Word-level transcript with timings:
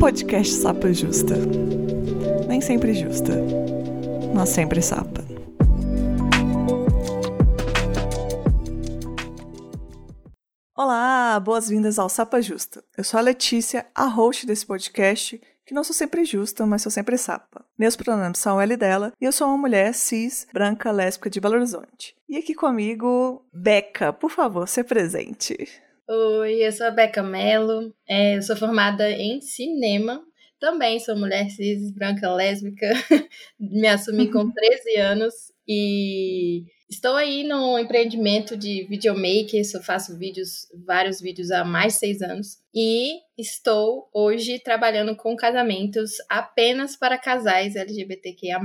Podcast 0.00 0.54
Sapa 0.54 0.92
Justa. 0.92 1.34
Nem 2.46 2.60
sempre 2.60 2.92
justa, 2.92 3.32
mas 4.34 4.50
sempre 4.50 4.82
sapa. 4.82 5.24
Olá, 10.76 11.40
boas-vindas 11.40 11.98
ao 11.98 12.08
Sapa 12.08 12.42
Justa. 12.42 12.84
Eu 12.96 13.04
sou 13.04 13.18
a 13.18 13.22
Letícia, 13.22 13.86
a 13.94 14.06
host 14.06 14.46
desse 14.46 14.66
podcast, 14.66 15.40
que 15.66 15.74
não 15.74 15.84
sou 15.84 15.94
sempre 15.94 16.24
justa, 16.24 16.66
mas 16.66 16.82
sou 16.82 16.92
sempre 16.92 17.16
sapa. 17.16 17.64
Meus 17.78 17.96
pronomes 17.96 18.38
são 18.38 18.60
ela 18.60 18.72
e 18.72 18.76
dela, 18.76 19.12
e 19.20 19.24
eu 19.24 19.32
sou 19.32 19.48
uma 19.48 19.58
mulher 19.58 19.94
cis, 19.94 20.46
branca, 20.52 20.90
lésbica 20.90 21.30
de 21.30 21.40
Belo 21.40 21.54
Horizonte. 21.54 22.14
E 22.28 22.36
aqui 22.36 22.54
comigo, 22.54 23.44
Beca, 23.52 24.12
por 24.12 24.30
favor, 24.30 24.68
se 24.68 24.84
presente. 24.84 25.56
Oi, 26.08 26.66
eu 26.66 26.72
sou 26.72 26.86
a 26.86 26.90
Beca 26.90 27.22
Mello, 27.22 27.94
é, 28.06 28.36
eu 28.36 28.42
sou 28.42 28.56
formada 28.56 29.10
em 29.10 29.40
cinema, 29.40 30.22
também 30.60 31.00
sou 31.00 31.16
mulher 31.16 31.48
cis, 31.50 31.90
branca, 31.92 32.30
lésbica, 32.30 32.86
me 33.58 33.86
assumi 33.86 34.30
com 34.30 34.48
13 34.52 34.96
anos 34.98 35.34
e 35.66 36.64
estou 36.90 37.16
aí 37.16 37.42
no 37.44 37.78
empreendimento 37.78 38.56
de 38.56 38.86
videomaker, 38.88 39.62
eu 39.74 39.82
faço 39.82 40.18
vídeos, 40.18 40.68
vários 40.86 41.20
vídeos 41.20 41.50
há 41.50 41.64
mais 41.64 41.94
de 41.94 41.98
seis 42.00 42.20
anos 42.20 42.58
e 42.74 43.14
estou 43.36 44.08
hoje 44.12 44.58
trabalhando 44.58 45.16
com 45.16 45.34
casamentos 45.36 46.12
apenas 46.28 46.96
para 46.96 47.18
casais 47.18 47.76
LGBTQIA+, 47.76 48.60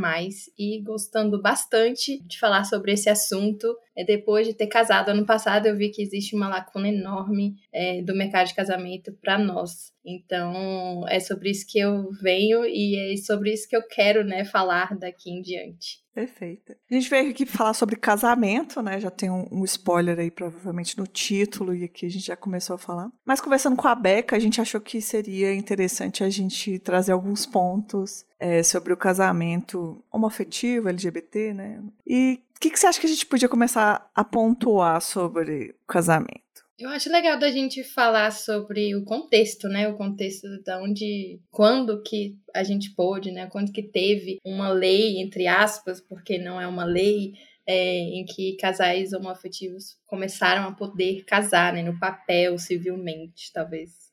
e 0.57 0.81
gostando 0.81 1.41
bastante 1.41 2.21
de 2.23 2.39
falar 2.39 2.63
sobre 2.63 2.93
esse 2.93 3.09
assunto. 3.09 3.75
É, 3.97 4.03
depois 4.03 4.47
de 4.47 4.53
ter 4.53 4.67
casado 4.67 5.09
ano 5.09 5.25
passado, 5.25 5.65
eu 5.65 5.75
vi 5.75 5.89
que 5.89 6.01
existe 6.01 6.35
uma 6.35 6.47
lacuna 6.47 6.87
enorme 6.87 7.55
é, 7.73 8.01
do 8.01 8.15
mercado 8.15 8.47
de 8.47 8.55
casamento 8.55 9.11
para 9.21 9.37
nós. 9.37 9.91
Então, 10.05 11.05
é 11.07 11.19
sobre 11.19 11.51
isso 11.51 11.65
que 11.67 11.79
eu 11.79 12.09
venho 12.21 12.65
e 12.65 13.13
é 13.13 13.17
sobre 13.17 13.53
isso 13.53 13.67
que 13.67 13.75
eu 13.75 13.85
quero 13.85 14.23
né, 14.23 14.45
falar 14.45 14.97
daqui 14.97 15.29
em 15.29 15.41
diante. 15.41 15.99
Perfeito. 16.13 16.73
A 16.89 16.93
gente 16.93 17.09
veio 17.09 17.29
aqui 17.29 17.45
falar 17.45 17.73
sobre 17.73 17.95
casamento, 17.95 18.81
né? 18.81 18.99
Já 18.99 19.09
tem 19.09 19.29
um, 19.29 19.47
um 19.51 19.63
spoiler 19.63 20.19
aí, 20.19 20.29
provavelmente, 20.29 20.97
no 20.97 21.05
título, 21.05 21.73
e 21.73 21.85
aqui 21.85 22.05
a 22.05 22.09
gente 22.09 22.25
já 22.25 22.35
começou 22.35 22.75
a 22.75 22.79
falar. 22.79 23.09
Mas 23.25 23.39
conversando 23.39 23.77
com 23.77 23.87
a 23.87 23.95
Beca, 23.95 24.35
a 24.35 24.39
gente 24.39 24.58
achou 24.59 24.81
que 24.81 25.01
seria 25.01 25.53
interessante 25.53 26.23
a 26.23 26.29
gente 26.29 26.79
trazer 26.79 27.11
alguns 27.11 27.45
pontos 27.45 28.25
é, 28.39 28.63
sobre 28.63 28.93
o 28.93 28.97
casamento 28.97 30.03
homoafetivo, 30.11 30.89
LGBT, 30.89 31.53
né? 31.53 31.83
E 32.05 32.39
o 32.55 32.59
que, 32.59 32.69
que 32.69 32.79
você 32.79 32.87
acha 32.87 32.99
que 32.99 33.07
a 33.07 33.09
gente 33.09 33.25
podia 33.25 33.47
começar 33.47 34.09
a 34.13 34.23
pontuar 34.23 35.01
sobre 35.01 35.75
o 35.83 35.87
casamento? 35.87 36.49
Eu 36.79 36.89
acho 36.89 37.11
legal 37.11 37.37
da 37.37 37.51
gente 37.51 37.83
falar 37.83 38.31
sobre 38.31 38.95
o 38.95 39.03
contexto, 39.03 39.67
né? 39.67 39.89
O 39.89 39.97
contexto 39.97 40.47
da 40.63 40.81
onde, 40.81 41.37
quando 41.51 42.01
que 42.01 42.37
a 42.55 42.63
gente 42.63 42.95
pôde, 42.95 43.31
né? 43.31 43.47
Quando 43.47 43.73
que 43.73 43.83
teve 43.83 44.37
uma 44.45 44.69
lei, 44.69 45.19
entre 45.19 45.45
aspas, 45.45 45.99
porque 45.99 46.37
não 46.37 46.59
é 46.59 46.65
uma 46.65 46.85
lei, 46.85 47.33
é, 47.67 47.97
em 47.97 48.25
que 48.25 48.55
casais 48.55 49.11
homoafetivos 49.11 49.97
começaram 50.07 50.69
a 50.69 50.71
poder 50.71 51.25
casar, 51.25 51.73
né? 51.73 51.83
No 51.83 51.99
papel, 51.99 52.57
civilmente, 52.57 53.51
talvez. 53.53 54.08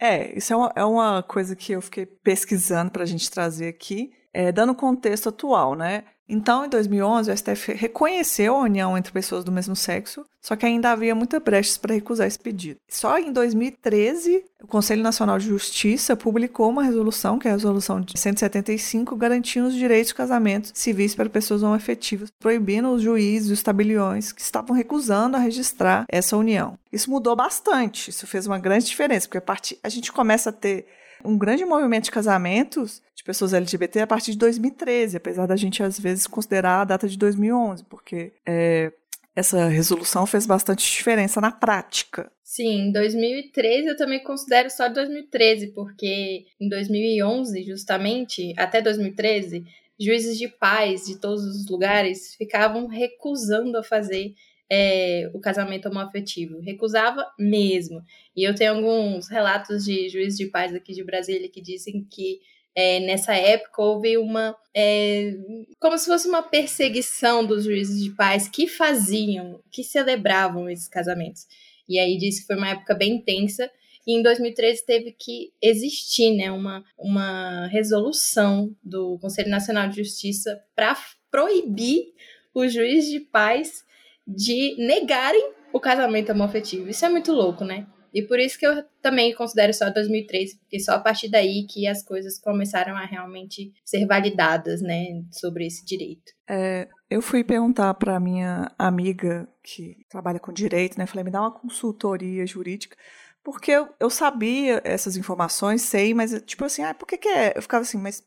É, 0.00 0.36
isso 0.36 0.52
é 0.52 0.56
uma, 0.56 0.72
é 0.76 0.84
uma 0.84 1.22
coisa 1.22 1.54
que 1.54 1.72
eu 1.72 1.80
fiquei 1.80 2.06
pesquisando 2.06 2.90
para 2.90 3.02
a 3.02 3.06
gente 3.06 3.30
trazer 3.30 3.68
aqui, 3.68 4.10
é, 4.32 4.52
dando 4.52 4.74
contexto 4.74 5.28
atual, 5.28 5.74
né? 5.74 6.04
Então, 6.32 6.64
em 6.64 6.68
2011, 6.68 7.28
o 7.28 7.36
STF 7.36 7.72
reconheceu 7.72 8.54
a 8.54 8.60
união 8.60 8.96
entre 8.96 9.12
pessoas 9.12 9.42
do 9.42 9.50
mesmo 9.50 9.74
sexo, 9.74 10.24
só 10.40 10.54
que 10.54 10.64
ainda 10.64 10.92
havia 10.92 11.12
muitas 11.12 11.42
brechas 11.42 11.76
para 11.76 11.92
recusar 11.92 12.28
esse 12.28 12.38
pedido. 12.38 12.78
Só 12.88 13.18
em 13.18 13.32
2013, 13.32 14.44
o 14.62 14.66
Conselho 14.68 15.02
Nacional 15.02 15.40
de 15.40 15.46
Justiça 15.46 16.14
publicou 16.14 16.70
uma 16.70 16.84
resolução, 16.84 17.36
que 17.36 17.48
é 17.48 17.50
a 17.50 17.54
Resolução 17.54 18.00
de 18.00 18.16
175, 18.16 19.16
garantindo 19.16 19.66
os 19.66 19.74
direitos 19.74 20.10
de 20.10 20.14
casamento 20.14 20.70
civis 20.72 21.16
para 21.16 21.28
pessoas 21.28 21.62
não 21.62 21.74
efetivas, 21.74 22.30
proibindo 22.38 22.90
os 22.90 23.02
juízes 23.02 23.50
e 23.50 23.52
os 23.54 23.62
tabeliões 23.64 24.30
que 24.30 24.40
estavam 24.40 24.76
recusando 24.76 25.36
a 25.36 25.40
registrar 25.40 26.04
essa 26.08 26.36
união. 26.36 26.78
Isso 26.92 27.10
mudou 27.10 27.34
bastante, 27.34 28.10
isso 28.10 28.24
fez 28.28 28.46
uma 28.46 28.58
grande 28.60 28.86
diferença, 28.86 29.26
porque 29.26 29.38
a, 29.38 29.42
partir, 29.42 29.80
a 29.82 29.88
gente 29.88 30.12
começa 30.12 30.50
a 30.50 30.52
ter 30.52 30.86
um 31.24 31.36
grande 31.36 31.64
movimento 31.64 32.04
de 32.04 32.10
casamentos 32.10 33.02
de 33.20 33.24
pessoas 33.24 33.52
LGBT 33.52 34.00
a 34.00 34.06
partir 34.06 34.32
de 34.32 34.38
2013, 34.38 35.18
apesar 35.18 35.46
da 35.46 35.54
gente 35.54 35.82
às 35.82 36.00
vezes 36.00 36.26
considerar 36.26 36.80
a 36.80 36.84
data 36.84 37.06
de 37.06 37.18
2011, 37.18 37.84
porque 37.84 38.32
é, 38.46 38.90
essa 39.36 39.66
resolução 39.68 40.26
fez 40.26 40.46
bastante 40.46 40.90
diferença 40.90 41.38
na 41.38 41.52
prática. 41.52 42.32
Sim, 42.42 42.90
2013 42.92 43.88
eu 43.88 43.96
também 43.96 44.22
considero 44.22 44.70
só 44.70 44.88
2013, 44.88 45.68
porque 45.68 46.46
em 46.58 46.68
2011, 46.68 47.62
justamente, 47.62 48.54
até 48.56 48.80
2013, 48.80 49.66
juízes 50.00 50.38
de 50.38 50.48
paz 50.48 51.04
de 51.04 51.20
todos 51.20 51.44
os 51.44 51.68
lugares 51.68 52.34
ficavam 52.36 52.86
recusando 52.86 53.76
a 53.76 53.82
fazer 53.82 54.34
é, 54.72 55.30
o 55.34 55.40
casamento 55.40 55.90
homoafetivo. 55.90 56.58
Recusava 56.60 57.30
mesmo. 57.38 58.02
E 58.34 58.48
eu 58.48 58.54
tenho 58.54 58.76
alguns 58.76 59.28
relatos 59.28 59.84
de 59.84 60.08
juízes 60.08 60.38
de 60.38 60.46
paz 60.46 60.74
aqui 60.74 60.94
de 60.94 61.04
Brasília 61.04 61.50
que 61.50 61.60
dizem 61.60 62.02
que 62.10 62.40
é, 62.74 63.00
nessa 63.00 63.34
época 63.34 63.82
houve 63.82 64.16
uma. 64.16 64.56
É, 64.74 65.32
como 65.78 65.98
se 65.98 66.06
fosse 66.06 66.28
uma 66.28 66.42
perseguição 66.42 67.44
dos 67.44 67.64
juízes 67.64 68.02
de 68.02 68.10
paz 68.14 68.48
que 68.48 68.66
faziam, 68.66 69.60
que 69.70 69.82
celebravam 69.82 70.68
esses 70.68 70.88
casamentos. 70.88 71.46
E 71.88 71.98
aí 71.98 72.16
disse 72.16 72.42
que 72.42 72.46
foi 72.46 72.56
uma 72.56 72.70
época 72.70 72.94
bem 72.94 73.16
intensa. 73.16 73.70
E 74.06 74.16
em 74.16 74.22
2013 74.22 74.86
teve 74.86 75.12
que 75.12 75.52
existir 75.60 76.34
né, 76.34 76.50
uma, 76.50 76.82
uma 76.98 77.66
resolução 77.66 78.74
do 78.82 79.18
Conselho 79.20 79.50
Nacional 79.50 79.88
de 79.88 79.96
Justiça 79.96 80.60
para 80.74 80.96
proibir 81.30 82.12
os 82.54 82.72
juízes 82.72 83.10
de 83.10 83.20
paz 83.20 83.84
de 84.26 84.74
negarem 84.78 85.52
o 85.72 85.80
casamento 85.80 86.32
homoafetivo. 86.32 86.88
Isso 86.88 87.04
é 87.04 87.08
muito 87.08 87.32
louco, 87.32 87.64
né? 87.64 87.86
E 88.12 88.22
por 88.22 88.38
isso 88.38 88.58
que 88.58 88.66
eu 88.66 88.84
também 89.02 89.34
considero 89.34 89.72
só 89.72 89.90
2003, 89.90 90.58
porque 90.58 90.80
só 90.80 90.92
a 90.92 91.00
partir 91.00 91.30
daí 91.30 91.66
que 91.68 91.86
as 91.86 92.02
coisas 92.02 92.38
começaram 92.38 92.96
a 92.96 93.04
realmente 93.04 93.72
ser 93.84 94.06
validadas, 94.06 94.80
né, 94.82 95.22
sobre 95.30 95.66
esse 95.66 95.84
direito. 95.84 96.32
É, 96.48 96.88
eu 97.08 97.22
fui 97.22 97.44
perguntar 97.44 97.94
para 97.94 98.20
minha 98.20 98.72
amiga 98.78 99.48
que 99.62 99.98
trabalha 100.08 100.40
com 100.40 100.52
direito, 100.52 100.98
né, 100.98 101.06
falei, 101.06 101.24
me 101.24 101.30
dá 101.30 101.40
uma 101.40 101.52
consultoria 101.52 102.46
jurídica, 102.46 102.96
porque 103.42 103.70
eu, 103.70 103.88
eu 103.98 104.10
sabia 104.10 104.82
essas 104.84 105.16
informações, 105.16 105.82
sei, 105.82 106.12
mas 106.12 106.30
tipo 106.44 106.64
assim, 106.64 106.82
ah, 106.82 106.92
por 106.92 107.06
que 107.06 107.16
que 107.16 107.28
é? 107.28 107.54
Eu 107.56 107.62
ficava 107.62 107.82
assim, 107.82 107.98
mas 107.98 108.22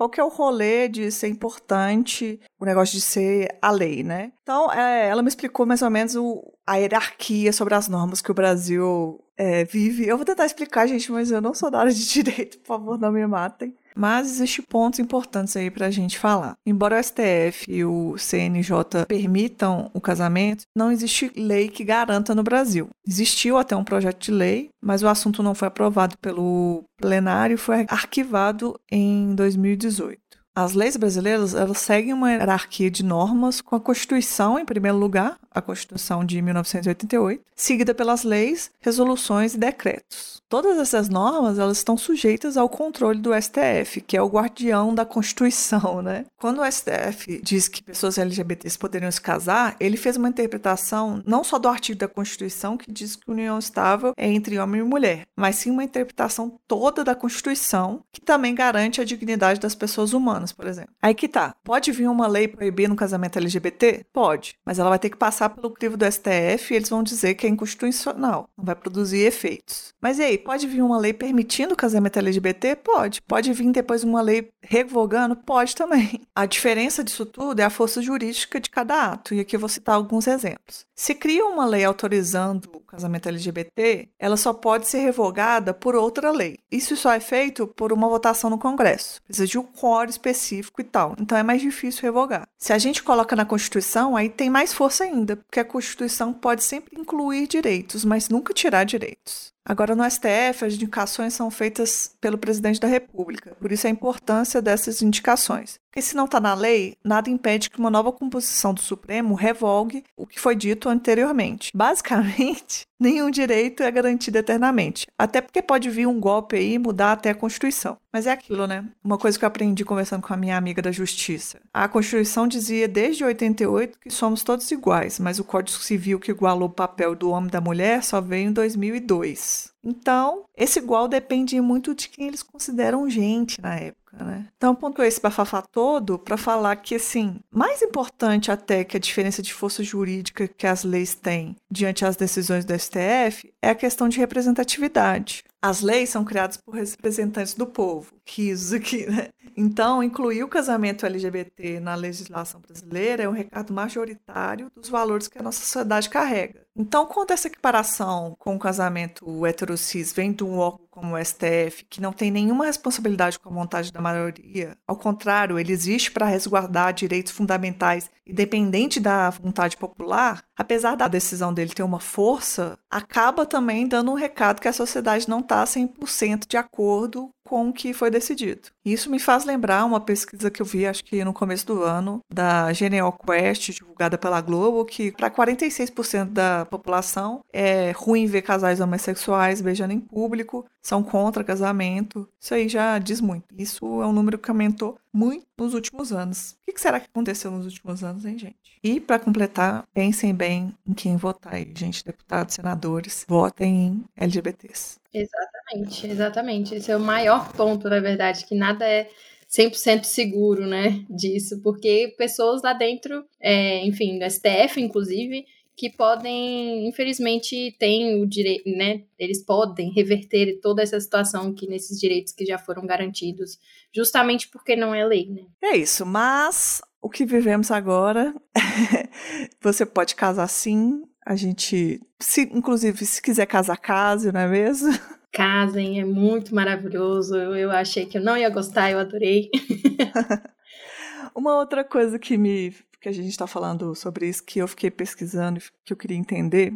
qual 0.00 0.08
que 0.08 0.18
é 0.18 0.24
o 0.24 0.28
rolê 0.28 0.88
de 0.88 1.12
ser 1.12 1.28
importante, 1.28 2.40
o 2.58 2.64
negócio 2.64 2.94
de 2.94 3.02
ser 3.02 3.58
a 3.60 3.70
lei, 3.70 4.02
né? 4.02 4.32
Então, 4.42 4.72
é, 4.72 5.06
ela 5.06 5.20
me 5.20 5.28
explicou 5.28 5.66
mais 5.66 5.82
ou 5.82 5.90
menos 5.90 6.16
o, 6.16 6.42
a 6.66 6.76
hierarquia 6.76 7.52
sobre 7.52 7.74
as 7.74 7.86
normas 7.86 8.22
que 8.22 8.30
o 8.30 8.34
Brasil 8.34 9.22
é, 9.36 9.62
vive. 9.62 10.08
Eu 10.08 10.16
vou 10.16 10.24
tentar 10.24 10.46
explicar, 10.46 10.86
gente, 10.86 11.12
mas 11.12 11.30
eu 11.30 11.42
não 11.42 11.52
sou 11.52 11.70
da 11.70 11.80
área 11.80 11.92
de 11.92 12.02
direito, 12.08 12.58
por 12.60 12.68
favor, 12.68 12.98
não 12.98 13.12
me 13.12 13.26
matem. 13.26 13.76
Mas 13.94 14.30
existem 14.30 14.64
pontos 14.64 14.98
importantes 14.98 15.56
aí 15.56 15.70
para 15.70 15.86
a 15.86 15.90
gente 15.90 16.18
falar. 16.18 16.56
Embora 16.64 16.98
o 16.98 17.02
STF 17.02 17.64
e 17.68 17.84
o 17.84 18.16
CNJ 18.16 19.06
permitam 19.06 19.90
o 19.92 20.00
casamento, 20.00 20.64
não 20.76 20.90
existe 20.90 21.30
lei 21.36 21.68
que 21.68 21.84
garanta 21.84 22.34
no 22.34 22.42
Brasil. 22.42 22.88
Existiu 23.06 23.58
até 23.58 23.76
um 23.76 23.84
projeto 23.84 24.24
de 24.24 24.30
lei, 24.30 24.70
mas 24.82 25.02
o 25.02 25.08
assunto 25.08 25.42
não 25.42 25.54
foi 25.54 25.68
aprovado 25.68 26.16
pelo 26.18 26.84
plenário 26.96 27.54
e 27.54 27.58
foi 27.58 27.86
arquivado 27.88 28.78
em 28.90 29.34
2018. 29.34 30.20
As 30.54 30.74
leis 30.74 30.96
brasileiras 30.96 31.54
elas 31.54 31.78
seguem 31.78 32.12
uma 32.12 32.32
hierarquia 32.32 32.90
de 32.90 33.04
normas 33.04 33.60
com 33.60 33.76
a 33.76 33.80
Constituição 33.80 34.58
em 34.58 34.64
primeiro 34.64 34.98
lugar, 34.98 35.38
a 35.50 35.60
Constituição 35.60 36.24
de 36.24 36.40
1988, 36.40 37.42
seguida 37.56 37.94
pelas 37.94 38.24
leis, 38.24 38.70
resoluções 38.80 39.54
e 39.54 39.58
decretos. 39.58 40.40
Todas 40.48 40.78
essas 40.78 41.08
normas 41.08 41.60
elas 41.60 41.78
estão 41.78 41.96
sujeitas 41.96 42.56
ao 42.56 42.68
controle 42.68 43.20
do 43.20 43.30
STF, 43.40 44.00
que 44.00 44.16
é 44.16 44.22
o 44.22 44.28
guardião 44.28 44.92
da 44.92 45.04
Constituição, 45.04 46.02
né? 46.02 46.24
Quando 46.38 46.60
o 46.60 46.72
STF 46.72 47.40
diz 47.40 47.68
que 47.68 47.82
pessoas 47.82 48.18
LGBTs 48.18 48.76
poderiam 48.76 49.10
se 49.12 49.20
casar, 49.20 49.76
ele 49.78 49.96
fez 49.96 50.16
uma 50.16 50.28
interpretação 50.28 51.22
não 51.24 51.44
só 51.44 51.58
do 51.58 51.68
artigo 51.68 52.00
da 52.00 52.08
Constituição 52.08 52.76
que 52.76 52.90
diz 52.90 53.14
que 53.14 53.30
união 53.30 53.58
estável 53.58 54.12
é 54.16 54.28
entre 54.28 54.58
homem 54.58 54.80
e 54.80 54.84
mulher, 54.84 55.22
mas 55.36 55.56
sim 55.56 55.70
uma 55.70 55.84
interpretação 55.84 56.58
toda 56.66 57.04
da 57.04 57.14
Constituição 57.14 58.02
que 58.12 58.20
também 58.20 58.54
garante 58.54 59.00
a 59.00 59.04
dignidade 59.04 59.60
das 59.60 59.76
pessoas 59.76 60.12
humanas 60.12 60.52
por 60.52 60.66
exemplo. 60.66 60.92
Aí 61.00 61.14
que 61.14 61.28
tá. 61.28 61.54
Pode 61.62 61.92
vir 61.92 62.08
uma 62.08 62.26
lei 62.26 62.48
proibindo 62.48 62.92
o 62.92 62.96
casamento 62.96 63.38
LGBT? 63.38 64.04
Pode. 64.12 64.54
Mas 64.66 64.78
ela 64.78 64.90
vai 64.90 64.98
ter 64.98 65.10
que 65.10 65.16
passar 65.16 65.39
pelo 65.48 65.70
crivo 65.70 65.96
do 65.96 66.04
STF 66.04 66.72
e 66.72 66.76
eles 66.76 66.88
vão 66.88 67.02
dizer 67.02 67.34
que 67.34 67.46
é 67.46 67.50
inconstitucional. 67.50 68.48
Não 68.56 68.64
vai 68.64 68.74
produzir 68.74 69.20
efeitos. 69.20 69.94
Mas 70.00 70.18
e 70.18 70.22
aí, 70.22 70.38
pode 70.38 70.66
vir 70.66 70.82
uma 70.82 70.98
lei 70.98 71.12
permitindo 71.12 71.74
o 71.74 71.76
casamento 71.76 72.18
LGBT? 72.18 72.76
Pode. 72.76 73.22
Pode 73.22 73.52
vir 73.52 73.70
depois 73.72 74.04
uma 74.04 74.20
lei 74.20 74.50
revogando? 74.62 75.36
Pode 75.36 75.74
também. 75.74 76.20
A 76.34 76.46
diferença 76.46 77.04
disso 77.04 77.26
tudo 77.26 77.60
é 77.60 77.64
a 77.64 77.70
força 77.70 78.02
jurídica 78.02 78.60
de 78.60 78.70
cada 78.70 79.12
ato. 79.12 79.34
E 79.34 79.40
aqui 79.40 79.56
eu 79.56 79.60
vou 79.60 79.68
citar 79.68 79.94
alguns 79.94 80.26
exemplos. 80.26 80.86
Se 80.94 81.14
cria 81.14 81.46
uma 81.46 81.64
lei 81.64 81.84
autorizando 81.84 82.68
o 82.74 82.80
casamento 82.80 83.28
LGBT, 83.28 84.08
ela 84.18 84.36
só 84.36 84.52
pode 84.52 84.86
ser 84.86 84.98
revogada 84.98 85.72
por 85.72 85.94
outra 85.94 86.30
lei. 86.30 86.58
Isso 86.70 86.96
só 86.96 87.12
é 87.12 87.20
feito 87.20 87.66
por 87.66 87.92
uma 87.92 88.08
votação 88.08 88.50
no 88.50 88.58
Congresso. 88.58 89.20
Precisa 89.22 89.46
de 89.46 89.58
um 89.58 89.62
quórum 89.62 90.10
específico 90.10 90.80
e 90.80 90.84
tal. 90.84 91.14
Então 91.18 91.38
é 91.38 91.42
mais 91.42 91.62
difícil 91.62 92.02
revogar. 92.02 92.46
Se 92.58 92.72
a 92.72 92.78
gente 92.78 93.02
coloca 93.02 93.34
na 93.34 93.46
Constituição, 93.46 94.16
aí 94.16 94.28
tem 94.28 94.50
mais 94.50 94.74
força 94.74 95.04
ainda, 95.04 95.29
porque 95.36 95.60
a 95.60 95.64
Constituição 95.64 96.32
pode 96.32 96.62
sempre 96.62 96.98
incluir 97.00 97.46
direitos, 97.46 98.04
mas 98.04 98.28
nunca 98.28 98.54
tirar 98.54 98.84
direitos. 98.84 99.52
Agora, 99.64 99.94
no 99.94 100.08
STF, 100.08 100.64
as 100.64 100.74
indicações 100.74 101.34
são 101.34 101.50
feitas 101.50 102.16
pelo 102.20 102.38
presidente 102.38 102.80
da 102.80 102.88
República, 102.88 103.54
por 103.60 103.70
isso 103.70 103.86
a 103.86 103.90
importância 103.90 104.60
dessas 104.62 105.02
indicações. 105.02 105.78
Porque 105.90 106.02
se 106.02 106.14
não 106.14 106.26
está 106.26 106.38
na 106.38 106.54
lei, 106.54 106.94
nada 107.04 107.28
impede 107.28 107.68
que 107.68 107.78
uma 107.78 107.90
nova 107.90 108.12
composição 108.12 108.72
do 108.72 108.80
Supremo 108.80 109.34
revogue 109.34 110.04
o 110.16 110.24
que 110.24 110.38
foi 110.38 110.54
dito 110.54 110.88
anteriormente. 110.88 111.72
Basicamente, 111.74 112.86
nenhum 112.98 113.28
direito 113.28 113.82
é 113.82 113.90
garantido 113.90 114.38
eternamente. 114.38 115.08
Até 115.18 115.40
porque 115.40 115.60
pode 115.60 115.90
vir 115.90 116.06
um 116.06 116.20
golpe 116.20 116.54
aí 116.54 116.74
e 116.74 116.78
mudar 116.78 117.12
até 117.12 117.30
a 117.30 117.34
Constituição. 117.34 117.96
Mas 118.12 118.28
é 118.28 118.30
aquilo, 118.30 118.68
né? 118.68 118.84
Uma 119.02 119.18
coisa 119.18 119.36
que 119.36 119.44
eu 119.44 119.48
aprendi 119.48 119.84
conversando 119.84 120.22
com 120.22 120.32
a 120.32 120.36
minha 120.36 120.56
amiga 120.56 120.80
da 120.80 120.92
Justiça. 120.92 121.58
A 121.74 121.88
Constituição 121.88 122.46
dizia 122.46 122.86
desde 122.86 123.24
88 123.24 123.98
que 123.98 124.10
somos 124.10 124.44
todos 124.44 124.70
iguais, 124.70 125.18
mas 125.18 125.40
o 125.40 125.44
Código 125.44 125.78
Civil 125.78 126.20
que 126.20 126.30
igualou 126.30 126.68
o 126.68 126.72
papel 126.72 127.16
do 127.16 127.30
homem 127.30 127.48
e 127.48 127.52
da 127.52 127.60
mulher 127.60 128.04
só 128.04 128.20
veio 128.20 128.48
em 128.48 128.52
2002. 128.52 129.49
Então, 129.82 130.44
esse 130.56 130.78
igual 130.78 131.08
depende 131.08 131.60
muito 131.60 131.94
de 131.94 132.08
quem 132.08 132.28
eles 132.28 132.42
consideram 132.42 133.08
gente 133.08 133.60
na 133.60 133.76
época. 133.76 134.00
Né? 134.24 134.46
Então, 134.56 134.74
pontuei 134.74 135.08
esse 135.08 135.20
bafafá 135.20 135.62
todo 135.62 136.18
para 136.18 136.36
falar 136.36 136.76
que, 136.76 136.96
assim, 136.96 137.40
mais 137.50 137.80
importante 137.80 138.50
até 138.50 138.84
que 138.84 138.96
a 138.96 139.00
diferença 139.00 139.40
de 139.40 139.54
força 139.54 139.82
jurídica 139.82 140.48
que 140.48 140.66
as 140.66 140.84
leis 140.84 141.14
têm 141.14 141.56
diante 141.70 142.02
das 142.02 142.16
decisões 142.16 142.64
do 142.64 142.78
STF 142.78 143.52
é 143.62 143.70
a 143.70 143.74
questão 143.74 144.08
de 144.08 144.18
representatividade. 144.18 145.44
As 145.62 145.80
leis 145.80 146.08
são 146.10 146.24
criadas 146.24 146.56
por 146.56 146.74
representantes 146.74 147.54
do 147.54 147.66
povo. 147.66 148.12
Riso 148.26 148.76
aqui, 148.76 149.06
né? 149.06 149.28
Então, 149.56 150.02
incluir 150.02 150.42
o 150.42 150.48
casamento 150.48 151.04
LGBT 151.04 151.80
na 151.80 151.94
legislação 151.94 152.60
brasileira 152.60 153.24
é 153.24 153.28
um 153.28 153.32
recado 153.32 153.72
majoritário 153.72 154.70
dos 154.74 154.88
valores 154.88 155.28
que 155.28 155.38
a 155.38 155.42
nossa 155.42 155.60
sociedade 155.60 156.08
carrega. 156.08 156.62
Então, 156.80 157.04
quando 157.04 157.32
essa 157.32 157.46
equiparação 157.46 158.34
com 158.38 158.56
o 158.56 158.58
casamento 158.58 159.44
heterocis 159.44 160.14
vem 160.14 160.32
de 160.32 160.42
um 160.42 160.56
órgão 160.56 160.86
como 160.90 161.14
o 161.14 161.22
STF, 161.22 161.84
que 161.90 162.00
não 162.00 162.10
tem 162.10 162.30
nenhuma 162.30 162.64
responsabilidade 162.64 163.38
com 163.38 163.50
a 163.50 163.52
vontade 163.52 163.92
da 163.92 164.00
maioria, 164.00 164.78
ao 164.86 164.96
contrário, 164.96 165.58
ele 165.58 165.74
existe 165.74 166.10
para 166.10 166.24
resguardar 166.24 166.94
direitos 166.94 167.32
fundamentais, 167.32 168.10
independente 168.26 168.98
da 168.98 169.28
vontade 169.28 169.76
popular, 169.76 170.42
apesar 170.56 170.96
da 170.96 171.06
decisão 171.06 171.52
dele 171.52 171.74
ter 171.74 171.82
uma 171.82 172.00
força, 172.00 172.78
acaba 172.90 173.44
também 173.44 173.86
dando 173.86 174.10
um 174.10 174.14
recado 174.14 174.60
que 174.60 174.68
a 174.68 174.72
sociedade 174.72 175.28
não 175.28 175.40
está 175.40 175.62
100% 175.64 176.48
de 176.48 176.56
acordo 176.56 177.30
com 177.50 177.68
o 177.68 177.72
que 177.72 177.92
foi 177.92 178.12
decidido. 178.12 178.68
Isso 178.84 179.10
me 179.10 179.18
faz 179.18 179.44
lembrar 179.44 179.84
uma 179.84 180.00
pesquisa 180.00 180.52
que 180.52 180.62
eu 180.62 180.66
vi, 180.66 180.86
acho 180.86 181.02
que 181.04 181.24
no 181.24 181.32
começo 181.32 181.66
do 181.66 181.82
ano, 181.82 182.20
da 182.32 182.72
Genial 182.72 183.12
Quest, 183.12 183.72
divulgada 183.72 184.16
pela 184.16 184.40
Globo, 184.40 184.84
que 184.84 185.10
para 185.10 185.28
46% 185.28 186.26
da 186.26 186.64
população 186.64 187.40
é 187.52 187.90
ruim 187.90 188.26
ver 188.26 188.42
casais 188.42 188.78
homossexuais 188.78 189.60
beijando 189.60 189.92
em 189.92 189.98
público, 189.98 190.64
são 190.82 191.02
contra 191.02 191.44
casamento. 191.44 192.28
Isso 192.40 192.54
aí 192.54 192.68
já 192.68 192.98
diz 192.98 193.20
muito. 193.20 193.46
Isso 193.56 193.84
é 194.02 194.06
um 194.06 194.12
número 194.12 194.38
que 194.38 194.50
aumentou 194.50 194.98
muito 195.12 195.46
nos 195.58 195.74
últimos 195.74 196.12
anos. 196.12 196.56
O 196.68 196.72
que 196.72 196.80
será 196.80 197.00
que 197.00 197.06
aconteceu 197.06 197.50
nos 197.50 197.66
últimos 197.66 198.02
anos, 198.02 198.24
hein, 198.24 198.38
gente? 198.38 198.56
E 198.82 198.98
para 198.98 199.18
completar, 199.18 199.86
pensem 199.92 200.34
bem 200.34 200.74
em 200.86 200.94
quem 200.94 201.16
votar 201.16 201.54
aí, 201.54 201.70
gente, 201.76 202.04
deputados, 202.04 202.54
senadores, 202.54 203.26
votem 203.28 203.74
em 203.74 204.04
LGBTs. 204.16 204.98
Exatamente, 205.12 206.06
exatamente. 206.06 206.74
Esse 206.76 206.90
é 206.90 206.96
o 206.96 207.00
maior 207.00 207.52
ponto, 207.52 207.88
na 207.90 208.00
verdade, 208.00 208.46
que 208.46 208.54
nada 208.54 208.86
é 208.86 209.10
100% 209.50 210.04
seguro, 210.04 210.66
né, 210.66 211.04
disso, 211.10 211.60
porque 211.60 212.14
pessoas 212.16 212.62
lá 212.62 212.72
dentro, 212.72 213.24
é, 213.40 213.84
enfim, 213.84 214.18
do 214.18 214.24
STF, 214.24 214.80
inclusive, 214.80 215.44
que 215.80 215.88
podem, 215.88 216.86
infelizmente, 216.86 217.74
têm 217.78 218.22
o 218.22 218.26
direito, 218.26 218.68
né? 218.68 219.04
Eles 219.18 219.42
podem 219.42 219.90
reverter 219.90 220.60
toda 220.60 220.82
essa 220.82 221.00
situação 221.00 221.54
que 221.54 221.66
nesses 221.66 221.98
direitos 221.98 222.34
que 222.34 222.44
já 222.44 222.58
foram 222.58 222.84
garantidos, 222.84 223.58
justamente 223.90 224.46
porque 224.48 224.76
não 224.76 224.94
é 224.94 225.02
lei, 225.06 225.30
né? 225.30 225.46
É 225.62 225.78
isso, 225.78 226.04
mas 226.04 226.82
o 227.00 227.08
que 227.08 227.24
vivemos 227.24 227.70
agora, 227.70 228.34
você 229.62 229.86
pode 229.86 230.14
casar 230.14 230.48
sim, 230.48 231.02
a 231.24 231.34
gente, 231.34 231.98
se, 232.20 232.42
inclusive, 232.52 233.06
se 233.06 233.22
quiser 233.22 233.46
casar, 233.46 233.78
case, 233.78 234.30
não 234.30 234.40
é 234.40 234.48
mesmo? 234.48 234.92
Casem, 235.32 235.98
é 235.98 236.04
muito 236.04 236.54
maravilhoso. 236.54 237.36
Eu, 237.36 237.56
eu 237.56 237.70
achei 237.70 238.04
que 238.04 238.18
eu 238.18 238.22
não 238.22 238.36
ia 238.36 238.50
gostar, 238.50 238.90
eu 238.90 238.98
adorei. 238.98 239.48
Uma 241.34 241.56
outra 241.56 241.84
coisa 241.84 242.18
que 242.18 242.36
me 242.36 242.74
que 243.00 243.08
a 243.08 243.12
gente 243.12 243.30
está 243.30 243.46
falando 243.46 243.94
sobre 243.94 244.28
isso, 244.28 244.44
que 244.44 244.58
eu 244.58 244.68
fiquei 244.68 244.90
pesquisando, 244.90 245.60
que 245.84 245.92
eu 245.92 245.96
queria 245.96 246.16
entender, 246.16 246.74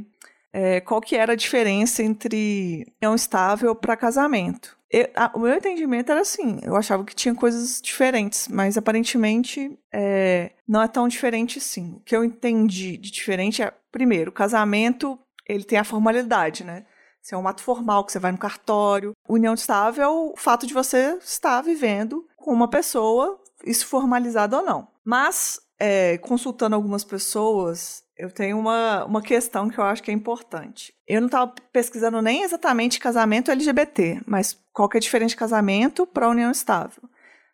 é, 0.52 0.80
qual 0.80 1.00
que 1.00 1.16
era 1.16 1.32
a 1.32 1.36
diferença 1.36 2.02
entre 2.02 2.86
união 3.02 3.14
estável 3.14 3.74
para 3.74 3.96
casamento. 3.96 4.78
Eu, 4.90 5.10
a, 5.16 5.32
o 5.34 5.40
meu 5.40 5.54
entendimento 5.54 6.12
era 6.12 6.20
assim, 6.20 6.60
eu 6.62 6.76
achava 6.76 7.04
que 7.04 7.14
tinha 7.14 7.34
coisas 7.34 7.80
diferentes, 7.82 8.46
mas 8.48 8.78
aparentemente 8.78 9.76
é, 9.92 10.52
não 10.66 10.80
é 10.80 10.88
tão 10.88 11.08
diferente 11.08 11.58
assim. 11.58 11.94
O 11.96 12.00
que 12.00 12.16
eu 12.16 12.24
entendi 12.24 12.96
de 12.96 13.10
diferente 13.10 13.62
é, 13.62 13.72
primeiro, 13.90 14.30
casamento 14.30 15.18
ele 15.46 15.64
tem 15.64 15.78
a 15.78 15.84
formalidade, 15.84 16.64
né? 16.64 16.86
Se 17.20 17.34
é 17.34 17.38
um 17.38 17.48
ato 17.48 17.62
formal 17.62 18.04
que 18.04 18.12
você 18.12 18.18
vai 18.18 18.32
no 18.32 18.38
cartório. 18.38 19.12
União 19.28 19.54
estável 19.54 20.04
é 20.04 20.08
o 20.08 20.34
fato 20.36 20.66
de 20.66 20.74
você 20.74 21.18
estar 21.22 21.60
vivendo 21.62 22.26
com 22.36 22.52
uma 22.52 22.68
pessoa, 22.68 23.40
isso 23.64 23.86
formalizado 23.86 24.56
ou 24.56 24.62
não. 24.62 24.88
Mas 25.04 25.60
é, 25.78 26.18
consultando 26.18 26.76
algumas 26.76 27.04
pessoas, 27.04 28.04
eu 28.16 28.30
tenho 28.30 28.58
uma, 28.58 29.04
uma 29.04 29.22
questão 29.22 29.68
que 29.68 29.78
eu 29.78 29.84
acho 29.84 30.02
que 30.02 30.10
é 30.10 30.14
importante. 30.14 30.94
Eu 31.06 31.20
não 31.20 31.26
estava 31.26 31.52
pesquisando 31.72 32.22
nem 32.22 32.42
exatamente 32.42 33.00
casamento 33.00 33.50
LGBT, 33.50 34.22
mas 34.26 34.58
qual 34.72 34.88
que 34.88 34.96
é 34.96 34.98
a 34.98 35.00
diferença 35.00 35.30
de 35.30 35.36
casamento 35.36 36.06
para 36.06 36.28
união 36.28 36.50
estável. 36.50 37.02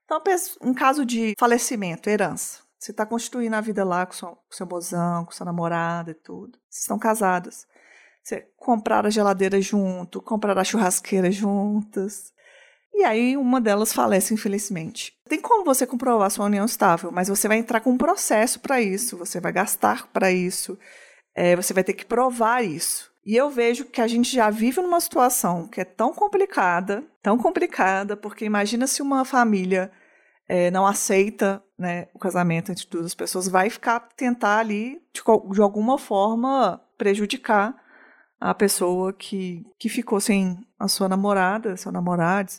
Então, 0.04 0.20
em 0.62 0.74
caso 0.74 1.04
de 1.04 1.34
falecimento, 1.38 2.10
herança, 2.10 2.60
você 2.78 2.90
está 2.90 3.06
constituindo 3.06 3.54
a 3.54 3.60
vida 3.60 3.84
lá 3.84 4.04
com, 4.04 4.12
sua, 4.12 4.30
com 4.30 4.52
seu 4.52 4.66
mozão, 4.66 5.24
com 5.24 5.32
sua 5.32 5.46
namorada 5.46 6.10
e 6.10 6.14
tudo. 6.14 6.58
Vocês 6.68 6.82
estão 6.82 6.98
casadas. 6.98 7.66
Você 8.22 8.48
compraram 8.56 9.06
a 9.06 9.10
geladeira 9.10 9.60
junto, 9.60 10.20
compraram 10.20 10.60
a 10.60 10.64
churrasqueira 10.64 11.30
juntas. 11.30 12.32
E 12.92 13.04
aí 13.04 13.36
uma 13.36 13.60
delas 13.60 13.92
falece, 13.92 14.34
infelizmente. 14.34 15.12
Tem 15.28 15.40
como 15.40 15.64
você 15.64 15.86
comprovar 15.86 16.30
sua 16.30 16.46
união 16.46 16.64
estável, 16.64 17.10
mas 17.10 17.28
você 17.28 17.48
vai 17.48 17.58
entrar 17.58 17.80
com 17.80 17.90
um 17.90 17.98
processo 17.98 18.60
para 18.60 18.80
isso, 18.80 19.16
você 19.16 19.40
vai 19.40 19.52
gastar 19.52 20.08
para 20.08 20.30
isso, 20.32 20.78
é, 21.34 21.56
você 21.56 21.72
vai 21.72 21.84
ter 21.84 21.92
que 21.92 22.04
provar 22.04 22.64
isso. 22.64 23.10
E 23.24 23.36
eu 23.36 23.50
vejo 23.50 23.84
que 23.84 24.00
a 24.00 24.06
gente 24.06 24.34
já 24.34 24.50
vive 24.50 24.80
numa 24.80 25.00
situação 25.00 25.68
que 25.68 25.80
é 25.80 25.84
tão 25.84 26.12
complicada, 26.12 27.04
tão 27.22 27.38
complicada, 27.38 28.16
porque 28.16 28.44
imagina 28.44 28.86
se 28.86 29.02
uma 29.02 29.24
família 29.24 29.90
é, 30.48 30.70
não 30.70 30.86
aceita 30.86 31.62
né, 31.78 32.08
o 32.12 32.18
casamento 32.18 32.72
entre 32.72 32.86
duas 32.88 33.14
pessoas, 33.14 33.46
vai 33.46 33.70
ficar 33.70 34.00
tentar 34.16 34.58
ali, 34.58 35.00
de, 35.12 35.22
de 35.52 35.62
alguma 35.62 35.96
forma, 35.96 36.80
prejudicar 36.98 37.74
a 38.40 38.54
pessoa 38.54 39.12
que, 39.12 39.66
que 39.78 39.88
ficou 39.88 40.18
sem 40.20 40.58
a 40.78 40.88
sua 40.88 41.08
namorada, 41.08 41.76
seu 41.76 41.92
namorado, 41.92 42.50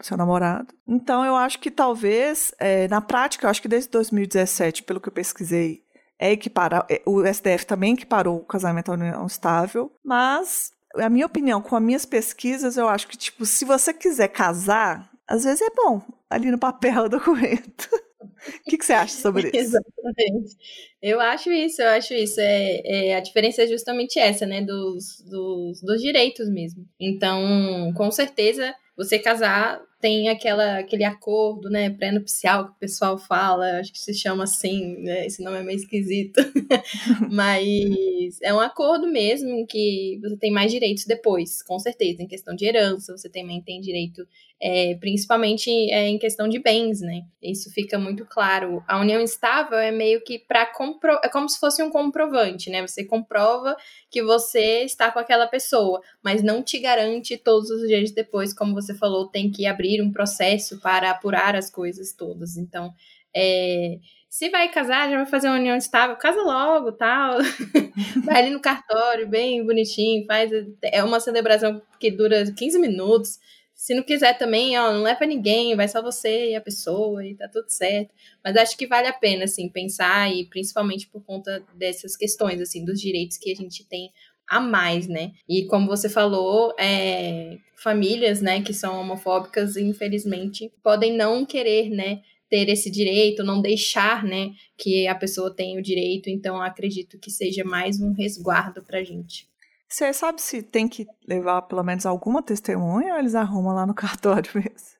seu, 0.00 0.16
namorado. 0.16 0.74
Então 0.86 1.24
eu 1.24 1.36
acho 1.36 1.58
que 1.58 1.70
talvez, 1.70 2.54
é, 2.58 2.88
na 2.88 3.02
prática, 3.02 3.46
eu 3.46 3.50
acho 3.50 3.60
que 3.60 3.68
desde 3.68 3.90
2017, 3.90 4.84
pelo 4.84 5.00
que 5.00 5.08
eu 5.08 5.12
pesquisei, 5.12 5.82
é 6.18 6.32
equiparar, 6.32 6.86
é, 6.90 7.02
o 7.04 7.22
STF 7.26 7.66
também 7.66 7.92
equiparou 7.92 8.38
o 8.38 8.44
casamento 8.44 8.90
à 8.90 8.94
união 8.94 9.26
estável, 9.26 9.92
mas 10.02 10.72
a 10.96 11.10
minha 11.10 11.26
opinião, 11.26 11.60
com 11.60 11.76
as 11.76 11.82
minhas 11.82 12.06
pesquisas, 12.06 12.78
eu 12.78 12.88
acho 12.88 13.06
que, 13.06 13.16
tipo, 13.16 13.44
se 13.44 13.66
você 13.66 13.92
quiser 13.92 14.28
casar, 14.28 15.10
às 15.28 15.44
vezes 15.44 15.60
é 15.60 15.70
bom 15.76 16.02
ali 16.30 16.50
no 16.50 16.58
papel 16.58 17.06
documento. 17.10 17.88
O 18.20 18.70
que, 18.70 18.78
que, 18.78 18.84
você 18.84 18.92
acha 18.92 19.14
sobre 19.14 19.48
isso? 19.54 19.76
Exatamente. 19.76 20.56
Eu 21.00 21.20
acho 21.20 21.50
isso, 21.52 21.80
eu 21.82 21.88
acho 21.88 22.14
isso. 22.14 22.40
É, 22.40 22.80
é, 22.84 23.16
a 23.16 23.20
diferença 23.20 23.62
é 23.62 23.66
justamente 23.66 24.18
essa, 24.18 24.46
né? 24.46 24.62
Dos, 24.62 25.20
dos, 25.28 25.80
dos 25.80 26.00
direitos 26.00 26.48
mesmo. 26.50 26.86
Então, 26.98 27.92
com 27.96 28.10
certeza, 28.10 28.74
você 28.96 29.18
casar 29.18 29.80
tem 30.00 30.28
aquela, 30.28 30.78
aquele 30.78 31.04
acordo, 31.04 31.68
né, 31.68 31.90
pré-nupcial 31.90 32.66
que 32.66 32.70
o 32.70 32.78
pessoal 32.78 33.18
fala, 33.18 33.80
acho 33.80 33.92
que 33.92 33.98
se 33.98 34.14
chama 34.14 34.44
assim, 34.44 34.96
né, 34.98 35.26
esse 35.26 35.42
nome 35.42 35.58
é 35.58 35.62
meio 35.62 35.76
esquisito, 35.76 36.40
mas 37.30 38.40
é 38.42 38.54
um 38.54 38.60
acordo 38.60 39.08
mesmo 39.08 39.48
em 39.50 39.66
que 39.66 40.18
você 40.22 40.36
tem 40.36 40.52
mais 40.52 40.70
direitos 40.70 41.04
depois, 41.04 41.62
com 41.62 41.78
certeza, 41.78 42.22
em 42.22 42.28
questão 42.28 42.54
de 42.54 42.64
herança, 42.64 43.16
você 43.16 43.28
também 43.28 43.60
tem 43.60 43.80
direito 43.80 44.26
é, 44.60 44.96
principalmente 44.96 45.70
é, 45.70 46.08
em 46.08 46.18
questão 46.18 46.48
de 46.48 46.58
bens, 46.58 47.00
né? 47.00 47.22
Isso 47.40 47.70
fica 47.72 47.98
muito 47.98 48.26
claro. 48.26 48.82
A 48.88 48.98
união 48.98 49.20
estável 49.20 49.78
é 49.78 49.92
meio 49.92 50.20
que 50.22 50.38
para 50.38 50.66
compro... 50.66 51.18
é 51.22 51.28
como 51.28 51.48
se 51.48 51.60
fosse 51.60 51.82
um 51.82 51.90
comprovante, 51.90 52.68
né? 52.68 52.84
Você 52.86 53.04
comprova 53.04 53.76
que 54.10 54.22
você 54.22 54.82
está 54.82 55.12
com 55.12 55.20
aquela 55.20 55.46
pessoa, 55.46 56.00
mas 56.22 56.42
não 56.42 56.62
te 56.62 56.78
garante 56.80 57.36
todos 57.36 57.70
os 57.70 57.86
dias 57.86 58.10
depois, 58.10 58.52
como 58.52 58.74
você 58.74 58.94
falou, 58.94 59.28
tem 59.28 59.50
que 59.50 59.64
abrir 59.64 60.02
um 60.02 60.10
processo 60.10 60.80
para 60.80 61.10
apurar 61.10 61.54
as 61.54 61.70
coisas 61.70 62.12
todas. 62.12 62.56
Então, 62.56 62.92
é, 63.34 63.98
se 64.28 64.50
vai 64.50 64.70
casar, 64.70 65.08
já 65.08 65.16
vai 65.16 65.26
fazer 65.26 65.48
uma 65.48 65.58
união 65.58 65.76
estável, 65.76 66.16
casa 66.16 66.42
logo, 66.42 66.92
tal. 66.92 67.38
vai 68.24 68.42
ali 68.42 68.50
no 68.50 68.60
cartório, 68.60 69.28
bem 69.28 69.64
bonitinho, 69.64 70.26
faz 70.26 70.50
é 70.82 71.02
uma 71.04 71.20
celebração 71.20 71.80
que 72.00 72.10
dura 72.10 72.44
15 72.52 72.78
minutos. 72.80 73.38
Se 73.78 73.94
não 73.94 74.02
quiser 74.02 74.36
também, 74.36 74.76
ó, 74.76 74.92
não 74.92 75.02
leva 75.02 75.24
ninguém, 75.24 75.76
vai 75.76 75.86
só 75.86 76.02
você 76.02 76.50
e 76.50 76.56
a 76.56 76.60
pessoa 76.60 77.24
e 77.24 77.36
tá 77.36 77.46
tudo 77.48 77.70
certo. 77.70 78.12
Mas 78.42 78.56
acho 78.56 78.76
que 78.76 78.88
vale 78.88 79.06
a 79.06 79.12
pena, 79.12 79.44
assim, 79.44 79.68
pensar 79.68 80.34
e 80.34 80.44
principalmente 80.46 81.06
por 81.06 81.22
conta 81.24 81.64
dessas 81.76 82.16
questões, 82.16 82.60
assim, 82.60 82.84
dos 82.84 83.00
direitos 83.00 83.38
que 83.38 83.52
a 83.52 83.54
gente 83.54 83.84
tem 83.84 84.10
a 84.50 84.58
mais, 84.58 85.06
né? 85.06 85.30
E 85.48 85.64
como 85.66 85.86
você 85.86 86.08
falou, 86.08 86.74
é, 86.76 87.56
famílias, 87.76 88.42
né, 88.42 88.60
que 88.62 88.74
são 88.74 89.00
homofóbicas, 89.00 89.76
infelizmente, 89.76 90.72
podem 90.82 91.16
não 91.16 91.46
querer, 91.46 91.88
né, 91.88 92.20
ter 92.50 92.68
esse 92.68 92.90
direito, 92.90 93.44
não 93.44 93.62
deixar, 93.62 94.24
né, 94.24 94.50
que 94.76 95.06
a 95.06 95.14
pessoa 95.14 95.54
tenha 95.54 95.78
o 95.78 95.82
direito. 95.82 96.28
Então, 96.28 96.60
acredito 96.60 97.16
que 97.16 97.30
seja 97.30 97.62
mais 97.62 98.00
um 98.00 98.12
resguardo 98.12 98.82
pra 98.82 99.04
gente. 99.04 99.46
Você 99.88 100.12
sabe 100.12 100.42
se 100.42 100.62
tem 100.62 100.86
que 100.86 101.06
levar 101.26 101.62
pelo 101.62 101.82
menos 101.82 102.04
alguma 102.04 102.42
testemunha 102.42 103.14
ou 103.14 103.18
eles 103.18 103.34
arrumam 103.34 103.74
lá 103.74 103.86
no 103.86 103.94
cartório 103.94 104.50
mesmo? 104.54 104.98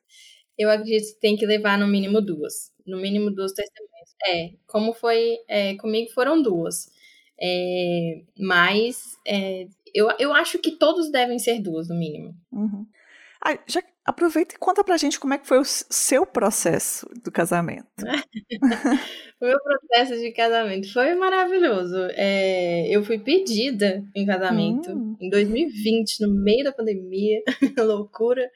Eu 0.58 0.70
acredito 0.70 1.14
que 1.14 1.20
tem 1.20 1.36
que 1.36 1.46
levar 1.46 1.78
no 1.78 1.86
mínimo 1.86 2.20
duas. 2.20 2.72
No 2.86 2.98
mínimo 2.98 3.30
duas 3.30 3.52
testemunhas. 3.52 3.88
É, 4.26 4.50
como 4.66 4.92
foi 4.92 5.36
é, 5.46 5.76
comigo 5.76 6.10
foram 6.12 6.42
duas. 6.42 6.90
É, 7.40 8.22
mas 8.36 9.16
é, 9.26 9.68
eu, 9.94 10.08
eu 10.18 10.32
acho 10.32 10.58
que 10.58 10.72
todos 10.72 11.10
devem 11.12 11.38
ser 11.38 11.60
duas, 11.60 11.88
no 11.88 11.94
mínimo. 11.94 12.34
Uhum. 12.50 12.86
Ah, 13.44 13.56
já 13.66 13.82
aproveita 14.08 14.54
e 14.54 14.58
conta 14.58 14.82
pra 14.82 14.96
gente 14.96 15.20
como 15.20 15.34
é 15.34 15.38
que 15.38 15.46
foi 15.46 15.58
o 15.58 15.64
seu 15.64 16.24
processo 16.24 17.06
do 17.22 17.30
casamento. 17.30 17.86
o 19.40 19.44
meu 19.44 19.58
processo 19.60 20.18
de 20.18 20.32
casamento 20.32 20.90
foi 20.90 21.14
maravilhoso. 21.14 22.08
É, 22.12 22.88
eu 22.88 23.04
fui 23.04 23.18
pedida 23.18 24.02
em 24.14 24.24
casamento 24.24 24.90
hum. 24.90 25.14
em 25.20 25.28
2020, 25.28 26.22
no 26.22 26.34
meio 26.34 26.64
da 26.64 26.72
pandemia, 26.72 27.42
loucura. 27.78 28.50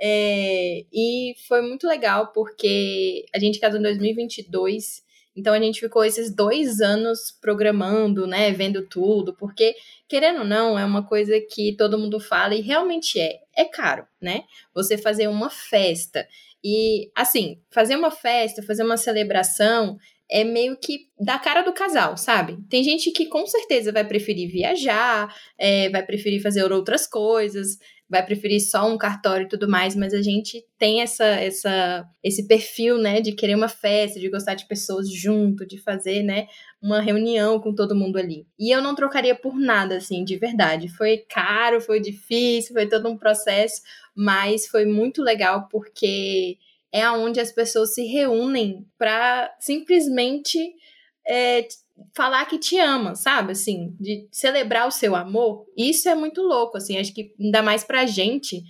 É, 0.00 0.84
e 0.90 1.34
foi 1.46 1.60
muito 1.60 1.86
legal 1.86 2.32
porque 2.32 3.26
a 3.34 3.38
gente 3.38 3.60
casou 3.60 3.78
em 3.78 3.82
2022 3.82 5.03
então 5.36 5.52
a 5.52 5.58
gente 5.58 5.80
ficou 5.80 6.04
esses 6.04 6.34
dois 6.34 6.80
anos 6.80 7.32
programando, 7.40 8.26
né, 8.26 8.52
vendo 8.52 8.86
tudo, 8.86 9.34
porque 9.34 9.74
querendo 10.08 10.40
ou 10.40 10.44
não 10.44 10.78
é 10.78 10.84
uma 10.84 11.06
coisa 11.06 11.40
que 11.40 11.74
todo 11.76 11.98
mundo 11.98 12.20
fala 12.20 12.54
e 12.54 12.60
realmente 12.60 13.18
é, 13.18 13.40
é 13.56 13.64
caro, 13.64 14.06
né? 14.20 14.44
Você 14.74 14.96
fazer 14.96 15.28
uma 15.28 15.50
festa 15.50 16.26
e 16.62 17.10
assim 17.14 17.60
fazer 17.70 17.96
uma 17.96 18.10
festa, 18.10 18.62
fazer 18.62 18.84
uma 18.84 18.96
celebração 18.96 19.98
é 20.30 20.42
meio 20.42 20.76
que 20.76 21.08
da 21.20 21.38
cara 21.38 21.62
do 21.62 21.72
casal, 21.72 22.16
sabe? 22.16 22.58
Tem 22.68 22.82
gente 22.82 23.10
que 23.10 23.26
com 23.26 23.46
certeza 23.46 23.92
vai 23.92 24.04
preferir 24.06 24.50
viajar, 24.50 25.34
é, 25.58 25.90
vai 25.90 26.02
preferir 26.02 26.42
fazer 26.42 26.70
outras 26.72 27.06
coisas, 27.06 27.78
vai 28.14 28.24
preferir 28.24 28.60
só 28.60 28.88
um 28.88 28.96
cartório 28.96 29.44
e 29.44 29.48
tudo 29.48 29.68
mais, 29.68 29.96
mas 29.96 30.14
a 30.14 30.22
gente 30.22 30.64
tem 30.78 31.02
essa, 31.02 31.24
essa, 31.24 32.06
esse 32.22 32.46
perfil, 32.46 32.96
né, 32.96 33.20
de 33.20 33.32
querer 33.32 33.56
uma 33.56 33.66
festa, 33.66 34.20
de 34.20 34.30
gostar 34.30 34.54
de 34.54 34.68
pessoas 34.68 35.12
junto, 35.12 35.66
de 35.66 35.78
fazer, 35.78 36.22
né, 36.22 36.46
uma 36.80 37.00
reunião 37.00 37.58
com 37.58 37.74
todo 37.74 37.96
mundo 37.96 38.16
ali. 38.16 38.46
E 38.56 38.70
eu 38.70 38.80
não 38.80 38.94
trocaria 38.94 39.34
por 39.34 39.58
nada, 39.58 39.96
assim, 39.96 40.24
de 40.24 40.36
verdade. 40.36 40.88
Foi 40.88 41.18
caro, 41.28 41.80
foi 41.80 41.98
difícil, 41.98 42.72
foi 42.72 42.88
todo 42.88 43.08
um 43.08 43.18
processo, 43.18 43.82
mas 44.14 44.68
foi 44.68 44.84
muito 44.84 45.20
legal 45.20 45.66
porque 45.68 46.56
é 46.92 47.10
onde 47.10 47.40
as 47.40 47.50
pessoas 47.50 47.94
se 47.94 48.04
reúnem 48.04 48.86
para 48.96 49.52
simplesmente 49.58 50.58
é, 51.26 51.66
falar 52.14 52.44
que 52.46 52.58
te 52.58 52.78
ama, 52.78 53.14
sabe? 53.14 53.52
Assim, 53.52 53.94
de 54.00 54.28
celebrar 54.30 54.86
o 54.86 54.92
seu 54.92 55.14
amor. 55.14 55.66
Isso 55.76 56.08
é 56.08 56.14
muito 56.14 56.42
louco, 56.42 56.76
assim, 56.76 56.98
acho 56.98 57.14
que 57.14 57.34
ainda 57.40 57.62
mais 57.62 57.84
pra 57.84 58.06
gente. 58.06 58.62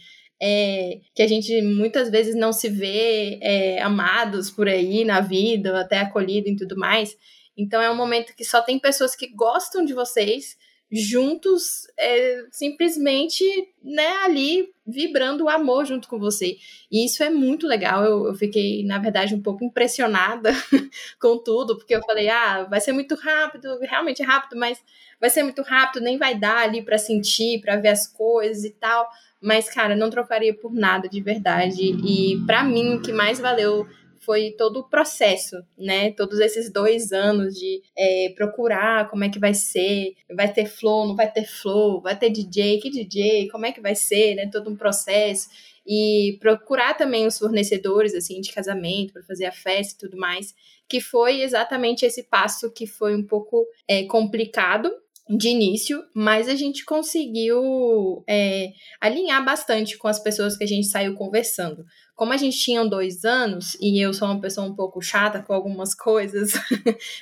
É, 0.43 1.01
que 1.15 1.23
a 1.23 1.29
gente 1.29 1.63
muitas 1.63 2.11
vezes 2.11 2.35
não 2.35 2.53
se 2.53 2.69
vê 2.69 3.39
é, 3.41 3.81
amados 3.81 4.51
por 4.51 4.69
aí 4.69 5.05
na 5.05 5.21
vida, 5.21 5.81
até 5.81 6.01
acolhido 6.01 6.49
e 6.49 6.57
tudo 6.57 6.77
mais. 6.77 7.17
Então 7.57 7.81
é 7.81 7.91
um 7.91 7.97
momento 7.97 8.35
que 8.35 8.45
só 8.45 8.61
tem 8.61 8.79
pessoas 8.79 9.15
que 9.15 9.33
gostam 9.35 9.85
de 9.85 9.95
vocês 9.95 10.57
juntos, 10.97 11.89
é, 11.99 12.45
simplesmente, 12.53 13.45
né, 13.83 14.07
ali 14.25 14.73
vibrando 14.87 15.45
o 15.45 15.49
amor 15.49 15.85
junto 15.85 16.07
com 16.07 16.19
você. 16.21 16.57
E 16.91 17.05
isso 17.05 17.23
é 17.25 17.31
muito 17.31 17.67
legal. 17.67 18.05
Eu, 18.05 18.27
eu 18.29 18.35
fiquei, 18.35 18.85
na 18.85 18.99
verdade, 18.99 19.35
um 19.35 19.43
pouco 19.43 19.65
impressionada 19.65 20.53
com 21.21 21.37
tudo, 21.39 21.77
porque 21.77 21.97
eu 21.97 22.03
falei, 22.03 22.29
ah, 22.29 22.63
vai 22.65 22.81
ser 22.81 22.93
muito 22.93 23.17
rápido, 23.17 23.77
realmente 23.81 24.23
é 24.23 24.25
rápido, 24.25 24.57
mas 24.57 24.79
vai 25.21 25.31
ser 25.31 25.43
muito 25.43 25.63
rápido, 25.63 26.05
nem 26.05 26.17
vai 26.17 26.39
dar 26.39 26.59
ali 26.59 26.81
para 26.81 26.97
sentir, 26.97 27.61
para 27.61 27.77
ver 27.77 27.89
as 27.89 28.07
coisas 28.07 28.63
e 28.65 28.71
tal. 28.71 29.09
Mas, 29.41 29.69
cara, 29.69 29.97
não 29.97 30.11
trocaria 30.11 30.55
por 30.55 30.73
nada 30.73 31.09
de 31.09 31.21
verdade. 31.21 31.83
E 31.83 32.41
para 32.47 32.63
mim, 32.63 32.95
o 32.95 33.03
que 33.03 33.13
mais 33.13 33.41
valeu 33.41 33.87
foi 34.25 34.53
todo 34.53 34.81
o 34.81 34.89
processo, 34.89 35.57
né? 35.77 36.13
Todos 36.13 36.41
esses 36.41 36.71
dois 36.71 37.13
anos 37.13 37.55
de 37.55 37.83
é, 37.97 38.33
procurar 38.37 39.09
como 39.09 39.25
é 39.25 39.29
que 39.29 39.39
vai 39.39 39.55
ser, 39.55 40.15
vai 40.35 40.53
ter 40.53 40.67
flow, 40.67 41.07
não 41.07 41.17
vai 41.17 41.31
ter 41.31 41.45
flow, 41.45 42.01
vai 42.01 42.19
ter 42.19 42.31
DJ, 42.31 42.81
que 42.81 42.91
DJ, 42.91 43.49
como 43.49 43.67
é 43.67 43.73
que 43.73 43.81
vai 43.81 43.95
ser, 43.95 44.35
né? 44.35 44.49
Todo 44.51 44.71
um 44.71 44.77
processo. 44.77 45.49
E 45.87 46.39
procurar 46.41 46.95
também 46.95 47.27
os 47.27 47.39
fornecedores 47.39 48.15
assim 48.15 48.41
de 48.41 48.53
casamento 48.53 49.13
para 49.13 49.23
fazer 49.23 49.45
a 49.45 49.53
festa 49.53 49.95
e 49.95 50.09
tudo 50.09 50.19
mais, 50.19 50.55
que 50.89 51.01
foi 51.01 51.43
exatamente 51.43 52.07
esse 52.07 52.23
passo 52.23 52.71
que 52.73 52.87
foi 52.87 53.15
um 53.15 53.23
pouco 53.23 53.67
é, 53.87 54.05
complicado 54.05 54.91
de 55.29 55.49
início, 55.49 56.05
mas 56.15 56.49
a 56.49 56.55
gente 56.55 56.85
conseguiu 56.85 58.23
é, 58.29 58.73
alinhar 59.01 59.43
bastante 59.43 59.97
com 59.97 60.07
as 60.07 60.23
pessoas 60.23 60.57
que 60.57 60.65
a 60.65 60.67
gente 60.67 60.87
saiu 60.87 61.15
conversando. 61.15 61.85
Como 62.15 62.33
a 62.33 62.37
gente 62.37 62.59
tinha 62.59 62.85
dois 62.85 63.25
anos 63.25 63.75
e 63.81 63.99
eu 64.05 64.13
sou 64.13 64.29
uma 64.29 64.41
pessoa 64.41 64.67
um 64.67 64.75
pouco 64.75 65.01
chata 65.01 65.43
com 65.43 65.55
algumas 65.55 65.95
coisas, 65.97 66.53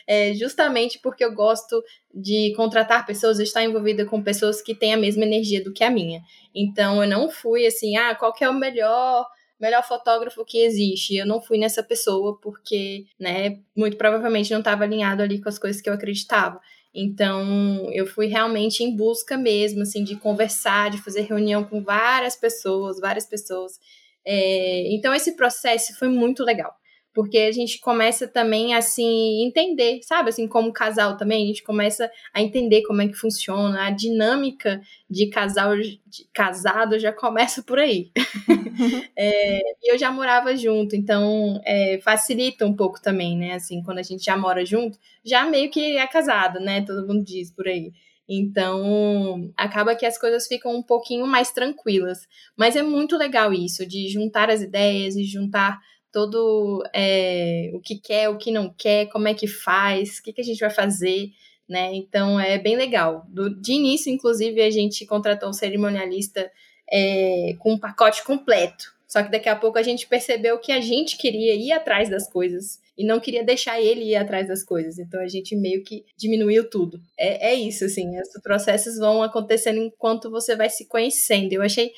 é 0.06 0.34
justamente 0.34 0.98
porque 1.00 1.24
eu 1.24 1.32
gosto 1.32 1.82
de 2.12 2.52
contratar 2.56 3.06
pessoas, 3.06 3.38
estar 3.38 3.62
envolvida 3.62 4.04
com 4.04 4.22
pessoas 4.22 4.60
que 4.60 4.74
têm 4.74 4.94
a 4.94 4.98
mesma 4.98 5.24
energia 5.24 5.62
do 5.62 5.72
que 5.72 5.84
a 5.84 5.90
minha. 5.90 6.20
Então 6.52 7.02
eu 7.02 7.08
não 7.08 7.30
fui 7.30 7.66
assim, 7.66 7.96
ah, 7.96 8.14
qual 8.16 8.32
que 8.32 8.42
é 8.42 8.50
o 8.50 8.54
melhor 8.54 9.26
melhor 9.60 9.86
fotógrafo 9.86 10.44
que 10.44 10.58
existe. 10.58 11.14
Eu 11.14 11.24
não 11.24 11.40
fui 11.40 11.56
nessa 11.56 11.84
pessoa 11.84 12.36
porque, 12.40 13.04
né, 13.16 13.60
muito 13.76 13.96
provavelmente 13.96 14.50
não 14.50 14.58
estava 14.58 14.82
alinhado 14.82 15.22
ali 15.22 15.40
com 15.40 15.48
as 15.48 15.56
coisas 15.56 15.80
que 15.80 15.88
eu 15.88 15.94
acreditava. 15.94 16.60
Então, 16.94 17.88
eu 17.92 18.06
fui 18.06 18.26
realmente 18.26 18.82
em 18.82 18.94
busca 18.94 19.36
mesmo, 19.38 19.82
assim, 19.82 20.04
de 20.04 20.16
conversar, 20.16 20.90
de 20.90 21.02
fazer 21.02 21.22
reunião 21.22 21.64
com 21.64 21.82
várias 21.82 22.36
pessoas, 22.36 23.00
várias 23.00 23.26
pessoas. 23.26 23.78
É, 24.26 24.94
então, 24.94 25.14
esse 25.14 25.34
processo 25.36 25.98
foi 25.98 26.08
muito 26.08 26.44
legal 26.44 26.72
porque 27.14 27.38
a 27.38 27.52
gente 27.52 27.78
começa 27.80 28.26
também 28.26 28.74
a 28.74 28.80
se 28.80 29.02
entender, 29.02 30.00
sabe? 30.02 30.30
Assim, 30.30 30.48
como 30.48 30.72
casal 30.72 31.16
também, 31.16 31.44
a 31.44 31.46
gente 31.46 31.62
começa 31.62 32.10
a 32.32 32.40
entender 32.40 32.82
como 32.82 33.02
é 33.02 33.08
que 33.08 33.14
funciona, 33.14 33.86
a 33.86 33.90
dinâmica 33.90 34.80
de 35.08 35.26
casal 35.26 35.76
de 35.76 36.00
casado 36.32 36.98
já 36.98 37.12
começa 37.12 37.62
por 37.62 37.78
aí. 37.78 38.10
é, 39.16 39.60
e 39.82 39.92
eu 39.92 39.98
já 39.98 40.10
morava 40.10 40.56
junto, 40.56 40.96
então 40.96 41.60
é, 41.66 42.00
facilita 42.02 42.66
um 42.66 42.74
pouco 42.74 43.00
também, 43.00 43.36
né? 43.36 43.54
Assim, 43.54 43.82
quando 43.82 43.98
a 43.98 44.02
gente 44.02 44.24
já 44.24 44.36
mora 44.36 44.64
junto, 44.64 44.98
já 45.24 45.44
meio 45.44 45.70
que 45.70 45.98
é 45.98 46.06
casado, 46.06 46.60
né? 46.60 46.82
Todo 46.82 47.06
mundo 47.06 47.22
diz 47.22 47.50
por 47.50 47.68
aí. 47.68 47.92
Então, 48.28 49.52
acaba 49.56 49.94
que 49.94 50.06
as 50.06 50.16
coisas 50.16 50.46
ficam 50.46 50.74
um 50.74 50.82
pouquinho 50.82 51.26
mais 51.26 51.50
tranquilas. 51.50 52.26
Mas 52.56 52.76
é 52.76 52.82
muito 52.82 53.16
legal 53.16 53.52
isso, 53.52 53.84
de 53.84 54.08
juntar 54.08 54.48
as 54.48 54.62
ideias 54.62 55.16
e 55.16 55.24
juntar 55.24 55.78
todo 56.12 56.84
é, 56.92 57.70
o 57.72 57.80
que 57.80 57.96
quer, 57.98 58.28
o 58.28 58.36
que 58.36 58.50
não 58.50 58.72
quer, 58.72 59.06
como 59.06 59.28
é 59.28 59.34
que 59.34 59.46
faz, 59.46 60.18
o 60.18 60.22
que, 60.22 60.32
que 60.32 60.40
a 60.40 60.44
gente 60.44 60.60
vai 60.60 60.70
fazer, 60.70 61.30
né? 61.68 61.94
Então 61.94 62.38
é 62.38 62.58
bem 62.58 62.76
legal. 62.76 63.24
Do, 63.28 63.48
de 63.48 63.72
início, 63.72 64.12
inclusive, 64.12 64.60
a 64.60 64.70
gente 64.70 65.06
contratou 65.06 65.48
um 65.48 65.52
cerimonialista 65.54 66.50
é, 66.90 67.54
com 67.58 67.72
um 67.72 67.78
pacote 67.78 68.22
completo, 68.22 68.94
Só 69.08 69.22
que 69.22 69.30
daqui 69.30 69.48
a 69.48 69.56
pouco 69.56 69.78
a 69.78 69.82
gente 69.82 70.06
percebeu 70.06 70.58
que 70.58 70.70
a 70.70 70.80
gente 70.80 71.16
queria 71.16 71.54
ir 71.54 71.72
atrás 71.72 72.10
das 72.10 72.28
coisas 72.30 72.80
e 72.96 73.04
não 73.04 73.18
queria 73.18 73.42
deixar 73.42 73.80
ele 73.80 74.04
ir 74.04 74.16
atrás 74.16 74.46
das 74.46 74.62
coisas. 74.62 74.98
Então 74.98 75.20
a 75.20 75.26
gente 75.26 75.56
meio 75.56 75.82
que 75.82 76.04
diminuiu 76.16 76.68
tudo. 76.68 77.00
É, 77.18 77.52
é 77.52 77.54
isso, 77.54 77.86
assim. 77.86 78.16
Esses 78.18 78.42
processos 78.42 78.98
vão 78.98 79.22
acontecendo 79.22 79.78
enquanto 79.78 80.30
você 80.30 80.54
vai 80.54 80.68
se 80.68 80.86
conhecendo. 80.86 81.54
Eu 81.54 81.62
achei 81.62 81.92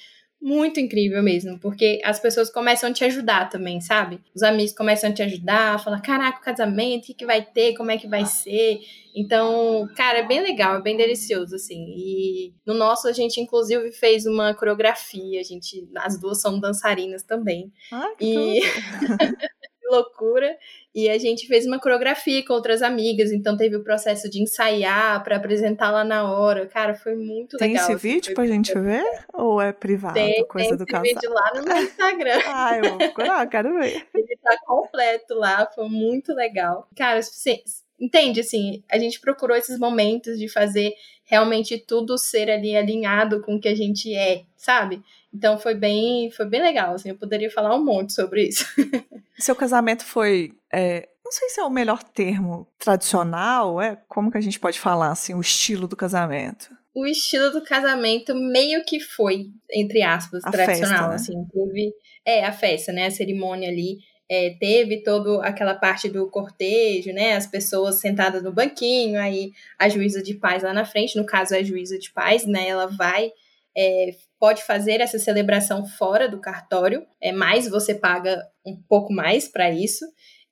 muito 0.45 0.79
incrível 0.79 1.23
mesmo, 1.23 1.59
porque 1.59 2.03
as 2.05 2.21
pessoas 2.21 2.51
começam 2.51 2.91
a 2.91 2.93
te 2.93 3.03
ajudar 3.03 3.49
também, 3.49 3.81
sabe? 3.81 4.21
Os 4.35 4.43
amigos 4.43 4.75
começam 4.75 5.09
a 5.09 5.13
te 5.13 5.23
ajudar, 5.23 5.83
falar, 5.83 6.03
caraca, 6.03 6.39
o 6.39 6.43
casamento, 6.43 7.05
o 7.05 7.07
que, 7.07 7.15
que 7.15 7.25
vai 7.25 7.41
ter, 7.41 7.75
como 7.75 7.91
é 7.91 7.97
que 7.97 8.07
vai 8.07 8.27
ser. 8.27 8.79
Então, 9.17 9.89
cara, 9.97 10.19
é 10.19 10.27
bem 10.27 10.43
legal, 10.43 10.77
é 10.77 10.83
bem 10.83 10.99
delicioso, 10.99 11.55
assim. 11.55 11.87
E 11.97 12.53
no 12.67 12.75
nosso, 12.75 13.09
a 13.09 13.13
gente, 13.13 13.41
inclusive, 13.41 13.91
fez 13.93 14.27
uma 14.27 14.53
coreografia, 14.53 15.41
a 15.41 15.43
gente, 15.43 15.89
as 15.97 16.21
duas 16.21 16.43
são 16.43 16.61
dançarinas 16.61 17.23
também. 17.23 17.73
Ah, 17.91 18.11
que 19.85 19.95
loucura. 19.95 20.57
E 20.95 21.09
a 21.09 21.19
gente 21.19 21.47
fez 21.47 21.67
uma 21.67 21.79
coreografia 21.79 22.45
com 22.45 22.53
outras 22.55 22.81
amigas, 22.81 23.33
então 23.33 23.57
teve 23.57 23.77
o 23.77 23.83
processo 23.83 24.31
de 24.31 24.41
ensaiar 24.41 25.23
para 25.23 25.37
apresentar 25.37 25.91
lá 25.91 26.05
na 26.05 26.33
hora. 26.33 26.67
Cara, 26.67 26.95
foi 26.95 27.15
muito 27.15 27.57
tem 27.57 27.73
legal. 27.73 27.87
Tem 27.87 27.97
esse 27.97 28.07
assim, 28.07 28.15
vídeo 28.15 28.35
pra 28.35 28.47
gente 28.47 28.73
ver? 28.79 29.05
Ou 29.33 29.61
é 29.61 29.73
privado? 29.73 30.15
Tem, 30.15 30.47
coisa 30.47 30.69
tem 30.69 30.77
do 30.79 30.85
esse 30.85 30.93
casal? 30.93 31.03
vídeo 31.03 31.31
lá 31.33 31.53
no 31.55 31.65
meu 31.65 31.83
Instagram. 31.83 32.39
ah, 32.47 32.79
eu 32.79 32.89
vou 32.91 32.99
procurar, 32.99 33.47
quero 33.49 33.75
ver. 33.75 34.07
Ele 34.15 34.39
tá 34.43 34.57
completo 34.65 35.35
lá, 35.35 35.69
foi 35.75 35.89
muito 35.89 36.33
legal. 36.33 36.89
Cara, 36.97 37.21
você 37.21 37.63
entende, 38.01 38.41
assim, 38.41 38.83
a 38.91 38.99
gente 38.99 39.21
procurou 39.21 39.57
esses 39.57 39.79
momentos 39.79 40.39
de 40.39 40.49
fazer 40.49 40.95
realmente 41.25 41.79
tudo 41.79 42.17
ser 42.19 42.51
ali 42.51 42.77
alinhado 42.77 43.41
com 43.43 43.57
o 43.57 43.61
que 43.61 43.69
a 43.69 43.75
gente 43.75 44.15
é, 44.15 44.43
sabe? 44.57 45.03
Então 45.35 45.59
foi 45.59 45.75
bem, 45.75 46.31
foi 46.31 46.47
bem 46.47 46.63
legal, 46.63 46.95
assim, 46.95 47.09
eu 47.09 47.17
poderia 47.17 47.51
falar 47.51 47.75
um 47.75 47.85
monte 47.85 48.13
sobre 48.13 48.47
isso. 48.47 48.65
Seu 49.37 49.57
casamento 49.57 50.05
foi, 50.05 50.53
é, 50.73 51.09
não 51.25 51.33
sei 51.33 51.49
se 51.49 51.61
é 51.61 51.65
o 51.65 51.71
melhor 51.71 52.05
termo, 52.05 52.69
tradicional, 52.79 53.81
é 53.81 53.99
como 54.09 54.31
que 54.31 54.39
a 54.39 54.41
gente 54.41 54.61
pode 54.61 54.79
falar 54.79 55.11
assim, 55.11 55.35
o 55.35 55.41
estilo 55.41 55.89
do 55.89 55.97
casamento? 55.97 56.71
O 56.95 57.05
estilo 57.05 57.51
do 57.51 57.65
casamento 57.65 58.33
meio 58.33 58.85
que 58.85 59.01
foi, 59.01 59.47
entre 59.73 60.03
aspas, 60.03 60.45
A 60.45 60.53
tradicional, 60.53 61.11
festa, 61.11 61.33
né? 61.33 61.41
assim, 61.41 61.47
teve, 61.53 61.93
é, 62.25 62.45
a 62.45 62.53
festa, 62.53 62.93
né, 62.93 63.07
a 63.07 63.11
cerimônia 63.11 63.69
ali, 63.69 63.99
é, 64.31 64.51
teve 64.61 65.03
toda 65.03 65.45
aquela 65.45 65.75
parte 65.75 66.09
do 66.09 66.31
cortejo, 66.31 67.13
né, 67.13 67.35
as 67.35 67.49
pessoas 67.49 67.99
sentadas 67.99 68.41
no 68.41 68.53
banquinho, 68.53 69.21
aí 69.21 69.51
a 69.77 69.89
juíza 69.89 70.23
de 70.23 70.35
paz 70.35 70.63
lá 70.63 70.73
na 70.73 70.85
frente, 70.85 71.17
no 71.17 71.27
caso 71.27 71.57
é 71.57 71.59
a 71.59 71.65
juíza 71.65 71.99
de 71.99 72.13
paz, 72.13 72.47
né, 72.47 72.69
ela 72.69 72.87
vai 72.87 73.33
é, 73.77 74.11
pode 74.39 74.63
fazer 74.63 75.01
essa 75.01 75.19
celebração 75.19 75.87
fora 75.87 76.29
do 76.29 76.41
cartório, 76.41 77.07
é, 77.21 77.33
mas 77.33 77.69
você 77.69 77.95
paga 77.95 78.41
um 78.65 78.81
pouco 78.89 79.13
mais 79.13 79.49
para 79.49 79.71
isso. 79.71 80.05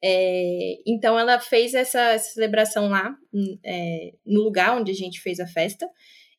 É, 0.05 0.79
então 0.87 1.19
ela 1.19 1.39
fez 1.39 1.75
essa 1.75 2.19
celebração 2.19 2.89
lá 2.89 3.15
hum, 3.33 3.59
é, 3.65 4.13
no 4.27 4.43
lugar 4.43 4.77
onde 4.77 4.91
a 4.91 4.95
gente 4.95 5.21
fez 5.21 5.39
a 5.39 5.47
festa. 5.47 5.89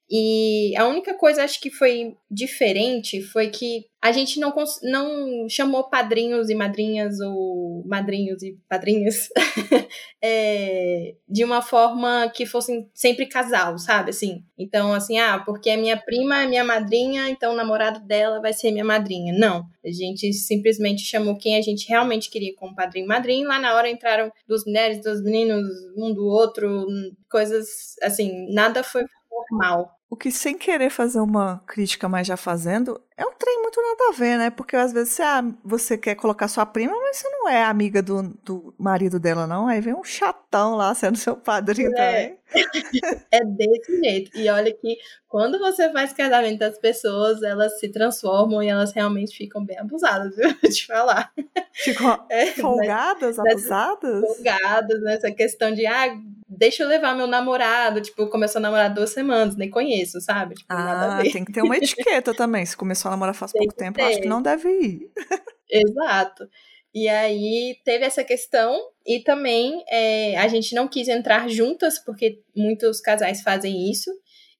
E 0.09 0.75
a 0.77 0.87
única 0.87 1.13
coisa 1.13 1.43
acho 1.43 1.59
que 1.59 1.69
foi 1.69 2.15
diferente 2.29 3.21
foi 3.21 3.49
que 3.49 3.85
a 4.03 4.11
gente 4.11 4.37
não, 4.37 4.53
não 4.83 5.47
chamou 5.47 5.89
padrinhos 5.89 6.49
e 6.49 6.55
madrinhas 6.55 7.21
ou 7.21 7.83
madrinhos 7.85 8.43
e 8.43 8.59
padrinhas 8.67 9.29
é, 10.21 11.15
de 11.27 11.41
uma 11.45 11.61
forma 11.61 12.29
que 12.35 12.45
fossem 12.45 12.89
sempre 12.93 13.27
casal, 13.27 13.77
sabe? 13.77 14.09
Assim, 14.09 14.43
então, 14.57 14.93
assim, 14.93 15.19
ah, 15.19 15.39
porque 15.39 15.69
a 15.69 15.77
minha 15.77 15.95
prima 15.95 16.43
é 16.43 16.47
minha 16.47 16.65
madrinha, 16.65 17.29
então 17.29 17.53
o 17.53 17.55
namorado 17.55 18.05
dela 18.05 18.41
vai 18.41 18.51
ser 18.51 18.71
minha 18.71 18.83
madrinha. 18.83 19.33
Não. 19.37 19.63
A 19.85 19.89
gente 19.89 20.33
simplesmente 20.33 21.03
chamou 21.03 21.37
quem 21.37 21.55
a 21.57 21.61
gente 21.61 21.87
realmente 21.87 22.29
queria 22.29 22.53
como 22.57 22.75
padrinho 22.75 23.05
e 23.05 23.07
madrinha. 23.07 23.47
Lá 23.47 23.57
na 23.57 23.73
hora 23.73 23.89
entraram 23.89 24.29
duas 24.45 24.65
mulheres, 24.65 25.01
dois 25.01 25.23
meninos, 25.23 25.65
um 25.97 26.13
do 26.13 26.25
outro, 26.25 26.85
coisas 27.29 27.95
assim, 28.01 28.53
nada 28.53 28.83
foi 28.83 29.05
O 30.09 30.15
que, 30.15 30.31
sem 30.31 30.57
querer 30.57 30.89
fazer 30.89 31.19
uma 31.19 31.63
crítica, 31.65 32.07
mas 32.07 32.27
já 32.27 32.37
fazendo, 32.37 33.01
é 33.17 33.25
um 33.25 33.33
trem 33.37 33.61
muito 33.61 33.81
nada 33.81 34.09
a 34.09 34.11
ver, 34.13 34.37
né? 34.37 34.49
Porque 34.49 34.75
às 34.75 34.91
vezes 34.93 35.13
você, 35.13 35.23
você 35.63 35.97
quer 35.97 36.15
colocar 36.15 36.47
sua 36.47 36.65
prima, 36.65 36.93
mas 37.01 37.17
você 37.17 37.29
não 37.29 37.49
é 37.49 37.63
amiga 37.63 38.01
do, 38.01 38.23
do 38.43 38.73
marido 38.77 39.19
dela, 39.19 39.45
não. 39.47 39.67
Aí 39.67 39.79
vem 39.81 39.93
um 39.93 40.03
chatão 40.03 40.75
lá 40.75 40.93
sendo 40.95 41.17
seu 41.17 41.35
padrinho 41.35 41.91
É. 41.97 42.27
também. 42.27 42.37
É 43.31 43.43
desse 43.43 43.99
jeito. 44.03 44.37
E 44.37 44.47
olha 44.49 44.71
que 44.71 44.97
quando 45.27 45.57
você 45.57 45.91
faz 45.91 46.13
casamento 46.13 46.59
das 46.59 46.77
pessoas, 46.77 47.41
elas 47.41 47.79
se 47.79 47.89
transformam 47.89 48.61
e 48.61 48.67
elas 48.69 48.93
realmente 48.93 49.35
ficam 49.35 49.65
bem 49.65 49.79
abusadas, 49.79 50.35
viu? 50.37 50.49
Vou 50.61 50.69
te 50.71 50.85
falar. 50.85 51.31
Ficam 51.73 52.25
É, 52.29 52.47
folgadas, 52.47 53.39
abusadas. 53.39 54.21
Folgadas 54.21 55.01
nessa 55.01 55.31
questão 55.31 55.73
de, 55.73 55.87
ah, 55.87 56.15
deixa 56.47 56.83
eu 56.83 56.87
levar 56.87 57.15
meu 57.15 57.25
namorado. 57.25 57.99
Tipo, 58.01 58.27
começou 58.27 58.59
a 58.59 58.61
namorar 58.61 58.93
duas 58.93 59.09
semanas, 59.09 59.55
nem 59.55 59.69
conheço, 59.71 60.21
sabe? 60.21 60.53
Tipo, 60.53 60.67
Ah, 60.71 61.19
tem 61.23 61.43
que 61.43 61.51
ter 61.51 61.63
uma 61.63 61.75
etiqueta 61.77 62.35
também. 62.35 62.63
Se 62.65 62.77
começou 62.77 63.02
a 63.07 63.11
namorar 63.11 63.35
faz 63.35 63.51
Tem 63.51 63.61
pouco 63.61 63.75
tempo, 63.75 63.99
eu 63.99 64.05
acho 64.05 64.15
ter. 64.15 64.21
que 64.21 64.27
não 64.29 64.41
deve 64.41 64.69
ir. 64.69 65.11
Exato. 65.69 66.47
E 66.93 67.09
aí 67.09 67.79
teve 67.83 68.05
essa 68.05 68.23
questão, 68.23 68.79
e 69.05 69.19
também 69.19 69.83
é, 69.89 70.37
a 70.37 70.47
gente 70.47 70.75
não 70.75 70.87
quis 70.87 71.07
entrar 71.07 71.49
juntas, 71.49 71.97
porque 71.97 72.41
muitos 72.55 73.01
casais 73.01 73.41
fazem 73.41 73.89
isso. 73.89 74.11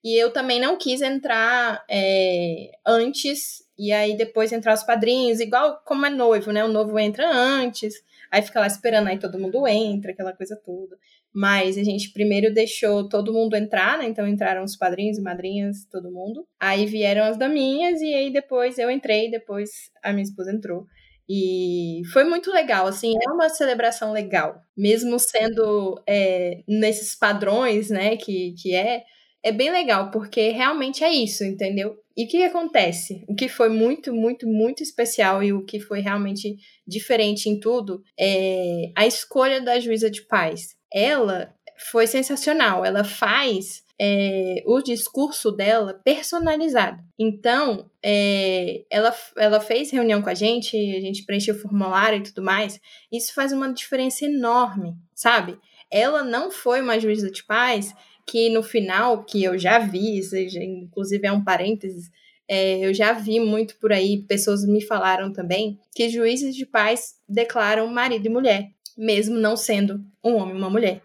E 0.03 0.21
eu 0.21 0.33
também 0.33 0.59
não 0.59 0.77
quis 0.77 1.01
entrar 1.01 1.83
é, 1.89 2.71
antes, 2.85 3.63
e 3.77 3.91
aí 3.93 4.17
depois 4.17 4.51
entrar 4.51 4.73
os 4.73 4.83
padrinhos, 4.83 5.39
igual 5.39 5.81
como 5.85 6.05
é 6.05 6.09
noivo, 6.09 6.51
né? 6.51 6.63
O 6.65 6.67
noivo 6.67 6.99
entra 6.99 7.29
antes, 7.31 7.93
aí 8.31 8.41
fica 8.41 8.59
lá 8.59 8.67
esperando, 8.67 9.07
aí 9.07 9.19
todo 9.19 9.39
mundo 9.39 9.65
entra, 9.67 10.11
aquela 10.11 10.33
coisa 10.33 10.59
toda. 10.65 10.97
Mas 11.33 11.77
a 11.77 11.83
gente 11.83 12.11
primeiro 12.11 12.53
deixou 12.53 13.09
todo 13.09 13.33
mundo 13.33 13.55
entrar, 13.55 13.97
né? 13.97 14.05
Então 14.05 14.27
entraram 14.27 14.63
os 14.63 14.75
padrinhos 14.75 15.17
e 15.17 15.21
madrinhas, 15.21 15.85
todo 15.91 16.11
mundo. 16.11 16.45
Aí 16.59 16.85
vieram 16.85 17.23
as 17.23 17.37
daminhas, 17.37 17.99
e 18.01 18.13
aí 18.13 18.31
depois 18.31 18.77
eu 18.77 18.91
entrei, 18.91 19.31
depois 19.31 19.69
a 20.03 20.11
minha 20.13 20.23
esposa 20.23 20.51
entrou. 20.51 20.85
E 21.27 22.01
foi 22.11 22.25
muito 22.25 22.51
legal, 22.51 22.85
assim, 22.85 23.13
é 23.15 23.31
uma 23.31 23.49
celebração 23.49 24.11
legal, 24.11 24.59
mesmo 24.77 25.17
sendo 25.17 26.01
é, 26.07 26.61
nesses 26.67 27.15
padrões, 27.15 27.89
né, 27.89 28.17
que, 28.17 28.53
que 28.61 28.75
é, 28.75 29.03
é 29.41 29.51
bem 29.51 29.71
legal, 29.71 30.11
porque 30.11 30.49
realmente 30.49 31.03
é 31.03 31.13
isso, 31.13 31.45
entendeu? 31.45 31.95
E 32.15 32.25
o 32.25 32.27
que 32.27 32.43
acontece? 32.43 33.23
O 33.27 33.33
que 33.35 33.47
foi 33.47 33.69
muito, 33.69 34.13
muito, 34.13 34.47
muito 34.47 34.83
especial 34.83 35.41
e 35.41 35.51
o 35.51 35.65
que 35.65 35.79
foi 35.79 35.99
realmente 35.99 36.57
diferente 36.85 37.49
em 37.49 37.59
tudo 37.59 38.03
é 38.19 38.91
a 38.95 39.07
escolha 39.07 39.59
da 39.61 39.79
juíza 39.79 40.11
de 40.11 40.21
paz. 40.27 40.75
Ela 40.93 41.53
foi 41.77 42.07
sensacional, 42.07 42.85
ela 42.85 43.03
faz 43.03 43.83
é, 43.99 44.63
o 44.65 44.81
discurso 44.81 45.51
dela 45.51 45.99
personalizado. 46.03 47.01
Então, 47.17 47.89
é, 48.03 48.83
ela, 48.89 49.15
ela 49.37 49.59
fez 49.59 49.91
reunião 49.91 50.21
com 50.21 50.29
a 50.29 50.33
gente, 50.33 50.75
a 50.75 50.99
gente 50.99 51.25
preencheu 51.25 51.55
o 51.55 51.59
formulário 51.59 52.19
e 52.19 52.23
tudo 52.23 52.43
mais. 52.43 52.79
Isso 53.11 53.33
faz 53.33 53.51
uma 53.51 53.71
diferença 53.73 54.25
enorme, 54.25 54.95
sabe? 55.13 55.57
Ela 55.91 56.23
não 56.23 56.51
foi 56.51 56.81
uma 56.81 56.99
juíza 56.99 57.29
de 57.31 57.43
paz 57.43 57.93
que 58.25 58.49
no 58.49 58.63
final, 58.63 59.23
que 59.23 59.43
eu 59.43 59.57
já 59.57 59.79
vi, 59.79 60.21
seja, 60.23 60.63
inclusive 60.63 61.27
é 61.27 61.31
um 61.31 61.43
parênteses, 61.43 62.09
é, 62.47 62.85
eu 62.85 62.93
já 62.93 63.13
vi 63.13 63.39
muito 63.39 63.77
por 63.77 63.91
aí, 63.91 64.23
pessoas 64.27 64.65
me 64.65 64.81
falaram 64.81 65.31
também, 65.31 65.79
que 65.95 66.09
juízes 66.09 66.55
de 66.55 66.65
paz 66.65 67.15
declaram 67.27 67.87
marido 67.87 68.25
e 68.25 68.29
mulher, 68.29 68.69
mesmo 68.97 69.37
não 69.37 69.55
sendo 69.55 70.03
um 70.23 70.35
homem 70.35 70.55
e 70.55 70.57
uma 70.57 70.69
mulher. 70.69 71.01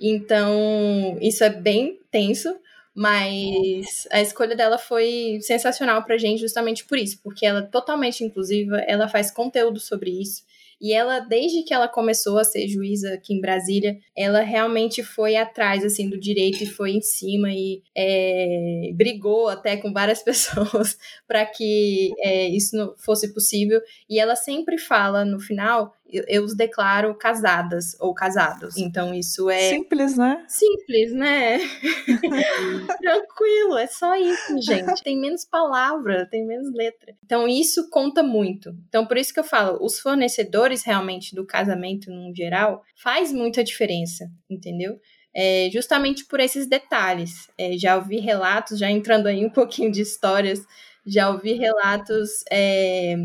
Então, 0.00 1.18
isso 1.20 1.42
é 1.42 1.50
bem 1.50 1.98
tenso, 2.10 2.54
mas 2.94 4.06
a 4.10 4.20
escolha 4.20 4.54
dela 4.54 4.78
foi 4.78 5.38
sensacional 5.40 6.02
pra 6.04 6.18
gente 6.18 6.40
justamente 6.40 6.84
por 6.84 6.98
isso, 6.98 7.20
porque 7.22 7.44
ela 7.44 7.60
é 7.60 7.62
totalmente 7.62 8.24
inclusiva, 8.24 8.78
ela 8.86 9.08
faz 9.08 9.30
conteúdo 9.30 9.80
sobre 9.80 10.10
isso. 10.10 10.42
E 10.80 10.92
ela, 10.92 11.20
desde 11.20 11.62
que 11.62 11.72
ela 11.72 11.88
começou 11.88 12.38
a 12.38 12.44
ser 12.44 12.68
juíza 12.68 13.14
aqui 13.14 13.32
em 13.32 13.40
Brasília, 13.40 13.98
ela 14.14 14.40
realmente 14.40 15.02
foi 15.02 15.34
atrás, 15.34 15.82
assim, 15.82 16.08
do 16.08 16.18
direito 16.18 16.62
e 16.62 16.66
foi 16.66 16.90
em 16.90 17.00
cima 17.00 17.48
e 17.50 17.82
é, 17.96 18.90
brigou 18.94 19.48
até 19.48 19.76
com 19.78 19.92
várias 19.92 20.20
pessoas 20.24 20.98
para 21.26 21.46
que 21.46 22.10
é, 22.18 22.48
isso 22.48 22.94
fosse 22.98 23.32
possível. 23.32 23.80
E 24.08 24.20
ela 24.20 24.36
sempre 24.36 24.76
fala 24.76 25.24
no 25.24 25.40
final, 25.40 25.94
eu, 26.10 26.24
eu 26.28 26.44
os 26.44 26.54
declaro 26.54 27.14
casadas 27.14 27.96
ou 28.00 28.14
casados. 28.14 28.76
Então 28.76 29.12
isso 29.12 29.50
é 29.50 29.70
Simples, 29.70 30.16
né? 30.16 30.44
simples, 30.48 31.12
né? 31.12 31.58
Tranquilo, 33.00 33.76
é 33.78 33.86
só 33.86 34.14
isso, 34.16 34.60
gente. 34.60 35.02
Tem 35.02 35.18
menos 35.18 35.44
palavra, 35.44 36.26
tem 36.30 36.46
menos 36.46 36.72
letra. 36.72 37.14
Então 37.24 37.48
isso 37.48 37.90
conta 37.90 38.22
muito. 38.22 38.74
Então 38.88 39.06
por 39.06 39.18
isso 39.18 39.34
que 39.34 39.40
eu 39.40 39.44
falo, 39.44 39.84
os 39.84 39.98
fornecedores 39.98 40.84
realmente 40.84 41.34
do 41.34 41.44
casamento 41.44 42.10
no 42.10 42.34
geral 42.34 42.82
faz 42.96 43.32
muita 43.32 43.64
diferença, 43.64 44.30
entendeu? 44.48 44.98
É, 45.34 45.68
justamente 45.70 46.24
por 46.24 46.40
esses 46.40 46.66
detalhes. 46.66 47.50
É, 47.58 47.76
já 47.76 47.96
ouvi 47.96 48.20
relatos, 48.20 48.78
já 48.78 48.90
entrando 48.90 49.26
aí 49.26 49.44
um 49.44 49.50
pouquinho 49.50 49.92
de 49.92 50.00
histórias, 50.00 50.60
já 51.06 51.30
ouvi 51.30 51.52
relatos 51.52 52.30
é, 52.50 53.16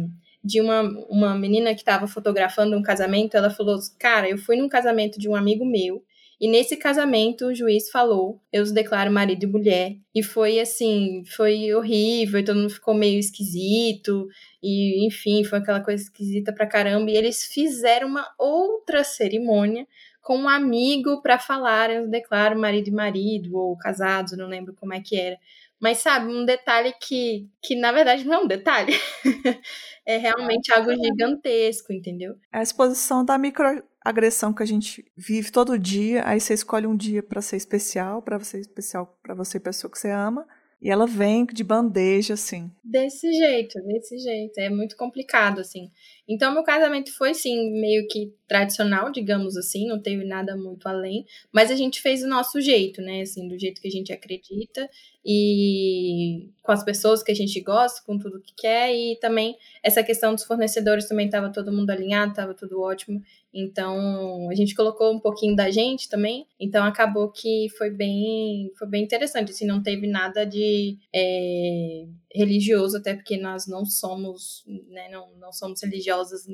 de 0.44 0.60
uma, 0.60 0.82
uma 1.10 1.36
menina 1.36 1.74
que 1.74 1.82
estava 1.82 2.08
fotografando 2.08 2.78
um 2.78 2.82
casamento. 2.82 3.36
Ela 3.36 3.50
falou: 3.50 3.78
Cara, 4.00 4.30
eu 4.30 4.38
fui 4.38 4.56
num 4.56 4.70
casamento 4.70 5.20
de 5.20 5.30
um 5.30 5.36
amigo 5.36 5.66
meu. 5.66 6.04
E 6.40 6.48
nesse 6.48 6.76
casamento 6.76 7.46
o 7.46 7.54
juiz 7.54 7.92
falou: 7.92 8.42
Eu 8.52 8.64
os 8.64 8.72
declaro 8.72 9.12
marido 9.12 9.44
e 9.44 9.48
mulher. 9.48 9.96
E 10.14 10.24
foi 10.24 10.60
assim, 10.60 11.24
foi 11.36 11.72
horrível, 11.74 12.44
todo 12.44 12.58
mundo 12.58 12.74
ficou 12.74 12.96
meio 12.96 13.20
esquisito. 13.20 14.28
E 14.62 15.06
enfim, 15.06 15.44
foi 15.44 15.60
aquela 15.60 15.82
coisa 15.82 16.02
esquisita 16.02 16.52
pra 16.52 16.66
caramba. 16.66 17.12
E 17.12 17.16
eles 17.16 17.46
fizeram 17.46 18.08
uma 18.08 18.28
outra 18.40 19.04
cerimônia 19.04 19.86
com 20.22 20.38
um 20.38 20.50
amigo 20.50 21.22
para 21.22 21.38
falar: 21.38 21.92
Eu 21.92 22.04
os 22.04 22.10
declaro 22.10 22.60
marido 22.60 22.88
e 22.88 22.92
marido, 22.92 23.56
ou 23.56 23.78
casados, 23.78 24.36
não 24.36 24.48
lembro 24.48 24.74
como 24.74 24.96
é 24.96 25.00
que 25.00 25.16
era. 25.16 25.38
Mas 25.80 25.98
sabe, 25.98 26.32
um 26.32 26.46
detalhe 26.46 26.94
que, 27.02 27.50
que 27.60 27.76
na 27.76 27.92
verdade 27.92 28.24
não 28.24 28.36
é 28.36 28.40
um 28.40 28.48
detalhe. 28.48 28.94
é 30.06 30.18
realmente 30.18 30.72
algo 30.72 30.92
gigantesco, 30.94 31.94
entendeu? 31.94 32.36
É 32.52 32.60
a 32.60 32.64
exposição 32.64 33.24
da 33.24 33.38
microagressão 33.38 34.54
que 34.54 34.64
a 34.64 34.66
gente 34.66 35.06
vive 35.16 35.52
todo 35.52 35.78
dia. 35.78 36.24
Aí 36.26 36.40
você 36.40 36.54
escolhe 36.54 36.88
um 36.88 36.96
dia 36.96 37.22
para 37.22 37.42
ser 37.42 37.58
especial, 37.58 38.22
para 38.22 38.38
você 38.38 38.60
especial 38.60 39.18
para 39.22 39.36
você 39.36 39.60
pessoa 39.60 39.92
que 39.92 40.00
você 40.00 40.10
ama. 40.10 40.46
E 40.82 40.90
ela 40.90 41.06
vem 41.06 41.46
de 41.46 41.64
bandeja, 41.64 42.34
assim. 42.34 42.72
Desse 42.84 43.32
jeito, 43.32 43.80
desse 43.84 44.18
jeito. 44.18 44.58
É 44.58 44.68
muito 44.68 44.98
complicado, 44.98 45.62
assim. 45.62 45.92
Então, 46.28 46.52
meu 46.52 46.64
casamento 46.64 47.16
foi, 47.16 47.36
sim, 47.36 47.80
meio 47.80 48.08
que 48.10 48.34
tradicional, 48.52 49.10
digamos 49.10 49.56
assim, 49.56 49.88
não 49.88 49.98
teve 49.98 50.26
nada 50.26 50.58
muito 50.58 50.86
além. 50.86 51.26
Mas 51.54 51.72
a 51.72 51.76
gente 51.76 52.02
fez 52.02 52.22
o 52.22 52.28
nosso 52.28 52.60
jeito, 52.60 53.02
né? 53.02 53.22
Assim, 53.22 53.48
do 53.48 53.58
jeito 53.58 53.80
que 53.80 53.88
a 53.88 53.92
gente 53.92 54.12
acredita 54.12 54.90
e 55.26 56.50
com 56.62 56.74
as 56.74 56.84
pessoas 56.84 57.24
que 57.24 57.32
a 57.32 57.36
gente 57.36 57.62
gosta, 57.62 58.02
com 58.06 58.20
tudo 58.20 58.42
que 58.42 58.54
quer. 58.54 58.94
E 58.94 59.18
também 59.22 59.56
essa 59.82 60.04
questão 60.04 60.36
dos 60.36 60.44
fornecedores 60.44 61.08
também 61.08 61.28
estava 61.28 61.50
todo 61.50 61.72
mundo 61.72 61.92
alinhado, 61.92 62.32
estava 62.32 62.54
tudo 62.54 62.82
ótimo. 62.82 63.22
Então, 63.54 64.50
a 64.50 64.54
gente 64.54 64.76
colocou 64.76 65.14
um 65.14 65.20
pouquinho 65.22 65.56
da 65.56 65.72
gente 65.72 66.10
também. 66.10 66.46
Então, 66.60 66.84
acabou 66.84 67.32
que 67.32 67.70
foi 67.78 67.90
bem, 67.90 68.70
foi 68.78 68.90
bem 68.90 69.02
interessante. 69.02 69.52
Assim, 69.52 69.66
não 69.66 69.82
teve 69.82 70.08
nada 70.08 70.46
de 70.46 70.98
é, 71.16 72.06
religioso, 72.36 72.98
até 72.98 73.14
porque 73.14 73.38
nós 73.38 73.66
não 73.66 73.86
somos, 73.86 74.66
né, 74.90 75.08
não, 75.10 75.34
não 75.38 75.54
somos 75.54 75.82
religiosas 75.82 76.46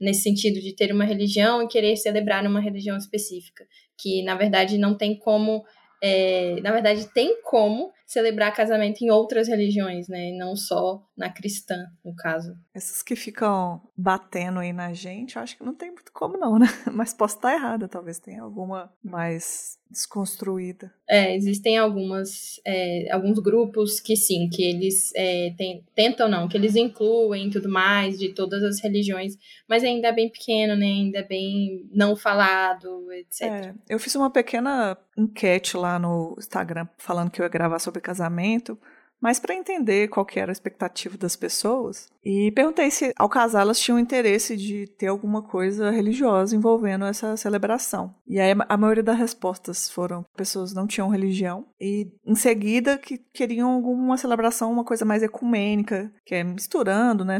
nesse 0.00 0.22
sentido 0.22 0.60
de 0.60 0.74
ter 0.74 0.92
uma 0.92 1.04
religião 1.04 1.62
e 1.62 1.68
querer 1.68 1.96
celebrar 1.96 2.46
uma 2.46 2.60
religião 2.60 2.96
específica. 2.96 3.66
Que, 4.00 4.22
na 4.22 4.34
verdade, 4.34 4.78
não 4.78 4.96
tem 4.96 5.18
como 5.18 5.64
é, 6.02 6.60
na 6.60 6.70
verdade, 6.70 7.12
tem 7.12 7.42
como 7.42 7.92
celebrar 8.06 8.54
casamento 8.54 9.02
em 9.02 9.10
outras 9.10 9.48
religiões, 9.48 10.08
né? 10.08 10.30
E 10.30 10.38
não 10.38 10.54
só 10.54 11.02
na 11.16 11.30
cristã, 11.30 11.86
no 12.04 12.14
caso. 12.14 12.54
Essas 12.72 13.02
que 13.02 13.16
ficam 13.16 13.82
batendo 13.96 14.60
aí 14.60 14.72
na 14.72 14.92
gente, 14.92 15.36
eu 15.36 15.42
acho 15.42 15.56
que 15.56 15.64
não 15.64 15.74
tem 15.74 15.90
muito 15.90 16.12
como 16.12 16.38
não, 16.38 16.58
né? 16.58 16.66
Mas 16.92 17.12
posso 17.12 17.36
estar 17.36 17.52
errada, 17.52 17.88
talvez 17.88 18.18
tenha 18.18 18.42
alguma 18.42 18.92
mais 19.02 19.76
desconstruída. 19.90 20.92
É, 21.08 21.34
existem 21.34 21.78
algumas, 21.78 22.60
é, 22.64 23.10
alguns 23.10 23.38
grupos 23.38 24.00
que 24.00 24.14
sim, 24.16 24.48
que 24.48 24.62
eles 24.62 25.10
é, 25.14 25.54
tem, 25.56 25.84
tentam 25.94 26.28
não, 26.28 26.48
que 26.48 26.56
eles 26.56 26.76
incluem 26.76 27.48
tudo 27.50 27.68
mais 27.68 28.18
de 28.18 28.34
todas 28.34 28.62
as 28.62 28.80
religiões, 28.80 29.36
mas 29.68 29.82
ainda 29.82 30.08
é 30.08 30.12
bem 30.12 30.28
pequeno, 30.28 30.76
né? 30.76 30.86
Ainda 30.86 31.18
é 31.18 31.22
bem 31.22 31.88
não 31.92 32.14
falado, 32.14 33.10
etc. 33.12 33.42
É, 33.42 33.74
eu 33.88 33.98
fiz 33.98 34.14
uma 34.14 34.30
pequena 34.30 34.96
enquete 35.16 35.76
lá 35.76 35.98
no 35.98 36.34
Instagram 36.38 36.86
falando 36.98 37.30
que 37.30 37.40
eu 37.40 37.44
ia 37.44 37.50
gravar 37.50 37.78
sobre 37.78 38.00
casamento 38.00 38.78
mas 39.20 39.38
para 39.38 39.54
entender 39.54 40.08
qual 40.08 40.24
que 40.24 40.38
era 40.38 40.50
a 40.50 40.52
expectativa 40.52 41.16
das 41.16 41.36
pessoas. 41.36 42.08
E 42.24 42.52
perguntei 42.52 42.90
se, 42.90 43.12
ao 43.16 43.28
casar, 43.28 43.62
elas 43.62 43.80
tinham 43.80 43.98
interesse 43.98 44.56
de 44.56 44.86
ter 44.86 45.06
alguma 45.06 45.42
coisa 45.42 45.90
religiosa 45.90 46.54
envolvendo 46.54 47.04
essa 47.04 47.36
celebração. 47.36 48.14
E 48.26 48.38
aí 48.38 48.54
a 48.68 48.76
maioria 48.76 49.02
das 49.02 49.18
respostas 49.18 49.88
foram 49.88 50.24
pessoas 50.36 50.74
não 50.74 50.86
tinham 50.86 51.08
religião 51.08 51.66
e 51.80 52.10
em 52.24 52.34
seguida 52.34 52.98
que 52.98 53.18
queriam 53.32 53.70
alguma 53.70 54.16
celebração, 54.16 54.70
uma 54.70 54.84
coisa 54.84 55.04
mais 55.04 55.22
ecumênica, 55.22 56.12
que 56.24 56.34
é 56.34 56.44
misturando, 56.44 57.24
né? 57.24 57.38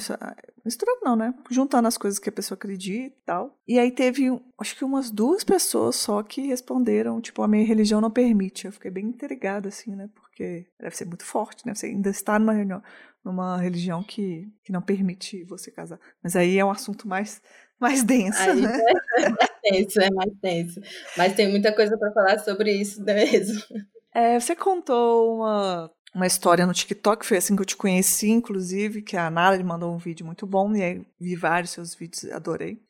Misturando 0.65 1.01
não, 1.03 1.17
né? 1.17 1.35
Juntando 1.51 1.89
as 1.89 1.99
coisas 1.99 2.19
que 2.19 2.29
a 2.29 2.33
pessoa 2.33 2.57
acredita 2.57 3.15
e 3.17 3.25
tal. 3.25 3.57
E 3.67 3.79
aí 3.79 3.91
teve, 3.91 4.29
acho 4.59 4.77
que 4.77 4.85
umas 4.85 5.11
duas 5.11 5.45
pessoas 5.45 5.97
só 5.97 6.23
que 6.23 6.47
responderam, 6.47 7.21
tipo, 7.21 7.43
a 7.43 7.49
minha 7.49 7.67
religião 7.67 8.01
não 8.01 8.11
permite. 8.11 8.67
Eu 8.67 8.73
fiquei 8.73 8.91
bem 8.91 9.07
intrigada, 9.07 9.69
assim, 9.69 9.95
né? 9.95 10.09
porque 10.28 10.28
deve 10.81 10.97
ser 10.97 11.05
muito 11.05 11.25
forte, 11.25 11.67
né? 11.67 11.75
Você 11.75 11.87
ainda 11.87 12.11
está 12.11 12.39
numa, 12.39 12.53
reunião, 12.53 12.83
numa 13.25 13.57
religião 13.59 14.03
que, 14.03 14.49
que 14.65 14.73
não 14.73 14.83
permite 14.83 15.45
você 15.45 15.71
casar. 15.71 15.99
Mas 16.23 16.37
aí 16.37 16.59
é 16.59 16.65
um 16.65 16.71
assunto 16.71 17.07
mais, 17.07 17.43
mais 17.79 18.03
denso, 18.03 18.41
aí 18.41 18.61
né? 18.61 18.79
É 19.19 19.29
mais 19.31 19.51
tenso, 19.63 20.01
é 20.01 20.11
mais 20.11 20.33
tenso. 20.41 20.81
Mas 21.17 21.35
tem 21.35 21.51
muita 21.51 21.75
coisa 21.75 21.99
para 21.99 22.13
falar 22.13 22.39
sobre 22.39 22.73
isso 22.73 23.03
mesmo. 23.03 23.61
É, 24.15 24.39
você 24.39 24.57
contou 24.57 25.37
uma, 25.37 25.91
uma 26.15 26.27
história 26.27 26.67
no 26.67 26.73
TikTok, 26.73 27.25
foi 27.27 27.37
assim 27.37 27.55
que 27.55 27.63
eu 27.63 27.67
te 27.67 27.77
conheci, 27.77 28.31
inclusive, 28.31 29.03
que 29.03 29.17
a 29.17 29.31
Nara 29.31 29.63
mandou 29.63 29.95
um 29.95 29.99
vídeo 29.99 30.25
muito 30.25 30.47
bom, 30.47 30.75
e 30.75 30.83
aí 30.83 31.07
vi 31.21 31.37
vários 31.37 31.71
seus 31.71 31.95
vídeos, 31.95 32.31
adorei. 32.33 32.81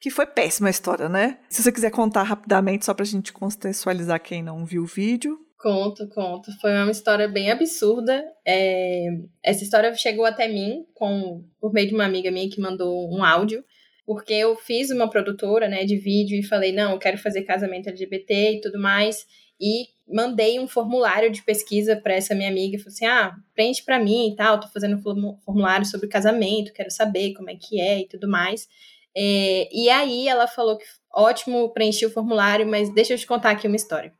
Que 0.00 0.10
foi 0.10 0.26
péssima 0.26 0.68
a 0.68 0.70
história, 0.70 1.08
né? 1.08 1.38
Se 1.50 1.62
você 1.62 1.70
quiser 1.70 1.90
contar 1.90 2.22
rapidamente, 2.22 2.86
só 2.86 2.94
pra 2.94 3.04
gente 3.04 3.32
contextualizar 3.32 4.20
quem 4.20 4.42
não 4.42 4.64
viu 4.64 4.82
o 4.82 4.86
vídeo. 4.86 5.38
Conto, 5.60 6.08
conto. 6.08 6.50
Foi 6.58 6.72
uma 6.72 6.90
história 6.90 7.28
bem 7.28 7.50
absurda. 7.50 8.24
É... 8.46 9.08
Essa 9.42 9.62
história 9.62 9.94
chegou 9.94 10.24
até 10.24 10.48
mim 10.48 10.86
com 10.94 11.44
por 11.60 11.70
meio 11.72 11.88
de 11.88 11.94
uma 11.94 12.06
amiga 12.06 12.30
minha 12.30 12.48
que 12.48 12.60
mandou 12.60 13.12
um 13.14 13.22
áudio, 13.22 13.62
porque 14.06 14.32
eu 14.32 14.56
fiz 14.56 14.90
uma 14.90 15.08
produtora, 15.10 15.68
né, 15.68 15.84
de 15.84 15.96
vídeo 15.96 16.38
e 16.38 16.42
falei 16.42 16.72
não, 16.72 16.92
eu 16.92 16.98
quero 16.98 17.18
fazer 17.18 17.42
casamento 17.42 17.88
LGBT 17.90 18.52
e 18.54 18.60
tudo 18.62 18.80
mais 18.80 19.26
e 19.60 19.88
mandei 20.08 20.58
um 20.58 20.66
formulário 20.66 21.30
de 21.30 21.42
pesquisa 21.42 21.94
para 21.94 22.14
essa 22.14 22.34
minha 22.34 22.48
amiga, 22.48 22.78
falei 22.78 22.94
assim: 22.94 23.06
"Ah, 23.06 23.36
preenche 23.54 23.82
para 23.84 23.98
mim 24.00 24.32
e 24.32 24.36
tal, 24.36 24.58
tô 24.58 24.68
fazendo 24.68 24.96
um 24.96 25.38
formulário 25.44 25.84
sobre 25.84 26.08
casamento, 26.08 26.72
quero 26.72 26.90
saber 26.90 27.34
como 27.34 27.50
é 27.50 27.56
que 27.56 27.78
é 27.80 28.00
e 28.00 28.08
tudo 28.08 28.26
mais". 28.28 28.66
É... 29.14 29.68
E 29.72 29.90
aí 29.90 30.26
ela 30.26 30.46
falou 30.46 30.78
que 30.78 30.84
ótimo, 31.12 31.68
preenchi 31.70 32.06
o 32.06 32.10
formulário, 32.10 32.66
mas 32.66 32.92
deixa 32.94 33.14
eu 33.14 33.18
te 33.18 33.26
contar 33.26 33.50
aqui 33.50 33.66
uma 33.66 33.76
história. 33.76 34.12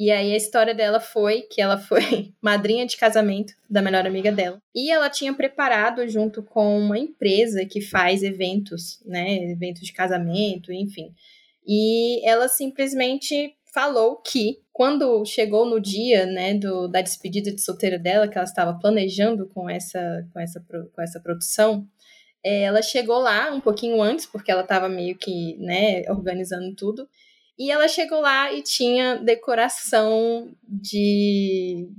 E 0.00 0.10
aí 0.10 0.32
a 0.32 0.36
história 0.36 0.74
dela 0.74 0.98
foi 0.98 1.42
que 1.42 1.60
ela 1.60 1.76
foi 1.76 2.32
madrinha 2.40 2.86
de 2.86 2.96
casamento 2.96 3.52
da 3.68 3.82
melhor 3.82 4.06
amiga 4.06 4.32
dela. 4.32 4.58
E 4.74 4.90
ela 4.90 5.10
tinha 5.10 5.34
preparado 5.34 6.08
junto 6.08 6.42
com 6.42 6.78
uma 6.78 6.98
empresa 6.98 7.66
que 7.66 7.82
faz 7.82 8.22
eventos, 8.22 8.98
né, 9.04 9.36
eventos 9.50 9.82
de 9.82 9.92
casamento, 9.92 10.72
enfim. 10.72 11.12
E 11.66 12.26
ela 12.26 12.48
simplesmente 12.48 13.54
falou 13.74 14.16
que 14.16 14.62
quando 14.72 15.22
chegou 15.26 15.66
no 15.66 15.78
dia, 15.78 16.24
né, 16.24 16.54
do, 16.54 16.88
da 16.88 17.02
despedida 17.02 17.52
de 17.52 17.60
solteira 17.60 17.98
dela, 17.98 18.26
que 18.26 18.38
ela 18.38 18.46
estava 18.46 18.78
planejando 18.78 19.48
com 19.48 19.68
essa 19.68 20.26
com 20.32 20.40
essa 20.40 20.64
com 20.94 21.02
essa 21.02 21.20
produção, 21.20 21.86
é, 22.42 22.62
ela 22.62 22.80
chegou 22.80 23.18
lá 23.18 23.52
um 23.52 23.60
pouquinho 23.60 24.00
antes, 24.00 24.24
porque 24.24 24.50
ela 24.50 24.62
estava 24.62 24.88
meio 24.88 25.14
que, 25.18 25.58
né, 25.58 26.04
organizando 26.08 26.74
tudo. 26.74 27.06
E 27.60 27.70
ela 27.70 27.86
chegou 27.88 28.22
lá 28.22 28.50
e 28.54 28.62
tinha 28.62 29.16
decoração 29.16 30.50
de 30.66 31.90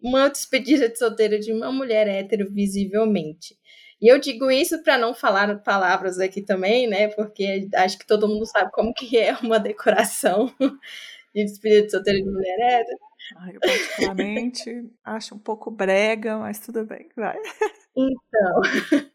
uma 0.00 0.28
despedida 0.28 0.88
de 0.88 0.96
solteira 0.96 1.40
de 1.40 1.52
uma 1.52 1.72
mulher 1.72 2.06
hétero, 2.06 2.48
visivelmente. 2.48 3.58
E 4.00 4.06
eu 4.06 4.20
digo 4.20 4.48
isso 4.48 4.80
para 4.84 4.96
não 4.96 5.12
falar 5.12 5.60
palavras 5.64 6.20
aqui 6.20 6.40
também, 6.40 6.86
né? 6.86 7.08
Porque 7.08 7.68
acho 7.74 7.98
que 7.98 8.06
todo 8.06 8.28
mundo 8.28 8.46
sabe 8.46 8.70
como 8.70 8.94
que 8.94 9.18
é 9.18 9.36
uma 9.42 9.58
decoração 9.58 10.54
de 11.34 11.44
despedida 11.44 11.86
de 11.86 11.90
solteira 11.90 12.20
de 12.20 12.30
mulher 12.30 12.60
hétero. 12.60 12.98
eu 13.52 13.60
particularmente 13.60 14.88
acho 15.04 15.34
um 15.34 15.38
pouco 15.40 15.68
brega, 15.68 16.38
mas 16.38 16.60
tudo 16.60 16.86
bem, 16.86 17.08
vai. 17.16 17.36
Então, 17.96 19.08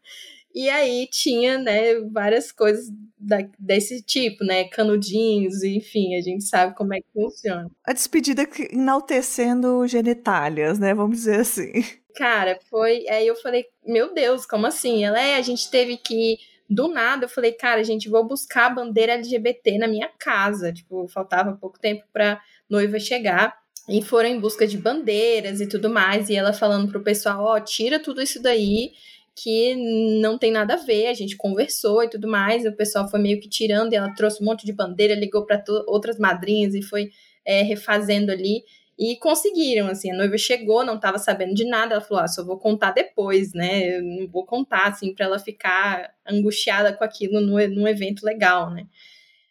e 0.54 0.70
aí 0.70 1.08
tinha, 1.10 1.58
né, 1.58 2.00
várias 2.12 2.52
coisas 2.52 2.88
da, 3.18 3.38
desse 3.58 4.02
tipo, 4.02 4.44
né, 4.44 4.64
canudinhos, 4.64 5.62
enfim, 5.62 6.14
a 6.16 6.20
gente 6.20 6.44
sabe 6.44 6.76
como 6.76 6.94
é 6.94 6.98
que 7.00 7.06
funciona. 7.12 7.68
A 7.84 7.92
despedida 7.92 8.46
enaltecendo 8.70 9.86
genitálias, 9.88 10.78
né, 10.78 10.94
vamos 10.94 11.16
dizer 11.16 11.40
assim. 11.40 11.72
Cara, 12.14 12.58
foi, 12.70 13.08
aí 13.08 13.26
eu 13.26 13.34
falei, 13.34 13.64
meu 13.84 14.14
Deus, 14.14 14.46
como 14.46 14.66
assim? 14.66 15.04
Ela 15.04 15.20
é, 15.20 15.36
a 15.36 15.42
gente 15.42 15.68
teve 15.68 15.96
que 15.96 16.38
do 16.68 16.88
nada 16.88 17.26
eu 17.26 17.28
falei, 17.28 17.52
cara, 17.52 17.84
gente, 17.84 18.08
vou 18.08 18.26
buscar 18.26 18.66
a 18.66 18.74
bandeira 18.74 19.12
LGBT 19.14 19.78
na 19.78 19.86
minha 19.86 20.08
casa. 20.18 20.72
Tipo, 20.72 21.06
faltava 21.08 21.56
pouco 21.60 21.78
tempo 21.78 22.04
pra 22.12 22.40
noiva 22.68 22.98
chegar. 22.98 23.54
E 23.86 24.00
foram 24.00 24.30
em 24.30 24.40
busca 24.40 24.66
de 24.66 24.78
bandeiras 24.78 25.60
e 25.60 25.68
tudo 25.68 25.90
mais. 25.90 26.30
E 26.30 26.34
ela 26.34 26.52
falando 26.52 26.90
pro 26.90 27.02
pessoal, 27.02 27.44
ó, 27.44 27.56
oh, 27.56 27.60
tira 27.60 27.98
tudo 27.98 28.22
isso 28.22 28.40
daí 28.40 28.92
que 29.36 29.74
não 30.20 30.38
tem 30.38 30.52
nada 30.52 30.74
a 30.74 30.76
ver, 30.76 31.08
a 31.08 31.14
gente 31.14 31.36
conversou 31.36 32.04
e 32.04 32.08
tudo 32.08 32.28
mais, 32.28 32.64
e 32.64 32.68
o 32.68 32.76
pessoal 32.76 33.08
foi 33.08 33.20
meio 33.20 33.40
que 33.40 33.48
tirando, 33.48 33.92
e 33.92 33.96
ela 33.96 34.14
trouxe 34.14 34.42
um 34.42 34.46
monte 34.46 34.64
de 34.64 34.72
bandeira, 34.72 35.14
ligou 35.14 35.44
para 35.44 35.62
outras 35.86 36.18
madrinhas 36.18 36.74
e 36.74 36.82
foi 36.82 37.10
é, 37.44 37.62
refazendo 37.62 38.30
ali. 38.30 38.62
E 38.96 39.16
conseguiram, 39.16 39.88
assim, 39.88 40.12
a 40.12 40.16
noiva 40.16 40.38
chegou, 40.38 40.84
não 40.84 40.94
estava 40.94 41.18
sabendo 41.18 41.52
de 41.52 41.64
nada, 41.64 41.94
ela 41.94 42.00
falou, 42.00 42.22
ah, 42.22 42.28
só 42.28 42.44
vou 42.44 42.58
contar 42.58 42.92
depois, 42.92 43.52
né, 43.52 43.96
eu 43.96 44.02
não 44.02 44.28
vou 44.28 44.46
contar, 44.46 44.86
assim, 44.86 45.12
para 45.12 45.26
ela 45.26 45.38
ficar 45.38 46.14
angustiada 46.24 46.92
com 46.92 47.02
aquilo 47.02 47.40
no, 47.40 47.58
num 47.68 47.88
evento 47.88 48.24
legal, 48.24 48.70
né. 48.70 48.86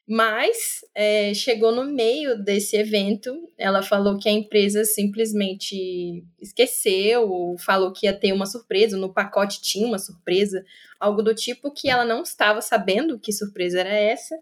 Mas 0.07 0.81
é, 0.93 1.33
chegou 1.33 1.71
no 1.71 1.85
meio 1.85 2.37
desse 2.37 2.75
evento, 2.75 3.33
ela 3.57 3.81
falou 3.81 4.19
que 4.19 4.27
a 4.27 4.31
empresa 4.33 4.83
simplesmente 4.83 6.25
esqueceu, 6.41 7.29
ou 7.29 7.57
falou 7.57 7.93
que 7.93 8.05
ia 8.05 8.13
ter 8.13 8.33
uma 8.33 8.45
surpresa, 8.45 8.97
no 8.97 9.13
pacote 9.13 9.61
tinha 9.61 9.87
uma 9.87 9.97
surpresa, 9.97 10.63
algo 10.99 11.21
do 11.21 11.33
tipo 11.33 11.71
que 11.71 11.89
ela 11.89 12.03
não 12.03 12.21
estava 12.21 12.61
sabendo 12.61 13.17
que 13.17 13.31
surpresa 13.31 13.79
era 13.79 13.93
essa. 13.93 14.37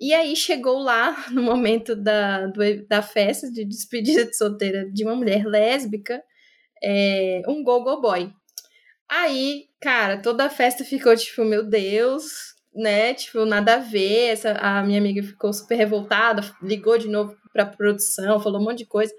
E 0.00 0.14
aí 0.14 0.34
chegou 0.34 0.78
lá, 0.78 1.26
no 1.30 1.42
momento 1.42 1.94
da, 1.94 2.46
do, 2.46 2.60
da 2.86 3.02
festa 3.02 3.50
de 3.50 3.64
despedida 3.64 4.24
de 4.24 4.36
solteira 4.36 4.90
de 4.90 5.04
uma 5.04 5.14
mulher 5.14 5.44
lésbica, 5.44 6.22
é, 6.82 7.42
um 7.46 7.62
go-go 7.62 8.00
boy. 8.00 8.32
Aí, 9.06 9.66
cara, 9.80 10.20
toda 10.22 10.46
a 10.46 10.50
festa 10.50 10.82
ficou 10.82 11.14
tipo, 11.14 11.44
meu 11.44 11.62
Deus, 11.62 12.53
né? 12.74 13.14
Tipo, 13.14 13.44
nada 13.44 13.74
a 13.74 13.78
ver. 13.78 14.28
Essa, 14.30 14.52
a 14.52 14.82
minha 14.82 14.98
amiga 14.98 15.22
ficou 15.22 15.52
super 15.52 15.76
revoltada, 15.76 16.42
ligou 16.62 16.98
de 16.98 17.08
novo 17.08 17.36
pra 17.52 17.66
produção, 17.66 18.40
falou 18.40 18.60
um 18.60 18.64
monte 18.64 18.78
de 18.78 18.86
coisa. 18.86 19.12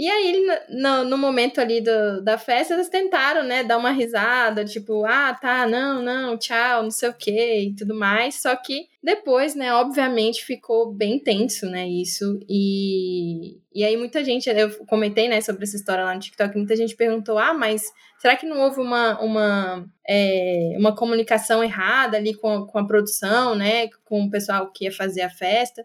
E 0.00 0.08
aí, 0.08 0.46
no, 0.70 1.04
no 1.04 1.18
momento 1.18 1.60
ali 1.60 1.82
do, 1.82 2.22
da 2.22 2.38
festa, 2.38 2.72
eles 2.72 2.88
tentaram, 2.88 3.44
né, 3.44 3.62
dar 3.62 3.76
uma 3.76 3.90
risada, 3.90 4.64
tipo, 4.64 5.04
ah, 5.04 5.34
tá, 5.34 5.66
não, 5.66 6.02
não, 6.02 6.38
tchau, 6.38 6.84
não 6.84 6.90
sei 6.90 7.10
o 7.10 7.14
que 7.14 7.64
e 7.64 7.74
tudo 7.74 7.94
mais. 7.94 8.36
Só 8.36 8.56
que 8.56 8.88
depois, 9.02 9.54
né, 9.54 9.74
obviamente 9.74 10.42
ficou 10.42 10.90
bem 10.90 11.18
tenso, 11.18 11.66
né, 11.66 11.86
isso. 11.86 12.40
E, 12.48 13.58
e 13.74 13.84
aí 13.84 13.94
muita 13.94 14.24
gente, 14.24 14.48
eu 14.48 14.70
comentei, 14.86 15.28
né, 15.28 15.42
sobre 15.42 15.64
essa 15.64 15.76
história 15.76 16.02
lá 16.02 16.14
no 16.14 16.20
TikTok, 16.20 16.56
muita 16.56 16.76
gente 16.76 16.96
perguntou, 16.96 17.36
ah, 17.36 17.52
mas 17.52 17.82
será 18.18 18.36
que 18.36 18.46
não 18.46 18.58
houve 18.58 18.80
uma, 18.80 19.20
uma, 19.20 19.84
é, 20.08 20.76
uma 20.78 20.96
comunicação 20.96 21.62
errada 21.62 22.16
ali 22.16 22.32
com, 22.32 22.64
com 22.64 22.78
a 22.78 22.86
produção, 22.86 23.54
né, 23.54 23.88
com 24.06 24.22
o 24.22 24.30
pessoal 24.30 24.72
que 24.72 24.86
ia 24.86 24.92
fazer 24.92 25.20
a 25.20 25.28
festa? 25.28 25.84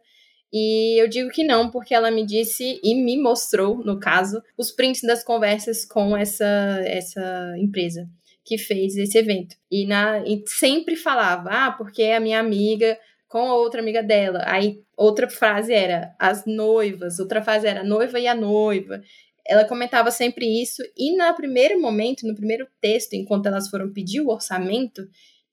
E 0.58 1.02
eu 1.02 1.10
digo 1.10 1.30
que 1.32 1.44
não, 1.44 1.70
porque 1.70 1.94
ela 1.94 2.10
me 2.10 2.26
disse 2.26 2.80
e 2.82 2.96
me 2.96 3.22
mostrou, 3.22 3.84
no 3.84 4.00
caso, 4.00 4.42
os 4.58 4.72
prints 4.72 5.02
das 5.02 5.22
conversas 5.22 5.84
com 5.84 6.16
essa, 6.16 6.82
essa 6.86 7.56
empresa 7.60 8.08
que 8.46 8.58
fez 8.58 8.96
esse 8.96 9.18
evento. 9.18 9.58
E, 9.70 9.86
na, 9.86 10.20
e 10.26 10.42
sempre 10.48 10.96
falava, 10.96 11.50
ah, 11.50 11.72
porque 11.74 12.04
é 12.04 12.16
a 12.16 12.22
minha 12.22 12.40
amiga 12.40 12.98
com 13.28 13.40
a 13.40 13.56
outra 13.56 13.82
amiga 13.82 14.02
dela. 14.02 14.44
Aí 14.46 14.82
outra 14.96 15.30
frase 15.30 15.74
era 15.74 16.16
as 16.18 16.46
noivas, 16.46 17.20
outra 17.20 17.42
frase 17.42 17.68
era 17.68 17.82
a 17.82 17.84
noiva 17.84 18.18
e 18.18 18.26
a 18.26 18.34
noiva. 18.34 19.02
Ela 19.46 19.66
comentava 19.66 20.10
sempre 20.10 20.46
isso, 20.46 20.82
e 20.96 21.18
no 21.18 21.36
primeiro 21.36 21.82
momento, 21.82 22.26
no 22.26 22.34
primeiro 22.34 22.66
texto, 22.80 23.12
enquanto 23.14 23.48
elas 23.48 23.68
foram 23.68 23.92
pedir 23.92 24.22
o 24.22 24.30
orçamento, 24.30 25.06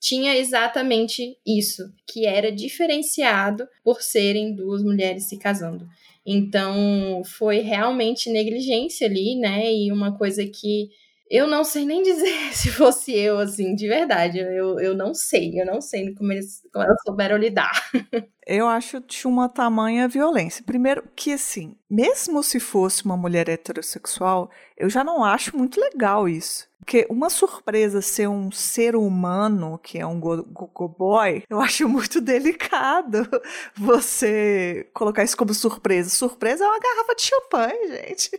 tinha 0.03 0.37
exatamente 0.37 1.38
isso, 1.47 1.85
que 2.09 2.27
era 2.27 2.51
diferenciado 2.51 3.69
por 3.85 4.03
serem 4.03 4.53
duas 4.53 4.83
mulheres 4.83 5.29
se 5.29 5.38
casando. 5.38 5.87
Então, 6.27 7.23
foi 7.25 7.61
realmente 7.61 8.29
negligência 8.29 9.07
ali, 9.07 9.37
né? 9.37 9.73
E 9.73 9.93
uma 9.93 10.19
coisa 10.19 10.45
que 10.45 10.88
eu 11.31 11.47
não 11.47 11.62
sei 11.62 11.85
nem 11.87 12.03
dizer 12.05 12.53
se 12.53 12.69
fosse 12.73 13.12
eu, 13.17 13.38
assim, 13.38 13.77
de 13.77 13.87
verdade. 13.87 14.41
Eu, 14.41 14.81
eu 14.81 14.93
não 14.93 15.15
sei, 15.15 15.61
eu 15.61 15.65
não 15.65 15.81
sei 15.81 16.12
como, 16.15 16.33
eles, 16.33 16.62
como 16.73 16.85
elas 16.85 16.99
souberam 17.07 17.37
lidar. 17.37 17.71
Eu 18.47 18.67
acho 18.67 19.01
de 19.01 19.27
uma 19.27 19.49
tamanha 19.49 20.09
violência. 20.09 20.65
Primeiro, 20.65 21.05
que 21.15 21.33
assim, 21.33 21.77
mesmo 21.89 22.43
se 22.43 22.59
fosse 22.59 23.05
uma 23.05 23.17
mulher 23.17 23.49
heterossexual, 23.49 24.51
eu 24.77 24.91
já 24.91 25.05
não 25.05 25.23
acho 25.23 25.57
muito 25.57 25.81
legal 25.81 26.29
isso. 26.29 26.69
Porque 26.79 27.07
uma 27.09 27.31
surpresa 27.31 28.03
ser 28.03 28.29
um 28.29 28.51
ser 28.51 28.97
humano, 28.97 29.79
que 29.79 30.01
é 30.01 30.05
um 30.05 30.19
gogo 30.19 30.89
boy, 30.89 31.45
eu 31.49 31.61
acho 31.61 31.89
muito 31.89 32.19
delicado 32.21 33.29
você 33.77 34.91
colocar 34.93 35.23
isso 35.23 35.37
como 35.37 35.55
surpresa. 35.55 36.11
Surpresa 36.11 36.65
é 36.65 36.67
uma 36.67 36.81
garrafa 36.81 37.15
de 37.15 37.23
champanhe, 37.23 37.89
gente. 37.89 38.31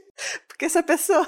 Porque 0.46 0.68
se 0.68 0.84
pessoa. 0.84 1.26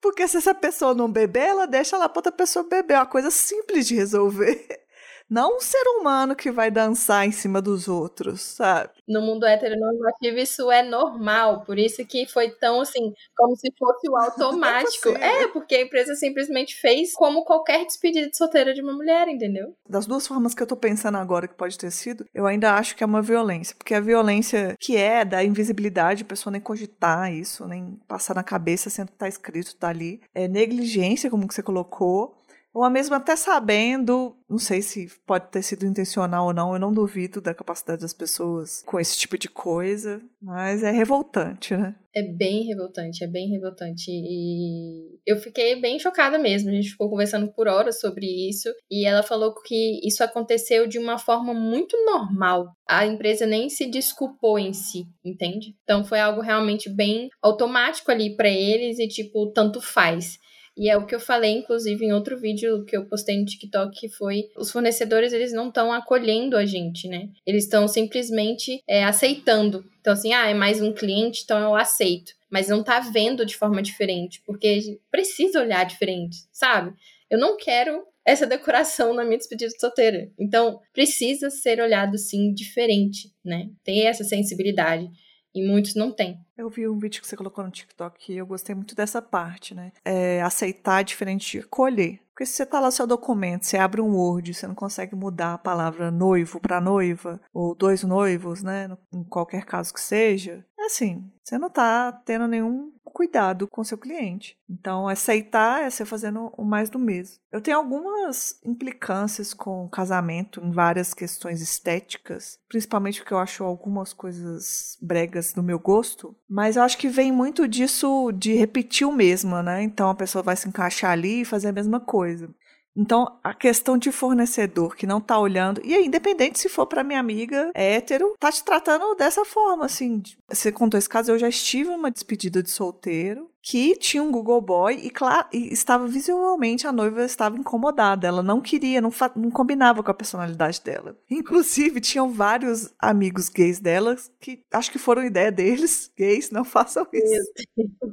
Porque 0.00 0.26
se 0.26 0.38
essa 0.38 0.52
pessoa 0.52 0.94
não 0.94 1.08
beber, 1.08 1.44
ela 1.44 1.66
deixa 1.66 1.96
lá 1.96 2.08
para 2.08 2.18
outra 2.18 2.32
pessoa 2.32 2.68
beber. 2.68 2.94
É 2.94 2.98
uma 2.98 3.06
coisa 3.06 3.30
simples 3.30 3.86
de 3.86 3.94
resolver. 3.94 4.82
Não 5.28 5.56
um 5.56 5.60
ser 5.60 5.82
humano 5.98 6.36
que 6.36 6.50
vai 6.50 6.70
dançar 6.70 7.26
em 7.26 7.32
cima 7.32 7.60
dos 7.60 7.88
outros, 7.88 8.40
sabe? 8.40 8.90
No 9.08 9.20
mundo 9.20 9.46
heteronormativo 9.46 10.38
isso 10.38 10.70
é 10.70 10.82
normal, 10.82 11.64
por 11.64 11.78
isso 11.78 12.04
que 12.06 12.26
foi 12.26 12.50
tão 12.50 12.80
assim, 12.80 13.12
como 13.36 13.56
se 13.56 13.72
fosse 13.78 14.08
o 14.08 14.16
automático. 14.20 15.08
é, 15.10 15.42
é, 15.42 15.48
porque 15.48 15.74
a 15.74 15.82
empresa 15.82 16.14
simplesmente 16.14 16.76
fez 16.76 17.12
como 17.14 17.44
qualquer 17.44 17.84
despedida 17.84 18.28
de 18.28 18.36
solteira 18.36 18.74
de 18.74 18.82
uma 18.82 18.92
mulher, 18.92 19.28
entendeu? 19.28 19.74
Das 19.88 20.06
duas 20.06 20.26
formas 20.26 20.54
que 20.54 20.62
eu 20.62 20.66
tô 20.66 20.76
pensando 20.76 21.18
agora 21.18 21.48
que 21.48 21.54
pode 21.54 21.78
ter 21.78 21.90
sido, 21.90 22.26
eu 22.34 22.46
ainda 22.46 22.74
acho 22.74 22.96
que 22.96 23.02
é 23.02 23.06
uma 23.06 23.22
violência, 23.22 23.74
porque 23.76 23.94
a 23.94 24.00
violência 24.00 24.76
que 24.78 24.96
é 24.96 25.24
da 25.24 25.42
invisibilidade, 25.42 26.22
a 26.22 26.26
pessoa 26.26 26.50
nem 26.52 26.60
cogitar 26.60 27.32
isso, 27.32 27.66
nem 27.66 27.98
passar 28.06 28.34
na 28.34 28.42
cabeça 28.42 28.90
sendo 28.90 29.08
que 29.08 29.18
tá 29.18 29.28
escrito, 29.28 29.76
tá 29.76 29.88
ali, 29.88 30.20
é 30.34 30.48
negligência, 30.48 31.30
como 31.30 31.46
que 31.46 31.54
você 31.54 31.62
colocou, 31.62 32.41
ou 32.72 32.88
mesmo 32.88 33.14
até 33.14 33.36
sabendo, 33.36 34.36
não 34.48 34.58
sei 34.58 34.80
se 34.80 35.08
pode 35.26 35.50
ter 35.50 35.62
sido 35.62 35.86
intencional 35.86 36.46
ou 36.46 36.54
não, 36.54 36.72
eu 36.72 36.80
não 36.80 36.92
duvido 36.92 37.40
da 37.40 37.54
capacidade 37.54 38.00
das 38.00 38.14
pessoas 38.14 38.82
com 38.86 38.98
esse 38.98 39.18
tipo 39.18 39.36
de 39.36 39.48
coisa, 39.48 40.22
mas 40.40 40.82
é 40.82 40.90
revoltante, 40.90 41.76
né? 41.76 41.94
É 42.14 42.22
bem 42.22 42.64
revoltante, 42.64 43.24
é 43.24 43.26
bem 43.26 43.48
revoltante. 43.48 44.10
E 44.10 45.18
eu 45.26 45.38
fiquei 45.38 45.80
bem 45.80 45.98
chocada 45.98 46.38
mesmo. 46.38 46.68
A 46.68 46.72
gente 46.72 46.90
ficou 46.90 47.08
conversando 47.08 47.50
por 47.52 47.66
horas 47.66 48.00
sobre 48.00 48.26
isso. 48.26 48.68
E 48.90 49.06
ela 49.06 49.22
falou 49.22 49.54
que 49.62 50.06
isso 50.06 50.22
aconteceu 50.22 50.86
de 50.86 50.98
uma 50.98 51.16
forma 51.16 51.54
muito 51.54 51.96
normal. 52.04 52.66
A 52.86 53.06
empresa 53.06 53.46
nem 53.46 53.70
se 53.70 53.86
desculpou 53.86 54.58
em 54.58 54.74
si, 54.74 55.06
entende? 55.24 55.74
Então 55.84 56.04
foi 56.04 56.20
algo 56.20 56.42
realmente 56.42 56.90
bem 56.90 57.30
automático 57.40 58.10
ali 58.10 58.36
para 58.36 58.50
eles 58.50 58.98
e, 58.98 59.08
tipo, 59.08 59.50
tanto 59.52 59.80
faz. 59.80 60.38
E 60.76 60.88
é 60.88 60.96
o 60.96 61.04
que 61.04 61.14
eu 61.14 61.20
falei, 61.20 61.52
inclusive, 61.52 62.04
em 62.04 62.12
outro 62.12 62.38
vídeo 62.38 62.84
que 62.84 62.96
eu 62.96 63.04
postei 63.06 63.38
no 63.38 63.44
TikTok, 63.44 63.98
que 63.98 64.08
foi 64.08 64.48
os 64.56 64.70
fornecedores, 64.70 65.32
eles 65.32 65.52
não 65.52 65.68
estão 65.68 65.92
acolhendo 65.92 66.56
a 66.56 66.64
gente, 66.64 67.08
né? 67.08 67.28
Eles 67.46 67.64
estão 67.64 67.86
simplesmente 67.86 68.82
é, 68.88 69.04
aceitando. 69.04 69.84
Então, 70.00 70.12
assim, 70.14 70.32
ah, 70.32 70.48
é 70.48 70.54
mais 70.54 70.80
um 70.80 70.92
cliente, 70.92 71.42
então 71.44 71.58
eu 71.58 71.76
aceito. 71.76 72.32
Mas 72.50 72.68
não 72.68 72.82
tá 72.82 73.00
vendo 73.00 73.44
de 73.44 73.56
forma 73.56 73.82
diferente, 73.82 74.42
porque 74.46 74.98
precisa 75.10 75.60
olhar 75.60 75.84
diferente, 75.84 76.38
sabe? 76.50 76.94
Eu 77.30 77.38
não 77.38 77.56
quero 77.56 78.02
essa 78.24 78.46
decoração 78.46 79.14
na 79.14 79.24
minha 79.24 79.38
despedida 79.38 79.70
de 79.70 79.80
solteira. 79.80 80.30
Então, 80.38 80.80
precisa 80.92 81.50
ser 81.50 81.80
olhado, 81.80 82.16
sim, 82.16 82.52
diferente, 82.52 83.32
né? 83.44 83.68
Tem 83.84 84.06
essa 84.06 84.24
sensibilidade. 84.24 85.08
E 85.54 85.66
muitos 85.66 85.94
não 85.94 86.10
têm. 86.10 86.40
Eu 86.56 86.70
vi 86.70 86.88
um 86.88 86.98
vídeo 86.98 87.20
que 87.20 87.26
você 87.26 87.36
colocou 87.36 87.62
no 87.64 87.70
TikTok 87.70 88.32
e 88.32 88.38
eu 88.38 88.46
gostei 88.46 88.74
muito 88.74 88.94
dessa 88.94 89.20
parte, 89.20 89.74
né? 89.74 89.92
É 90.04 90.40
aceitar 90.42 91.02
diferente 91.02 91.58
de 91.58 91.66
colher. 91.66 92.20
Porque 92.32 92.46
se 92.46 92.54
você 92.54 92.64
tá 92.64 92.80
lá 92.80 92.90
seu 92.90 93.06
documento, 93.06 93.66
você 93.66 93.76
abre 93.76 94.00
um 94.00 94.16
Word, 94.16 94.54
você 94.54 94.66
não 94.66 94.74
consegue 94.74 95.14
mudar 95.14 95.52
a 95.52 95.58
palavra 95.58 96.10
noivo 96.10 96.58
para 96.58 96.80
noiva, 96.80 97.38
ou 97.52 97.74
dois 97.74 98.02
noivos, 98.02 98.62
né? 98.62 98.88
Em 99.12 99.22
qualquer 99.22 99.66
caso 99.66 99.92
que 99.92 100.00
seja, 100.00 100.64
é 100.71 100.71
assim, 100.86 101.30
você 101.42 101.58
não 101.58 101.70
tá 101.70 102.12
tendo 102.24 102.46
nenhum 102.46 102.92
cuidado 103.04 103.68
com 103.68 103.84
seu 103.84 103.98
cliente. 103.98 104.56
Então, 104.68 105.06
aceitar 105.06 105.82
é 105.82 105.90
você 105.90 106.04
fazendo 106.04 106.52
o 106.56 106.64
mais 106.64 106.88
do 106.88 106.98
mesmo. 106.98 107.36
Eu 107.52 107.60
tenho 107.60 107.76
algumas 107.76 108.58
implicâncias 108.64 109.52
com 109.52 109.88
casamento 109.88 110.60
em 110.64 110.70
várias 110.70 111.12
questões 111.12 111.60
estéticas, 111.60 112.58
principalmente 112.68 113.20
porque 113.20 113.34
eu 113.34 113.38
acho 113.38 113.64
algumas 113.64 114.12
coisas 114.12 114.96
bregas 115.00 115.52
do 115.52 115.62
meu 115.62 115.78
gosto, 115.78 116.34
mas 116.48 116.76
eu 116.76 116.82
acho 116.82 116.96
que 116.96 117.08
vem 117.08 117.30
muito 117.30 117.68
disso 117.68 118.32
de 118.32 118.54
repetir 118.54 119.06
o 119.06 119.12
mesmo, 119.12 119.62
né? 119.62 119.82
Então 119.82 120.08
a 120.08 120.14
pessoa 120.14 120.42
vai 120.42 120.56
se 120.56 120.68
encaixar 120.68 121.12
ali 121.12 121.42
e 121.42 121.44
fazer 121.44 121.68
a 121.68 121.72
mesma 121.72 122.00
coisa. 122.00 122.48
Então, 122.94 123.38
a 123.42 123.54
questão 123.54 123.96
de 123.96 124.12
fornecedor 124.12 124.94
que 124.94 125.06
não 125.06 125.20
tá 125.20 125.38
olhando, 125.38 125.80
e 125.84 125.94
aí, 125.94 126.04
independente 126.06 126.58
se 126.58 126.68
for 126.68 126.86
para 126.86 127.02
minha 127.02 127.18
amiga 127.20 127.70
hétero, 127.74 128.34
tá 128.38 128.52
te 128.52 128.62
tratando 128.62 129.14
dessa 129.14 129.44
forma, 129.44 129.86
assim. 129.86 130.22
Você 130.48 130.70
contou 130.70 130.98
esse 130.98 131.08
caso, 131.08 131.30
eu 131.32 131.38
já 131.38 131.48
estive 131.48 131.90
numa 131.90 132.10
despedida 132.10 132.62
de 132.62 132.70
solteiro 132.70 133.50
que 133.62 133.94
tinha 133.96 134.22
um 134.22 134.30
Google 134.32 134.60
Boy 134.60 134.94
e, 135.04 135.08
claro, 135.08 135.46
e 135.52 135.72
estava 135.72 136.06
visivelmente 136.08 136.86
a 136.86 136.92
noiva 136.92 137.24
estava 137.24 137.56
incomodada. 137.56 138.26
Ela 138.26 138.42
não 138.42 138.60
queria, 138.60 139.00
não, 139.00 139.10
não 139.36 139.50
combinava 139.50 140.02
com 140.02 140.10
a 140.10 140.14
personalidade 140.14 140.82
dela. 140.82 141.16
Inclusive, 141.30 142.00
tinham 142.00 142.30
vários 142.30 142.92
amigos 142.98 143.48
gays 143.48 143.78
dela 143.78 144.16
que 144.40 144.62
acho 144.72 144.90
que 144.90 144.98
foram 144.98 145.24
ideia 145.24 145.52
deles, 145.52 146.10
gays, 146.16 146.50
não 146.50 146.64
façam 146.64 147.06
isso. 147.12 147.52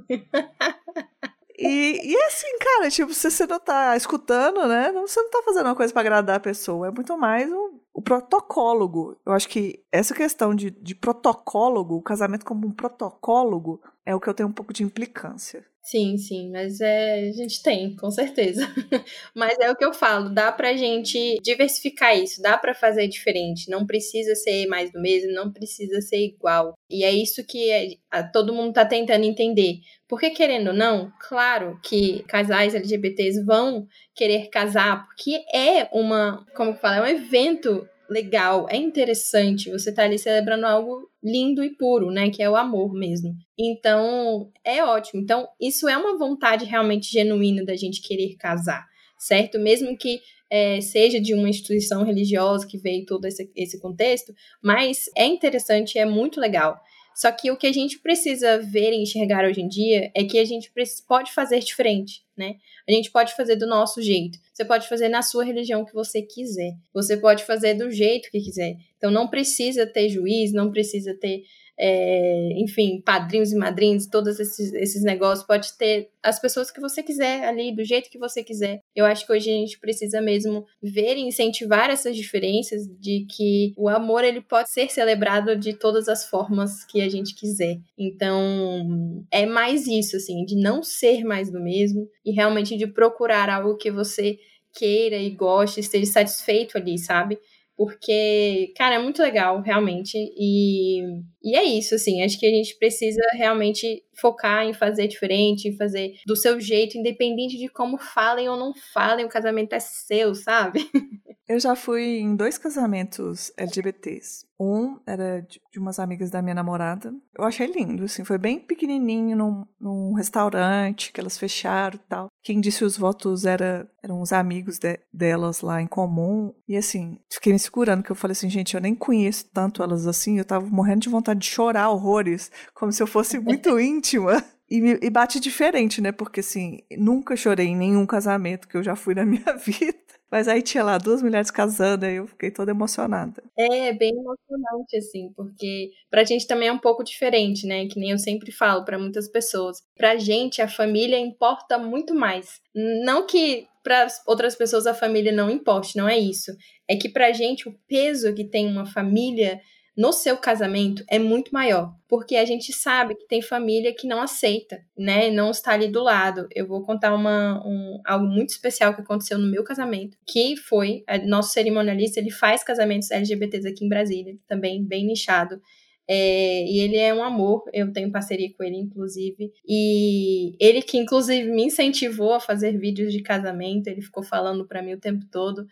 E, 1.60 2.12
e 2.12 2.16
é 2.16 2.26
assim, 2.28 2.58
cara, 2.58 2.90
tipo, 2.90 3.14
se 3.14 3.30
você 3.30 3.46
não 3.46 3.60
tá 3.60 3.98
escutando, 3.98 4.66
né? 4.66 4.94
Você 4.94 5.22
não 5.22 5.30
tá 5.30 5.42
fazendo 5.44 5.66
uma 5.66 5.76
coisa 5.76 5.92
para 5.92 6.02
agradar 6.02 6.38
a 6.38 6.40
pessoa. 6.40 6.88
É 6.88 6.92
muito 6.92 7.18
mais 7.18 7.52
um, 7.52 7.80
o 7.94 8.02
protocólogo. 8.02 9.18
Eu 9.26 9.34
acho 9.34 9.50
que 9.50 9.84
essa 9.92 10.16
questão 10.16 10.56
de, 10.56 10.72
de 10.72 10.96
protocólogo, 10.96 11.96
o 11.96 12.02
casamento 12.02 12.46
como 12.46 12.66
um 12.66 12.72
protocólogo, 12.72 13.82
é 14.06 14.16
o 14.16 14.22
que 14.22 14.30
eu 14.30 14.34
tenho 14.34 14.48
um 14.48 14.54
pouco 14.54 14.72
de 14.72 14.84
implicância. 14.84 15.66
Sim, 15.90 16.20
sim, 16.20 16.52
mas 16.52 16.80
é, 16.82 17.30
a 17.30 17.32
gente 17.32 17.64
tem, 17.64 17.96
com 17.96 18.12
certeza. 18.12 18.62
mas 19.34 19.58
é 19.60 19.72
o 19.72 19.76
que 19.76 19.84
eu 19.84 19.92
falo, 19.92 20.30
dá 20.30 20.52
pra 20.52 20.78
gente 20.78 21.40
diversificar 21.42 22.16
isso, 22.16 22.40
dá 22.44 22.56
para 22.60 22.76
fazer 22.76 23.08
diferente, 23.08 23.72
não 23.72 23.88
precisa 23.88 24.36
ser 24.36 24.68
mais 24.68 24.92
do 24.92 25.02
mesmo, 25.02 25.34
não 25.34 25.52
precisa 25.52 26.00
ser 26.00 26.24
igual. 26.24 26.76
E 26.88 27.04
é 27.04 27.12
isso 27.12 27.44
que 27.44 27.72
é, 27.72 27.96
a, 28.12 28.22
todo 28.22 28.54
mundo 28.54 28.72
tá 28.72 28.86
tentando 28.86 29.24
entender. 29.24 29.80
Porque, 30.08 30.30
querendo 30.30 30.68
ou 30.68 30.74
não, 30.76 31.12
claro 31.28 31.80
que 31.82 32.22
casais 32.28 32.76
LGBTs 32.76 33.44
vão 33.44 33.88
querer 34.14 34.48
casar, 34.52 35.08
porque 35.08 35.44
é 35.52 35.90
uma, 35.92 36.46
como 36.56 36.70
eu 36.70 36.76
falo, 36.76 36.98
é 36.98 37.14
um 37.14 37.16
evento 37.18 37.90
legal, 38.08 38.68
é 38.70 38.78
interessante. 38.78 39.72
Você 39.72 39.92
tá 39.92 40.04
ali 40.04 40.20
celebrando 40.20 40.68
algo 40.68 41.09
lindo 41.24 41.64
e 41.64 41.76
puro, 41.76 42.12
né? 42.12 42.30
Que 42.30 42.42
é 42.42 42.50
o 42.50 42.56
amor 42.56 42.94
mesmo. 42.94 43.34
Então, 43.58 44.52
é 44.64 44.84
ótimo. 44.84 45.22
Então, 45.22 45.48
isso 45.60 45.88
é 45.88 45.98
uma 45.98 46.18
vontade 46.18 46.66
realmente 46.66 47.12
genuína 47.12 47.64
da 47.64 47.76
gente 47.76 48.02
querer 48.02 48.36
casar, 48.38 48.86
certo? 49.18 49.60
Mesmo 49.60 49.98
que 49.98 50.20
é, 50.50 50.82
seja 50.82 51.20
de 51.20 51.34
uma 51.34 51.50
instituição 51.50 52.04
religiosa 52.04 52.66
que 52.66 52.78
veio 52.78 53.06
todo 53.06 53.26
esse, 53.26 53.52
esse 53.56 53.80
contexto, 53.80 54.34
mas 54.64 55.06
é 55.16 55.26
interessante, 55.26 56.00
é 56.00 56.06
muito 56.06 56.40
legal. 56.40 56.80
Só 57.16 57.32
que 57.32 57.52
o 57.52 57.58
que 57.58 57.68
a 57.68 57.72
gente 57.72 58.00
precisa 58.00 58.60
ver 58.60 58.94
e 58.94 59.02
enxergar 59.02 59.46
hoje 59.46 59.62
em 59.62 59.68
dia 59.68 60.12
é 60.16 60.24
que 60.24 60.40
a 60.40 60.46
gente 60.46 60.72
pode 61.08 61.34
fazer 61.34 61.60
diferente, 61.60 62.24
né? 62.38 62.56
A 62.88 62.92
gente 62.92 63.12
pode 63.12 63.36
fazer 63.36 63.56
do 63.56 63.68
nosso 63.68 64.02
jeito. 64.02 64.40
Você 64.54 64.64
pode 64.64 64.88
fazer 64.88 65.10
na 65.10 65.22
sua 65.22 65.44
religião 65.44 65.86
que 65.86 65.94
você 65.94 66.22
quiser. 66.22 66.72
Você 66.94 67.18
pode 67.18 67.44
fazer 67.44 67.74
do 67.74 67.92
jeito 67.92 68.32
que 68.32 68.40
quiser. 68.40 68.78
Então 68.98 69.12
não 69.12 69.28
precisa 69.28 69.86
ter 69.86 70.10
juiz, 70.10 70.54
não 70.54 70.72
precisa 70.72 71.14
ter 71.14 71.44
é, 71.82 72.52
enfim, 72.58 73.02
padrinhos 73.06 73.54
e 73.54 73.56
madrinhas, 73.56 74.06
todos 74.06 74.38
esses, 74.38 74.74
esses 74.74 75.02
negócios, 75.02 75.48
pode 75.48 75.72
ter 75.78 76.10
as 76.22 76.38
pessoas 76.38 76.70
que 76.70 76.82
você 76.82 77.02
quiser 77.02 77.46
ali, 77.46 77.74
do 77.74 77.86
jeito 77.86 78.10
que 78.10 78.20
você 78.20 78.44
quiser. 78.44 78.82
Eu 78.94 79.06
acho 79.06 79.26
que 79.26 79.32
hoje 79.32 79.50
a 79.50 79.54
gente 79.54 79.80
precisa 79.80 80.22
mesmo 80.22 80.66
ver 80.84 81.16
e 81.16 81.22
incentivar 81.22 81.90
essas 81.90 82.18
diferenças 82.18 82.82
de 83.00 83.26
que 83.30 83.74
o 83.78 83.88
amor 83.88 84.26
ele 84.26 84.42
pode 84.42 84.70
ser 84.70 84.92
celebrado 84.92 85.56
de 85.56 85.74
todas 85.74 86.10
as 86.10 86.26
formas 86.30 86.84
que 86.84 87.00
a 87.02 87.08
gente 87.08 87.34
quiser. 87.34 87.80
Então, 87.98 89.26
é 89.32 89.46
mais 89.46 89.88
isso, 89.88 90.18
assim, 90.18 90.44
de 90.44 90.58
não 90.58 90.84
ser 90.84 91.24
mais 91.24 91.50
do 91.50 91.62
mesmo 91.62 92.10
e 92.26 92.32
realmente 92.32 92.76
de 92.76 92.88
procurar 92.88 93.50
algo 93.50 93.78
que 93.78 93.90
você 93.90 94.38
queira 94.74 95.16
e 95.16 95.30
goste, 95.30 95.80
esteja 95.80 96.12
satisfeito 96.12 96.78
ali, 96.78 96.98
sabe? 96.98 97.40
porque, 97.80 98.74
cara, 98.76 98.96
é 98.96 99.00
muito 99.00 99.22
legal, 99.22 99.62
realmente. 99.62 100.18
E, 100.38 101.02
e 101.42 101.56
é 101.56 101.64
isso, 101.64 101.96
assim. 101.96 102.22
Acho 102.24 102.40
que 102.40 102.46
a 102.46 102.50
gente 102.50 102.78
precisa 102.78 103.22
realmente 103.34 104.04
focar 104.20 104.66
em 104.66 104.74
fazer 104.74 105.08
diferente, 105.08 105.68
em 105.68 105.76
fazer 105.76 106.14
do 106.26 106.36
seu 106.36 106.60
jeito, 106.60 106.98
independente 106.98 107.58
de 107.58 107.70
como 107.70 107.98
falem 107.98 108.50
ou 108.50 108.58
não 108.58 108.74
falem, 108.94 109.26
o 109.26 109.30
casamento 109.30 109.74
é 109.74 109.80
seu, 109.80 110.36
sabe? 110.36 110.90
Eu 111.50 111.60
já 111.60 111.76
fui 111.76 112.20
em 112.20 112.36
dois 112.36 112.60
casamentos 112.60 113.52
LGBTs. 113.58 114.46
Um 114.60 115.00
era 115.04 115.42
de, 115.42 115.60
umas 115.78 115.98
amigas 115.98 116.30
da 116.30 116.44
minha 116.44 116.54
namorada. 116.54 117.12
Eu 117.36 117.44
achei 117.44 117.66
lindo, 117.66 118.04
assim, 118.04 118.24
foi 118.24 118.38
bem 118.38 118.60
pequenininho, 118.60 119.36
num, 119.36 119.66
num 119.80 120.14
restaurante 120.14 121.12
que 121.12 121.20
elas 121.20 121.40
fecharam 121.40 121.96
e 121.96 122.08
tal. 122.08 122.28
Quem 122.44 122.62
disse 122.62 122.84
os 122.84 122.96
votos 122.96 123.46
era, 123.46 123.90
eram 124.04 124.22
os 124.22 124.32
amigos 124.32 124.78
de, 124.78 125.00
delas 125.12 125.62
lá 125.62 125.82
em 125.82 125.88
comum. 125.88 126.54
E 126.68 126.78
assim, 126.78 127.18
fiquei 127.32 127.52
me 127.52 127.58
segurando, 127.58 128.04
que 128.04 128.12
eu 128.12 128.16
falei 128.16 128.34
assim, 128.34 128.50
gente, 128.50 128.76
eu 128.76 128.82
nem 128.82 128.94
conheço 128.94 129.50
tanto 129.52 129.82
elas 129.82 130.06
assim. 130.06 130.38
Eu 130.38 130.46
tava 130.46 130.68
morrendo 130.68 131.02
de 131.02 131.10
vontade 131.10 131.29
de 131.34 131.46
chorar 131.46 131.90
horrores, 131.90 132.52
como 132.74 132.92
se 132.92 133.02
eu 133.02 133.08
fosse 133.08 133.40
muito 133.40 133.78
íntima. 133.80 134.44
E, 134.70 134.80
me, 134.80 135.00
e 135.02 135.10
bate 135.10 135.40
diferente, 135.40 136.00
né? 136.00 136.12
Porque 136.12 136.42
assim, 136.42 136.82
nunca 136.96 137.36
chorei 137.36 137.68
em 137.68 137.76
nenhum 137.76 138.06
casamento 138.06 138.68
que 138.68 138.78
eu 138.78 138.84
já 138.84 138.96
fui 138.96 139.16
na 139.16 139.26
minha 139.26 139.56
vida. 139.58 139.98
Mas 140.32 140.48
aí 140.48 140.62
tinha 140.62 140.84
lá 140.84 140.98
duas 140.98 141.24
mulheres 141.24 141.50
casando, 141.50 142.06
aí 142.06 142.18
eu 142.18 142.28
fiquei 142.28 142.52
toda 142.52 142.70
emocionada. 142.70 143.42
É, 143.58 143.92
bem 143.94 144.12
emocionante, 144.12 144.96
assim, 144.96 145.34
porque 145.36 145.90
pra 146.10 146.24
gente 146.24 146.46
também 146.46 146.68
é 146.68 146.72
um 146.72 146.78
pouco 146.78 147.04
diferente, 147.04 147.66
né? 147.66 147.88
Que 147.88 148.00
nem 148.00 148.12
eu 148.12 148.20
sempre 148.20 148.52
falo 148.52 148.86
para 148.86 149.00
muitas 149.00 149.28
pessoas. 149.28 149.78
Pra 149.98 150.18
gente, 150.18 150.62
a 150.62 150.68
família 150.68 151.18
importa 151.18 151.80
muito 151.80 152.14
mais. 152.14 152.62
Não 153.04 153.26
que 153.26 153.68
para 153.84 154.08
outras 154.28 154.56
pessoas 154.56 154.86
a 154.86 154.94
família 154.94 155.32
não 155.32 155.50
importe, 155.50 155.98
não 155.98 156.08
é 156.08 156.18
isso. 156.18 156.52
É 156.88 156.96
que 156.96 157.10
pra 157.10 157.32
gente 157.32 157.68
o 157.68 157.76
peso 157.88 158.34
que 158.34 158.44
tem 158.44 158.68
uma 158.68 158.86
família 158.86 159.60
no 160.00 160.14
seu 160.14 160.38
casamento 160.38 161.04
é 161.10 161.20
muito 161.20 161.52
maior, 161.52 161.94
porque 162.08 162.38
a 162.38 162.46
gente 162.46 162.72
sabe 162.72 163.16
que 163.16 163.28
tem 163.28 163.42
família 163.42 163.94
que 163.94 164.08
não 164.08 164.22
aceita, 164.22 164.80
né? 164.98 165.30
Não 165.30 165.52
está 165.52 165.74
ali 165.74 165.90
do 165.90 166.02
lado. 166.02 166.48
Eu 166.56 166.66
vou 166.66 166.82
contar 166.84 167.14
uma, 167.14 167.62
um, 167.68 168.00
algo 168.06 168.26
muito 168.26 168.52
especial 168.52 168.96
que 168.96 169.02
aconteceu 169.02 169.38
no 169.38 169.52
meu 169.52 169.62
casamento, 169.62 170.18
que 170.26 170.56
foi 170.56 171.04
nosso 171.28 171.52
cerimonialista, 171.52 172.18
ele 172.18 172.32
faz 172.32 172.64
casamentos 172.64 173.12
LGBTs 173.12 173.68
aqui 173.68 173.84
em 173.84 173.90
Brasília, 173.90 174.38
também 174.48 174.82
bem 174.82 175.06
nichado. 175.06 175.62
É, 176.08 176.64
e 176.64 176.80
ele 176.80 176.96
é 176.96 177.14
um 177.14 177.22
amor, 177.22 177.66
eu 177.74 177.92
tenho 177.92 178.10
parceria 178.10 178.50
com 178.54 178.64
ele, 178.64 178.78
inclusive. 178.78 179.52
E 179.68 180.56
ele 180.62 180.82
que, 180.82 180.98
inclusive, 180.98 181.52
me 181.52 181.66
incentivou 181.66 182.34
a 182.34 182.40
fazer 182.40 182.72
vídeos 182.78 183.12
de 183.12 183.22
casamento, 183.22 183.88
ele 183.88 184.02
ficou 184.02 184.24
falando 184.24 184.66
para 184.66 184.82
mim 184.82 184.94
o 184.94 185.00
tempo 185.00 185.26
todo. 185.30 185.68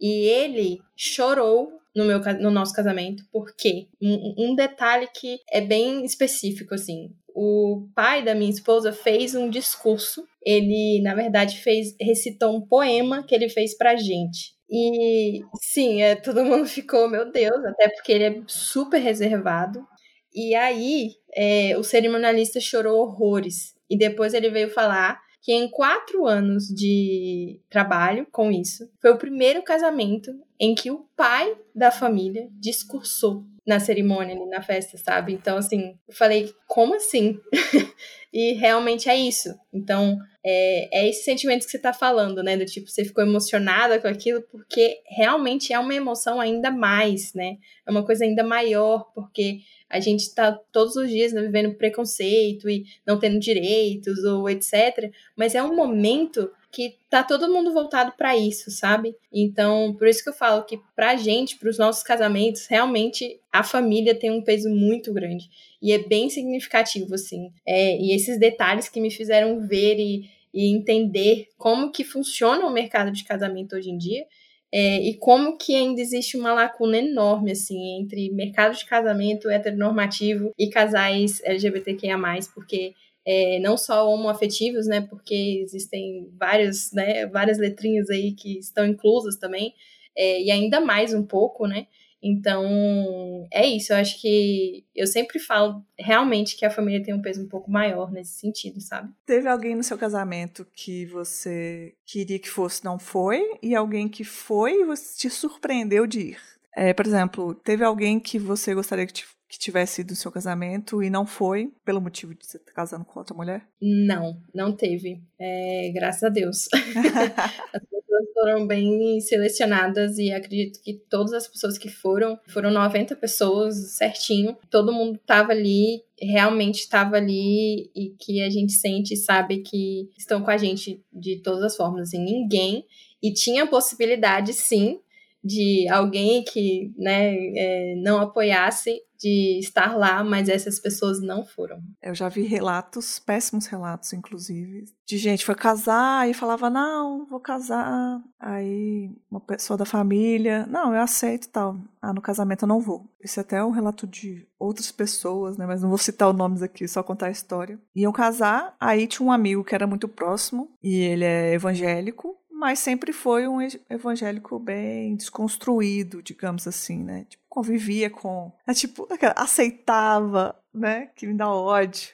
E 0.00 0.26
ele 0.28 0.80
chorou 0.96 1.80
no, 1.94 2.04
meu, 2.04 2.20
no 2.40 2.50
nosso 2.50 2.72
casamento, 2.72 3.22
porque 3.32 3.88
um, 4.00 4.50
um 4.50 4.54
detalhe 4.54 5.08
que 5.14 5.38
é 5.50 5.60
bem 5.60 6.04
específico, 6.04 6.74
assim. 6.74 7.10
O 7.34 7.88
pai 7.94 8.24
da 8.24 8.34
minha 8.34 8.50
esposa 8.50 8.92
fez 8.92 9.34
um 9.34 9.48
discurso. 9.48 10.24
Ele, 10.44 11.00
na 11.02 11.14
verdade, 11.14 11.58
fez 11.58 11.94
recitou 12.00 12.56
um 12.56 12.60
poema 12.60 13.22
que 13.22 13.34
ele 13.34 13.48
fez 13.48 13.76
pra 13.76 13.96
gente. 13.96 14.54
E 14.68 15.40
sim, 15.60 16.02
é, 16.02 16.14
todo 16.14 16.44
mundo 16.44 16.66
ficou, 16.66 17.08
meu 17.08 17.30
Deus, 17.30 17.64
até 17.64 17.88
porque 17.88 18.12
ele 18.12 18.24
é 18.24 18.42
super 18.46 18.98
reservado. 18.98 19.84
E 20.32 20.54
aí, 20.54 21.10
é, 21.34 21.76
o 21.76 21.82
cerimonialista 21.82 22.60
chorou 22.60 23.00
horrores. 23.00 23.74
E 23.88 23.98
depois 23.98 24.32
ele 24.32 24.50
veio 24.50 24.70
falar 24.70 25.20
que 25.42 25.52
em 25.52 25.70
quatro 25.70 26.26
anos 26.26 26.66
de 26.66 27.60
trabalho 27.70 28.26
com 28.30 28.50
isso, 28.50 28.90
foi 29.00 29.10
o 29.10 29.18
primeiro 29.18 29.62
casamento 29.62 30.32
em 30.58 30.74
que 30.74 30.90
o 30.90 31.06
pai 31.16 31.56
da 31.74 31.90
família 31.90 32.48
discursou 32.52 33.44
na 33.66 33.78
cerimônia, 33.78 34.34
na 34.46 34.62
festa, 34.62 34.98
sabe? 34.98 35.32
Então, 35.32 35.56
assim, 35.56 35.96
eu 36.08 36.14
falei, 36.14 36.52
como 36.66 36.94
assim? 36.94 37.38
e 38.32 38.52
realmente 38.54 39.08
é 39.08 39.16
isso. 39.16 39.48
Então, 39.72 40.18
é, 40.44 41.02
é 41.02 41.08
esse 41.08 41.24
sentimento 41.24 41.64
que 41.64 41.70
você 41.70 41.78
tá 41.78 41.92
falando, 41.92 42.42
né? 42.42 42.56
Do 42.56 42.64
tipo, 42.64 42.88
você 42.88 43.04
ficou 43.04 43.22
emocionada 43.22 43.98
com 44.00 44.08
aquilo, 44.08 44.42
porque 44.42 45.00
realmente 45.06 45.72
é 45.72 45.78
uma 45.78 45.94
emoção 45.94 46.40
ainda 46.40 46.70
mais, 46.70 47.32
né? 47.34 47.58
É 47.86 47.90
uma 47.90 48.04
coisa 48.04 48.24
ainda 48.24 48.42
maior, 48.42 49.10
porque 49.14 49.60
a 49.90 49.98
gente 49.98 50.20
está 50.20 50.52
todos 50.72 50.94
os 50.94 51.10
dias 51.10 51.32
né, 51.32 51.42
vivendo 51.42 51.74
preconceito 51.74 52.70
e 52.70 52.86
não 53.04 53.18
tendo 53.18 53.40
direitos 53.40 54.22
ou 54.24 54.48
etc. 54.48 55.12
Mas 55.36 55.54
é 55.56 55.62
um 55.62 55.74
momento 55.74 56.50
que 56.72 56.96
tá 57.08 57.24
todo 57.24 57.52
mundo 57.52 57.72
voltado 57.72 58.12
para 58.16 58.36
isso, 58.36 58.70
sabe? 58.70 59.16
Então, 59.32 59.92
por 59.98 60.06
isso 60.06 60.22
que 60.22 60.28
eu 60.28 60.34
falo 60.34 60.64
que 60.64 60.78
pra 60.94 61.16
gente, 61.16 61.58
para 61.58 61.68
os 61.68 61.76
nossos 61.76 62.04
casamentos, 62.04 62.66
realmente 62.68 63.40
a 63.52 63.64
família 63.64 64.14
tem 64.14 64.30
um 64.30 64.42
peso 64.42 64.70
muito 64.70 65.12
grande 65.12 65.50
e 65.82 65.92
é 65.92 65.98
bem 65.98 66.30
significativo 66.30 67.14
assim. 67.14 67.52
É, 67.66 67.96
e 67.96 68.14
esses 68.14 68.38
detalhes 68.38 68.88
que 68.88 69.00
me 69.00 69.10
fizeram 69.10 69.66
ver 69.66 69.98
e, 69.98 70.30
e 70.54 70.72
entender 70.72 71.48
como 71.58 71.90
que 71.90 72.04
funciona 72.04 72.64
o 72.64 72.72
mercado 72.72 73.10
de 73.10 73.24
casamento 73.24 73.74
hoje 73.74 73.90
em 73.90 73.98
dia 73.98 74.24
é, 74.72 75.00
e 75.00 75.14
como 75.14 75.56
que 75.58 75.74
ainda 75.74 76.00
existe 76.00 76.36
uma 76.36 76.52
lacuna 76.54 76.98
enorme, 76.98 77.52
assim, 77.52 78.00
entre 78.00 78.30
mercado 78.30 78.76
de 78.76 78.84
casamento 78.84 79.50
heteronormativo 79.50 80.52
e 80.58 80.70
casais 80.70 81.40
LGBTQIA+, 81.44 82.16
porque 82.54 82.94
é, 83.26 83.58
não 83.60 83.76
só 83.76 84.08
homoafetivos, 84.08 84.86
né, 84.86 85.00
porque 85.00 85.60
existem 85.62 86.28
vários, 86.38 86.92
né, 86.92 87.26
várias 87.26 87.58
letrinhas 87.58 88.08
aí 88.10 88.32
que 88.32 88.58
estão 88.58 88.86
inclusas 88.86 89.36
também, 89.36 89.74
é, 90.16 90.42
e 90.42 90.50
ainda 90.50 90.80
mais 90.80 91.12
um 91.12 91.24
pouco, 91.24 91.66
né, 91.66 91.86
então, 92.22 93.46
é 93.52 93.66
isso. 93.66 93.92
Eu 93.92 93.96
acho 93.96 94.20
que 94.20 94.84
eu 94.94 95.06
sempre 95.06 95.38
falo 95.38 95.84
realmente 95.98 96.56
que 96.56 96.66
a 96.66 96.70
família 96.70 97.02
tem 97.02 97.14
um 97.14 97.22
peso 97.22 97.42
um 97.42 97.48
pouco 97.48 97.70
maior 97.70 98.10
nesse 98.10 98.32
sentido, 98.32 98.80
sabe? 98.80 99.12
Teve 99.24 99.48
alguém 99.48 99.74
no 99.74 99.82
seu 99.82 99.96
casamento 99.96 100.66
que 100.74 101.06
você 101.06 101.94
queria 102.04 102.38
que 102.38 102.48
fosse, 102.48 102.84
não 102.84 102.98
foi, 102.98 103.58
e 103.62 103.74
alguém 103.74 104.08
que 104.08 104.24
foi 104.24 104.80
e 104.80 104.84
você 104.84 105.16
te 105.16 105.30
surpreendeu 105.30 106.06
de 106.06 106.20
ir. 106.20 106.38
É, 106.76 106.92
por 106.92 107.06
exemplo, 107.06 107.54
teve 107.54 107.84
alguém 107.84 108.20
que 108.20 108.38
você 108.38 108.74
gostaria 108.74 109.06
que, 109.06 109.24
que 109.50 109.58
tivesse 109.58 110.02
ido 110.02 110.10
no 110.10 110.16
seu 110.16 110.30
casamento 110.30 111.02
e 111.02 111.10
não 111.10 111.26
foi, 111.26 111.72
pelo 111.84 112.00
motivo 112.00 112.32
de 112.36 112.46
você 112.46 112.56
estar 112.56 112.72
casando 112.72 113.04
com 113.04 113.18
outra 113.18 113.34
mulher? 113.34 113.66
Não, 113.82 114.40
não 114.54 114.72
teve. 114.72 115.20
É, 115.36 115.90
graças 115.92 116.22
a 116.22 116.28
Deus. 116.28 116.68
As 117.74 117.82
pessoas 117.82 118.32
foram 118.32 118.64
bem 118.64 119.20
selecionadas 119.20 120.18
e 120.18 120.32
acredito 120.32 120.80
que 120.80 120.94
todas 121.10 121.32
as 121.32 121.48
pessoas 121.48 121.76
que 121.76 121.88
foram, 121.88 122.38
foram 122.46 122.70
90 122.70 123.16
pessoas 123.16 123.96
certinho. 123.96 124.56
Todo 124.70 124.92
mundo 124.92 125.16
estava 125.16 125.50
ali, 125.50 126.04
realmente 126.20 126.80
estava 126.80 127.16
ali 127.16 127.90
e 127.92 128.14
que 128.20 128.40
a 128.42 128.48
gente 128.48 128.72
sente 128.72 129.14
e 129.14 129.16
sabe 129.16 129.62
que 129.62 130.08
estão 130.16 130.42
com 130.42 130.50
a 130.50 130.56
gente 130.56 131.02
de 131.12 131.38
todas 131.42 131.64
as 131.64 131.76
formas. 131.76 132.08
Assim, 132.08 132.22
ninguém. 132.22 132.84
E 133.20 133.32
tinha 133.32 133.64
a 133.64 133.68
possibilidade, 133.68 134.52
sim, 134.52 135.00
de 135.42 135.88
alguém 135.88 136.44
que 136.44 136.92
né, 136.96 137.34
é, 137.56 137.94
não 137.96 138.20
apoiasse 138.20 139.02
de 139.20 139.58
estar 139.58 139.96
lá, 139.96 140.24
mas 140.24 140.48
essas 140.48 140.80
pessoas 140.80 141.20
não 141.20 141.44
foram. 141.44 141.82
Eu 142.02 142.14
já 142.14 142.28
vi 142.28 142.42
relatos, 142.42 143.18
péssimos 143.18 143.66
relatos, 143.66 144.12
inclusive, 144.14 144.86
de 145.06 145.18
gente 145.18 145.44
foi 145.44 145.54
casar 145.54 146.28
e 146.28 146.32
falava, 146.32 146.70
não, 146.70 147.26
vou 147.26 147.38
casar. 147.38 148.22
Aí 148.38 149.10
uma 149.30 149.40
pessoa 149.40 149.76
da 149.76 149.84
família, 149.84 150.66
não, 150.66 150.94
eu 150.94 151.02
aceito 151.02 151.48
tal. 151.48 151.78
Ah, 152.00 152.14
no 152.14 152.22
casamento 152.22 152.62
eu 152.62 152.68
não 152.68 152.80
vou. 152.80 153.06
Esse 153.20 153.38
até 153.38 153.56
é 153.56 153.64
um 153.64 153.70
relato 153.70 154.06
de 154.06 154.46
outras 154.58 154.90
pessoas, 154.90 155.58
né? 155.58 155.66
Mas 155.66 155.82
não 155.82 155.90
vou 155.90 155.98
citar 155.98 156.30
os 156.30 156.36
nomes 156.36 156.62
aqui, 156.62 156.88
só 156.88 157.02
contar 157.02 157.26
a 157.26 157.30
história. 157.30 157.78
Iam 157.94 158.12
casar, 158.12 158.74
aí 158.80 159.06
tinha 159.06 159.26
um 159.26 159.32
amigo 159.32 159.62
que 159.62 159.74
era 159.74 159.86
muito 159.86 160.08
próximo, 160.08 160.70
e 160.82 160.96
ele 160.96 161.24
é 161.24 161.52
evangélico, 161.52 162.36
mas 162.60 162.78
sempre 162.78 163.10
foi 163.10 163.48
um 163.48 163.58
evangélico 163.88 164.58
bem 164.58 165.16
desconstruído, 165.16 166.22
digamos 166.22 166.68
assim, 166.68 167.02
né? 167.02 167.24
Tipo, 167.26 167.42
convivia 167.48 168.10
com, 168.10 168.52
é, 168.66 168.74
tipo, 168.74 169.08
aceitava, 169.34 170.54
né? 170.72 171.06
Que 171.16 171.26
me 171.26 171.32
dá 171.32 171.48
ódio. 171.48 172.10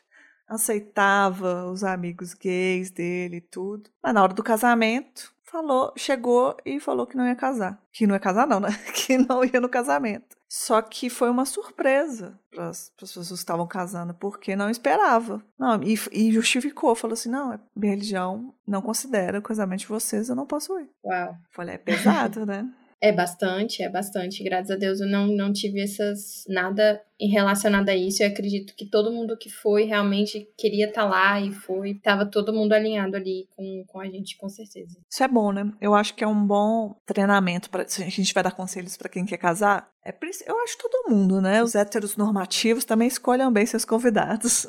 Aceitava 0.46 1.66
os 1.66 1.82
amigos 1.82 2.32
gays 2.32 2.92
dele 2.92 3.38
e 3.38 3.40
tudo. 3.40 3.90
Mas 4.00 4.14
na 4.14 4.22
hora 4.22 4.34
do 4.34 4.44
casamento, 4.44 5.34
falou, 5.50 5.92
chegou 5.96 6.56
e 6.64 6.78
falou 6.78 7.06
que 7.06 7.16
não 7.16 7.26
ia 7.26 7.36
casar. 7.36 7.80
Que 7.92 8.06
não 8.06 8.14
ia 8.14 8.20
casar, 8.20 8.46
não, 8.46 8.60
né? 8.60 8.68
Que 8.94 9.16
não 9.16 9.44
ia 9.44 9.60
no 9.60 9.68
casamento. 9.68 10.36
Só 10.48 10.80
que 10.80 11.10
foi 11.10 11.28
uma 11.28 11.44
surpresa 11.44 12.38
para 12.50 12.68
as 12.68 12.90
pessoas 12.96 13.28
que 13.28 13.34
estavam 13.34 13.66
casando, 13.66 14.14
porque 14.14 14.54
não 14.54 14.70
esperava. 14.70 15.42
Não, 15.58 15.82
e, 15.82 15.98
e, 16.12 16.30
justificou, 16.32 16.94
falou 16.94 17.14
assim: 17.14 17.28
não, 17.28 17.52
é, 17.52 17.60
minha 17.74 17.92
religião 17.92 18.54
não 18.66 18.80
considera 18.80 19.38
o 19.38 19.42
casamento 19.42 19.80
de 19.80 19.88
vocês, 19.88 20.28
eu 20.28 20.36
não 20.36 20.46
posso 20.46 20.78
ir. 20.78 20.88
Uau. 21.04 21.36
Falei, 21.50 21.74
é 21.74 21.78
pesado, 21.78 22.46
né? 22.46 22.68
É 23.00 23.12
bastante, 23.12 23.82
é 23.82 23.88
bastante. 23.90 24.42
Graças 24.42 24.70
a 24.70 24.76
Deus 24.76 25.00
eu 25.00 25.06
não, 25.06 25.26
não 25.26 25.52
tive 25.52 25.80
essas 25.80 26.44
nada 26.48 27.02
relacionado 27.20 27.90
a 27.90 27.94
isso. 27.94 28.22
Eu 28.22 28.28
acredito 28.28 28.74
que 28.74 28.88
todo 28.88 29.12
mundo 29.12 29.36
que 29.36 29.50
foi 29.50 29.84
realmente 29.84 30.48
queria 30.56 30.88
estar 30.88 31.02
tá 31.02 31.08
lá 31.08 31.40
e 31.40 31.52
foi. 31.52 31.94
Tava 32.02 32.24
todo 32.24 32.54
mundo 32.54 32.72
alinhado 32.72 33.14
ali 33.14 33.48
com, 33.54 33.84
com 33.86 34.00
a 34.00 34.06
gente, 34.06 34.38
com 34.38 34.48
certeza. 34.48 34.98
Isso 35.10 35.22
é 35.22 35.28
bom, 35.28 35.52
né? 35.52 35.70
Eu 35.78 35.94
acho 35.94 36.14
que 36.14 36.24
é 36.24 36.26
um 36.26 36.46
bom 36.46 36.98
treinamento 37.04 37.68
para 37.68 37.86
se 37.86 38.02
a 38.02 38.08
gente 38.08 38.32
vai 38.32 38.42
dar 38.42 38.52
conselhos 38.52 38.96
para 38.96 39.10
quem 39.10 39.26
quer 39.26 39.38
casar. 39.38 39.90
É, 40.02 40.14
eu 40.46 40.58
acho 40.60 40.78
todo 40.78 41.10
mundo, 41.10 41.40
né? 41.40 41.62
Os 41.62 41.74
héteros 41.74 42.16
normativos 42.16 42.86
também 42.86 43.08
escolham 43.08 43.52
bem 43.52 43.66
seus 43.66 43.84
convidados. 43.84 44.66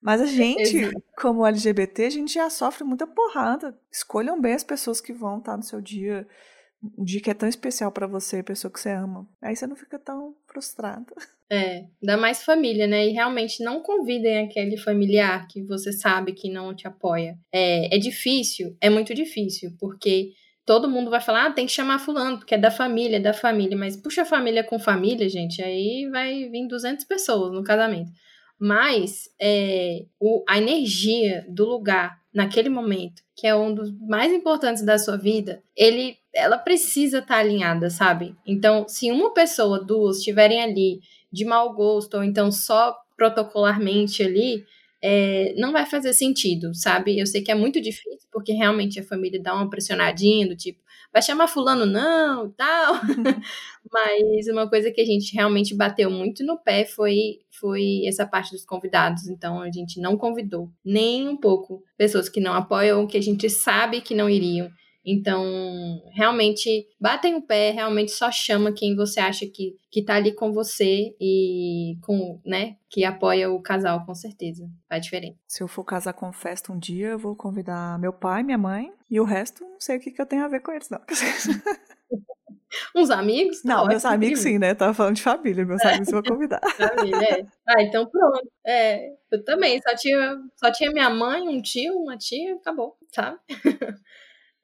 Mas 0.00 0.20
a 0.20 0.26
gente, 0.26 0.76
Exato. 0.76 1.02
como 1.20 1.44
LGBT, 1.44 2.04
a 2.04 2.10
gente 2.10 2.34
já 2.34 2.48
sofre 2.48 2.84
muita 2.84 3.08
porrada. 3.08 3.76
Escolham 3.90 4.40
bem 4.40 4.52
as 4.52 4.62
pessoas 4.62 5.00
que 5.00 5.12
vão 5.12 5.38
estar 5.38 5.56
no 5.56 5.64
seu 5.64 5.80
dia 5.80 6.28
um 6.96 7.04
dia 7.04 7.20
que 7.20 7.30
é 7.30 7.34
tão 7.34 7.48
especial 7.48 7.90
para 7.92 8.06
você, 8.06 8.42
pessoa 8.42 8.72
que 8.72 8.80
você 8.80 8.90
ama. 8.90 9.28
Aí 9.42 9.54
você 9.54 9.66
não 9.66 9.76
fica 9.76 9.98
tão 9.98 10.34
frustrada. 10.46 11.06
É, 11.48 11.84
dá 12.02 12.16
mais 12.16 12.42
família, 12.42 12.88
né? 12.88 13.06
E 13.06 13.12
realmente 13.12 13.62
não 13.62 13.80
convidem 13.80 14.38
aquele 14.38 14.76
familiar 14.76 15.46
que 15.46 15.62
você 15.62 15.92
sabe 15.92 16.32
que 16.32 16.50
não 16.50 16.74
te 16.74 16.88
apoia. 16.88 17.38
É, 17.52 17.94
é 17.94 17.98
difícil, 18.00 18.76
é 18.80 18.90
muito 18.90 19.14
difícil, 19.14 19.70
porque 19.78 20.32
todo 20.66 20.90
mundo 20.90 21.08
vai 21.08 21.20
falar, 21.20 21.46
ah, 21.46 21.52
tem 21.52 21.66
que 21.66 21.72
chamar 21.72 22.00
fulano, 22.00 22.38
porque 22.38 22.56
é 22.56 22.58
da 22.58 22.72
família, 22.72 23.18
é 23.18 23.20
da 23.20 23.32
família. 23.32 23.76
Mas 23.76 23.96
puxa 23.96 24.24
família 24.24 24.64
com 24.64 24.76
família, 24.76 25.28
gente, 25.28 25.62
aí 25.62 26.08
vai 26.10 26.48
vir 26.48 26.66
200 26.66 27.04
pessoas 27.04 27.52
no 27.52 27.62
casamento. 27.62 28.10
Mas 28.58 29.28
é, 29.40 30.04
o, 30.18 30.42
a 30.48 30.58
energia 30.58 31.46
do 31.48 31.64
lugar 31.64 32.18
naquele 32.36 32.68
momento, 32.68 33.22
que 33.34 33.46
é 33.46 33.56
um 33.56 33.74
dos 33.74 33.90
mais 33.98 34.30
importantes 34.30 34.84
da 34.84 34.98
sua 34.98 35.16
vida, 35.16 35.62
ele 35.74 36.18
ela 36.34 36.58
precisa 36.58 37.18
estar 37.18 37.36
tá 37.36 37.40
alinhada, 37.40 37.88
sabe? 37.88 38.36
Então, 38.46 38.86
se 38.86 39.10
uma 39.10 39.32
pessoa, 39.32 39.82
duas 39.82 40.18
estiverem 40.18 40.62
ali 40.62 41.00
de 41.32 41.46
mau 41.46 41.72
gosto, 41.72 42.18
ou 42.18 42.22
então 42.22 42.52
só 42.52 42.94
protocolarmente 43.16 44.22
ali, 44.22 44.62
é, 45.02 45.54
não 45.56 45.72
vai 45.72 45.86
fazer 45.86 46.12
sentido, 46.12 46.74
sabe? 46.74 47.18
Eu 47.18 47.26
sei 47.26 47.40
que 47.40 47.50
é 47.50 47.54
muito 47.54 47.80
difícil, 47.80 48.28
porque 48.30 48.52
realmente 48.52 49.00
a 49.00 49.04
família 49.04 49.40
dá 49.40 49.54
uma 49.54 49.70
pressionadinha, 49.70 50.46
do 50.46 50.54
tipo, 50.54 50.78
vai 51.12 51.22
chamar 51.22 51.48
fulano 51.48 51.86
não, 51.86 52.50
tal. 52.50 52.94
Mas 53.92 54.48
uma 54.48 54.68
coisa 54.68 54.90
que 54.90 55.00
a 55.00 55.04
gente 55.04 55.34
realmente 55.34 55.74
bateu 55.74 56.10
muito 56.10 56.44
no 56.44 56.58
pé 56.58 56.84
foi, 56.84 57.38
foi 57.50 58.02
essa 58.06 58.26
parte 58.26 58.52
dos 58.52 58.64
convidados. 58.64 59.28
Então, 59.28 59.60
a 59.60 59.70
gente 59.70 60.00
não 60.00 60.16
convidou 60.16 60.70
nem 60.84 61.28
um 61.28 61.36
pouco 61.36 61.82
pessoas 61.96 62.28
que 62.28 62.40
não 62.40 62.52
apoiam, 62.52 63.06
que 63.06 63.16
a 63.16 63.22
gente 63.22 63.48
sabe 63.48 64.00
que 64.00 64.14
não 64.14 64.28
iriam. 64.28 64.70
Então, 65.08 66.02
realmente, 66.12 66.84
batem 67.00 67.36
o 67.36 67.42
pé, 67.42 67.70
realmente 67.70 68.10
só 68.10 68.28
chama 68.32 68.72
quem 68.72 68.96
você 68.96 69.20
acha 69.20 69.46
que, 69.46 69.76
que 69.88 70.04
tá 70.04 70.16
ali 70.16 70.34
com 70.34 70.52
você 70.52 71.14
e 71.20 71.96
com, 72.02 72.40
né, 72.44 72.76
que 72.90 73.04
apoia 73.04 73.48
o 73.48 73.62
casal, 73.62 74.04
com 74.04 74.14
certeza. 74.16 74.68
Faz 74.88 75.04
diferença. 75.04 75.38
Se 75.46 75.62
eu 75.62 75.68
for 75.68 75.84
casar 75.84 76.12
com 76.12 76.32
festa 76.32 76.72
um 76.72 76.78
dia, 76.78 77.10
eu 77.10 77.18
vou 77.20 77.36
convidar 77.36 77.96
meu 78.00 78.12
pai, 78.12 78.42
minha 78.42 78.58
mãe 78.58 78.90
e 79.08 79.20
o 79.20 79.24
resto, 79.24 79.62
não 79.62 79.78
sei 79.78 79.98
o 79.98 80.00
que, 80.00 80.10
que 80.10 80.20
eu 80.20 80.26
tenho 80.26 80.44
a 80.44 80.48
ver 80.48 80.58
com 80.58 80.72
eles, 80.72 80.90
não. 80.90 81.00
Uns 82.94 83.10
amigos? 83.10 83.62
Não, 83.64 83.82
não 83.82 83.86
meus 83.86 84.04
amigos 84.04 84.40
sim, 84.40 84.58
né? 84.58 84.74
Tava 84.74 84.92
falando 84.92 85.14
de 85.14 85.22
família, 85.22 85.64
meus 85.64 85.80
é. 85.82 85.88
amigos 85.88 86.08
eu 86.08 86.14
vou 86.14 86.22
convidar. 86.24 86.60
Família, 86.76 87.38
é. 87.38 87.46
Ah, 87.68 87.80
então 87.80 88.06
pronto. 88.06 88.50
É, 88.66 89.12
eu 89.30 89.44
também, 89.44 89.80
só 89.80 89.94
tinha, 89.94 90.36
só 90.56 90.72
tinha 90.72 90.90
minha 90.90 91.08
mãe, 91.08 91.48
um 91.48 91.62
tio, 91.62 91.94
uma 91.94 92.16
tia, 92.18 92.56
acabou, 92.56 92.96
sabe? 93.14 93.38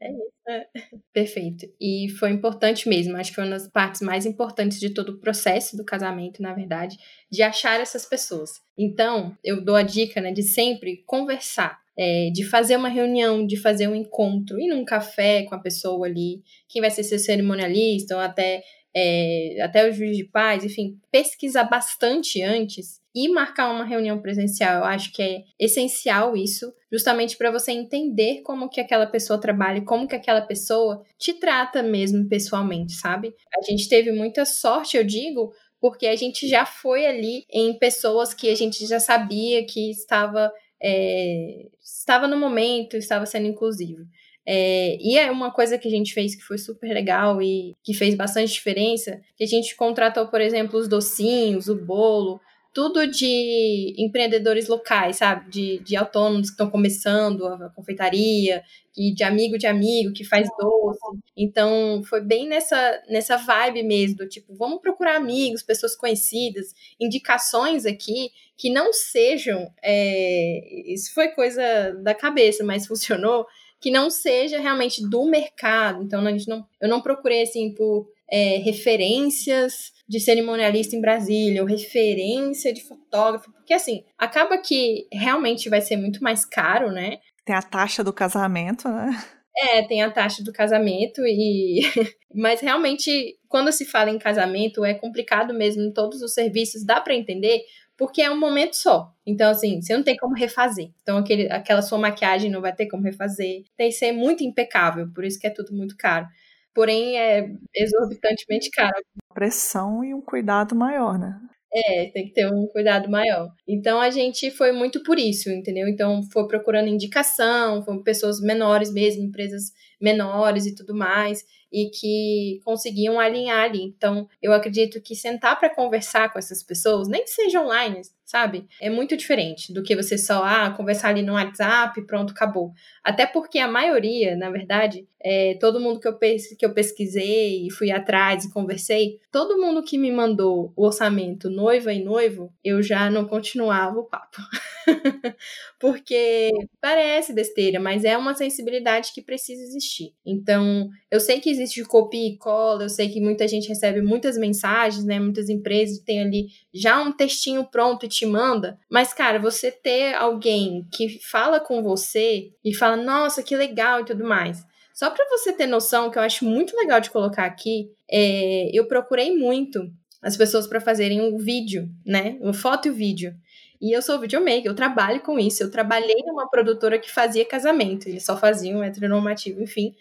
É 0.02 0.10
isso. 0.10 0.32
É. 0.48 0.66
Perfeito. 1.12 1.66
E 1.80 2.08
foi 2.18 2.30
importante 2.30 2.88
mesmo, 2.88 3.16
acho 3.16 3.30
que 3.30 3.36
foi 3.36 3.44
uma 3.44 3.50
das 3.50 3.68
partes 3.68 4.00
mais 4.00 4.26
importantes 4.26 4.80
de 4.80 4.90
todo 4.90 5.10
o 5.10 5.18
processo 5.20 5.76
do 5.76 5.84
casamento, 5.84 6.42
na 6.42 6.52
verdade, 6.52 6.96
de 7.30 7.42
achar 7.42 7.80
essas 7.80 8.04
pessoas. 8.06 8.50
Então, 8.76 9.36
eu 9.44 9.64
dou 9.64 9.76
a 9.76 9.82
dica, 9.82 10.20
né, 10.20 10.32
de 10.32 10.42
sempre 10.42 11.04
conversar. 11.06 11.80
É, 11.98 12.30
de 12.32 12.42
fazer 12.42 12.76
uma 12.76 12.88
reunião, 12.88 13.46
de 13.46 13.54
fazer 13.56 13.86
um 13.86 13.94
encontro, 13.94 14.58
ir 14.58 14.66
num 14.68 14.82
café 14.82 15.42
com 15.44 15.54
a 15.54 15.58
pessoa 15.60 16.06
ali, 16.06 16.42
quem 16.66 16.80
vai 16.80 16.90
ser 16.90 17.04
seu 17.04 17.18
cerimonialista, 17.18 18.14
ou 18.16 18.22
até, 18.22 18.62
é, 18.94 19.56
até 19.62 19.88
o 19.88 19.92
juiz 19.92 20.16
de 20.16 20.24
paz, 20.24 20.64
enfim, 20.64 20.98
pesquisar 21.10 21.64
bastante 21.64 22.42
antes 22.42 23.00
e 23.14 23.28
marcar 23.28 23.70
uma 23.70 23.84
reunião 23.84 24.20
presencial. 24.20 24.78
Eu 24.78 24.84
acho 24.84 25.12
que 25.12 25.22
é 25.22 25.42
essencial 25.58 26.36
isso, 26.36 26.72
justamente 26.90 27.36
para 27.36 27.50
você 27.50 27.72
entender 27.72 28.42
como 28.42 28.68
que 28.68 28.80
aquela 28.80 29.06
pessoa 29.06 29.40
trabalha, 29.40 29.82
como 29.82 30.08
que 30.08 30.16
aquela 30.16 30.40
pessoa 30.42 31.02
te 31.18 31.34
trata 31.34 31.82
mesmo 31.82 32.28
pessoalmente, 32.28 32.92
sabe? 32.92 33.34
A 33.58 33.62
gente 33.62 33.88
teve 33.88 34.12
muita 34.12 34.44
sorte, 34.44 34.96
eu 34.96 35.04
digo, 35.04 35.52
porque 35.80 36.06
a 36.06 36.16
gente 36.16 36.48
já 36.48 36.64
foi 36.64 37.06
ali 37.06 37.44
em 37.50 37.78
pessoas 37.78 38.32
que 38.32 38.50
a 38.50 38.54
gente 38.54 38.86
já 38.86 39.00
sabia 39.00 39.64
que 39.66 39.90
estava 39.90 40.52
é, 40.82 41.68
estava 41.80 42.26
no 42.26 42.36
momento, 42.36 42.96
estava 42.96 43.24
sendo 43.24 43.46
inclusivo. 43.46 44.02
É, 44.46 44.96
e 45.00 45.16
é 45.16 45.30
uma 45.30 45.50
coisa 45.52 45.78
que 45.78 45.86
a 45.86 45.90
gente 45.90 46.12
fez 46.12 46.34
que 46.34 46.42
foi 46.42 46.58
super 46.58 46.92
legal 46.92 47.40
e 47.40 47.76
que 47.82 47.94
fez 47.94 48.14
bastante 48.14 48.52
diferença, 48.52 49.20
que 49.36 49.44
a 49.44 49.46
gente 49.46 49.76
contratou, 49.76 50.26
por 50.28 50.40
exemplo, 50.40 50.78
os 50.78 50.88
docinhos, 50.88 51.68
o 51.68 51.76
bolo, 51.76 52.40
tudo 52.74 53.06
de 53.06 53.94
empreendedores 53.98 54.66
locais, 54.66 55.16
sabe? 55.16 55.50
De, 55.50 55.78
de 55.80 55.94
autônomos 55.94 56.48
que 56.48 56.54
estão 56.54 56.70
começando 56.70 57.46
a 57.46 57.68
confeitaria, 57.70 58.62
e 58.96 59.12
de 59.12 59.24
amigo 59.24 59.56
de 59.56 59.66
amigo 59.66 60.12
que 60.12 60.24
faz 60.24 60.46
doce. 60.58 61.00
Então, 61.36 62.02
foi 62.04 62.20
bem 62.20 62.46
nessa, 62.46 63.02
nessa 63.08 63.36
vibe 63.36 63.82
mesmo, 63.82 64.18
do 64.18 64.28
tipo, 64.28 64.54
vamos 64.54 64.80
procurar 64.80 65.16
amigos, 65.16 65.62
pessoas 65.62 65.96
conhecidas, 65.96 66.74
indicações 67.00 67.86
aqui 67.86 68.30
que 68.56 68.70
não 68.70 68.92
sejam. 68.92 69.72
É, 69.82 70.92
isso 70.92 71.12
foi 71.14 71.28
coisa 71.28 71.92
da 72.02 72.14
cabeça, 72.14 72.62
mas 72.62 72.86
funcionou. 72.88 73.46
Que 73.82 73.90
não 73.90 74.08
seja 74.08 74.60
realmente 74.60 75.02
do 75.08 75.26
mercado. 75.26 76.02
Então, 76.02 76.24
a 76.24 76.30
gente 76.30 76.48
não, 76.48 76.64
eu 76.80 76.88
não 76.88 77.02
procurei 77.02 77.42
assim 77.42 77.74
por 77.74 78.06
é, 78.30 78.56
referências 78.58 79.92
de 80.08 80.18
cerimonialista 80.18 80.96
em 80.96 81.00
Brasília, 81.00 81.62
ou 81.62 81.68
referência 81.68 82.72
de 82.72 82.82
fotógrafo, 82.82 83.52
porque 83.52 83.74
assim, 83.74 84.04
acaba 84.18 84.56
que 84.58 85.06
realmente 85.12 85.68
vai 85.68 85.82
ser 85.82 85.96
muito 85.96 86.22
mais 86.22 86.44
caro, 86.44 86.90
né? 86.90 87.18
Tem 87.44 87.54
a 87.54 87.62
taxa 87.62 88.02
do 88.02 88.12
casamento, 88.12 88.88
né? 88.88 89.10
É, 89.56 89.82
tem 89.82 90.02
a 90.02 90.10
taxa 90.10 90.42
do 90.42 90.52
casamento 90.52 91.20
e 91.26 91.80
mas 92.34 92.60
realmente 92.60 93.36
quando 93.48 93.70
se 93.70 93.84
fala 93.84 94.10
em 94.10 94.18
casamento 94.18 94.82
é 94.82 94.94
complicado 94.94 95.52
mesmo 95.52 95.82
em 95.82 95.92
todos 95.92 96.22
os 96.22 96.32
serviços, 96.32 96.86
dá 96.86 97.00
para 97.02 97.14
entender, 97.14 97.60
porque 97.96 98.22
é 98.22 98.30
um 98.30 98.38
momento 98.38 98.74
só. 98.74 99.12
Então, 99.26 99.50
assim, 99.50 99.80
você 99.80 99.96
não 99.96 100.02
tem 100.02 100.16
como 100.16 100.34
refazer. 100.34 100.90
Então, 101.02 101.18
aquele, 101.18 101.50
aquela 101.50 101.82
sua 101.82 101.98
maquiagem 101.98 102.50
não 102.50 102.60
vai 102.60 102.74
ter 102.74 102.86
como 102.86 103.02
refazer. 103.02 103.62
Tem 103.76 103.90
que 103.90 103.96
ser 103.96 104.12
muito 104.12 104.42
impecável, 104.42 105.10
por 105.14 105.24
isso 105.24 105.38
que 105.38 105.46
é 105.46 105.50
tudo 105.50 105.74
muito 105.74 105.96
caro. 105.96 106.26
Porém, 106.74 107.18
é 107.18 107.50
exorbitantemente 107.74 108.70
caro. 108.70 108.94
Pressão 109.34 110.02
e 110.02 110.14
um 110.14 110.20
cuidado 110.20 110.74
maior, 110.74 111.18
né? 111.18 111.38
É, 111.74 112.06
tem 112.10 112.26
que 112.26 112.34
ter 112.34 112.46
um 112.52 112.66
cuidado 112.66 113.10
maior. 113.10 113.48
Então 113.66 113.98
a 113.98 114.10
gente 114.10 114.50
foi 114.50 114.72
muito 114.72 115.02
por 115.02 115.18
isso, 115.18 115.50
entendeu? 115.50 115.88
Então 115.88 116.22
foi 116.30 116.46
procurando 116.46 116.88
indicação, 116.88 117.82
foram 117.82 118.02
pessoas 118.02 118.40
menores 118.42 118.92
mesmo, 118.92 119.24
empresas 119.24 119.72
menores 119.98 120.66
e 120.66 120.74
tudo 120.74 120.94
mais 120.94 121.42
e 121.72 121.88
que 121.88 122.60
conseguiam 122.64 123.18
alinhar 123.18 123.64
ali. 123.64 123.82
Então, 123.82 124.28
eu 124.40 124.52
acredito 124.52 125.00
que 125.00 125.16
sentar 125.16 125.58
para 125.58 125.74
conversar 125.74 126.32
com 126.32 126.38
essas 126.38 126.62
pessoas, 126.62 127.08
nem 127.08 127.24
que 127.24 127.30
seja 127.30 127.62
online, 127.62 128.02
sabe? 128.32 128.66
É 128.80 128.88
muito 128.88 129.14
diferente 129.14 129.74
do 129.74 129.82
que 129.82 129.94
você 129.94 130.16
só 130.16 130.42
ah, 130.42 130.70
conversar 130.70 131.10
ali 131.10 131.20
no 131.20 131.34
WhatsApp, 131.34 132.00
pronto, 132.06 132.30
acabou. 132.32 132.72
Até 133.04 133.26
porque 133.26 133.58
a 133.58 133.68
maioria, 133.68 134.34
na 134.34 134.48
verdade, 134.48 135.06
é, 135.22 135.54
todo 135.60 135.78
mundo 135.78 136.00
que 136.00 136.08
eu, 136.08 136.18
que 136.18 136.64
eu 136.64 136.72
pesquisei 136.72 137.66
e 137.66 137.70
fui 137.70 137.90
atrás 137.90 138.44
e 138.44 138.50
conversei, 138.50 139.20
todo 139.30 139.60
mundo 139.60 139.82
que 139.82 139.98
me 139.98 140.10
mandou 140.10 140.72
o 140.74 140.86
orçamento 140.86 141.50
noiva 141.50 141.92
e 141.92 142.02
noivo, 142.02 142.50
eu 142.64 142.82
já 142.82 143.10
não 143.10 143.26
continuava 143.26 143.98
o 143.98 144.04
papo. 144.04 144.38
porque 145.78 146.50
parece 146.80 147.32
besteira, 147.32 147.78
mas 147.78 148.04
é 148.04 148.16
uma 148.16 148.34
sensibilidade 148.34 149.12
que 149.12 149.20
precisa 149.20 149.62
existir. 149.62 150.14
Então, 150.24 150.88
eu 151.10 151.20
sei 151.20 151.40
que 151.40 151.50
existe 151.50 151.84
copia 151.84 152.28
e 152.28 152.36
cola, 152.36 152.84
eu 152.84 152.88
sei 152.88 153.08
que 153.08 153.20
muita 153.20 153.46
gente 153.46 153.68
recebe 153.68 154.00
muitas 154.00 154.38
mensagens, 154.38 155.04
né? 155.04 155.20
Muitas 155.20 155.48
empresas 155.48 155.98
têm 155.98 156.22
ali 156.22 156.46
já 156.72 157.00
um 157.00 157.12
textinho 157.12 157.64
pronto 157.64 158.06
e 158.06 158.08
te 158.08 158.21
manda. 158.26 158.78
Mas, 158.90 159.12
cara, 159.12 159.38
você 159.38 159.70
ter 159.70 160.14
alguém 160.14 160.86
que 160.92 161.18
fala 161.22 161.60
com 161.60 161.82
você 161.82 162.50
e 162.64 162.74
fala, 162.74 162.96
nossa, 162.96 163.42
que 163.42 163.56
legal 163.56 164.00
e 164.00 164.04
tudo 164.04 164.24
mais. 164.24 164.64
Só 164.94 165.10
para 165.10 165.26
você 165.30 165.52
ter 165.52 165.66
noção, 165.66 166.10
que 166.10 166.18
eu 166.18 166.22
acho 166.22 166.44
muito 166.44 166.76
legal 166.76 167.00
de 167.00 167.10
colocar 167.10 167.44
aqui, 167.44 167.90
é, 168.10 168.70
eu 168.72 168.86
procurei 168.86 169.36
muito 169.36 169.90
as 170.20 170.36
pessoas 170.36 170.66
para 170.66 170.80
fazerem 170.80 171.20
um 171.20 171.36
vídeo, 171.38 171.88
né? 172.06 172.36
Uma 172.40 172.54
foto 172.54 172.86
e 172.86 172.90
o 172.90 172.94
vídeo. 172.94 173.34
E 173.80 173.90
eu 173.90 174.00
sou 174.00 174.20
videomaker, 174.20 174.66
eu 174.66 174.76
trabalho 174.76 175.20
com 175.20 175.40
isso. 175.40 175.62
Eu 175.62 175.70
trabalhei 175.70 176.22
numa 176.24 176.48
produtora 176.48 177.00
que 177.00 177.10
fazia 177.10 177.44
casamento, 177.44 178.08
eles 178.08 178.24
só 178.24 178.36
faziam 178.36 178.84
heteronormativo, 178.84 179.60
enfim. 179.60 179.92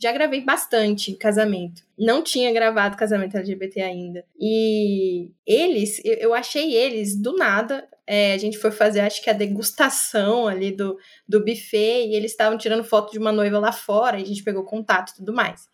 Já 0.00 0.12
gravei 0.12 0.40
bastante 0.40 1.14
casamento. 1.14 1.82
Não 1.98 2.22
tinha 2.22 2.52
gravado 2.52 2.96
casamento 2.96 3.36
LGBT 3.36 3.82
ainda. 3.82 4.24
E 4.38 5.30
eles, 5.46 6.00
eu 6.04 6.32
achei 6.32 6.74
eles 6.74 7.20
do 7.20 7.36
nada. 7.36 7.86
É, 8.06 8.32
a 8.32 8.38
gente 8.38 8.56
foi 8.56 8.70
fazer, 8.70 9.00
acho 9.00 9.22
que 9.22 9.28
a 9.28 9.34
degustação 9.34 10.48
ali 10.48 10.72
do, 10.72 10.96
do 11.28 11.44
buffet, 11.44 12.08
e 12.08 12.16
eles 12.16 12.32
estavam 12.32 12.58
tirando 12.58 12.82
foto 12.82 13.12
de 13.12 13.18
uma 13.18 13.30
noiva 13.30 13.58
lá 13.58 13.70
fora, 13.70 14.18
e 14.18 14.22
a 14.22 14.26
gente 14.26 14.42
pegou 14.42 14.64
contato 14.64 15.10
e 15.10 15.16
tudo 15.16 15.32
mais. 15.32 15.68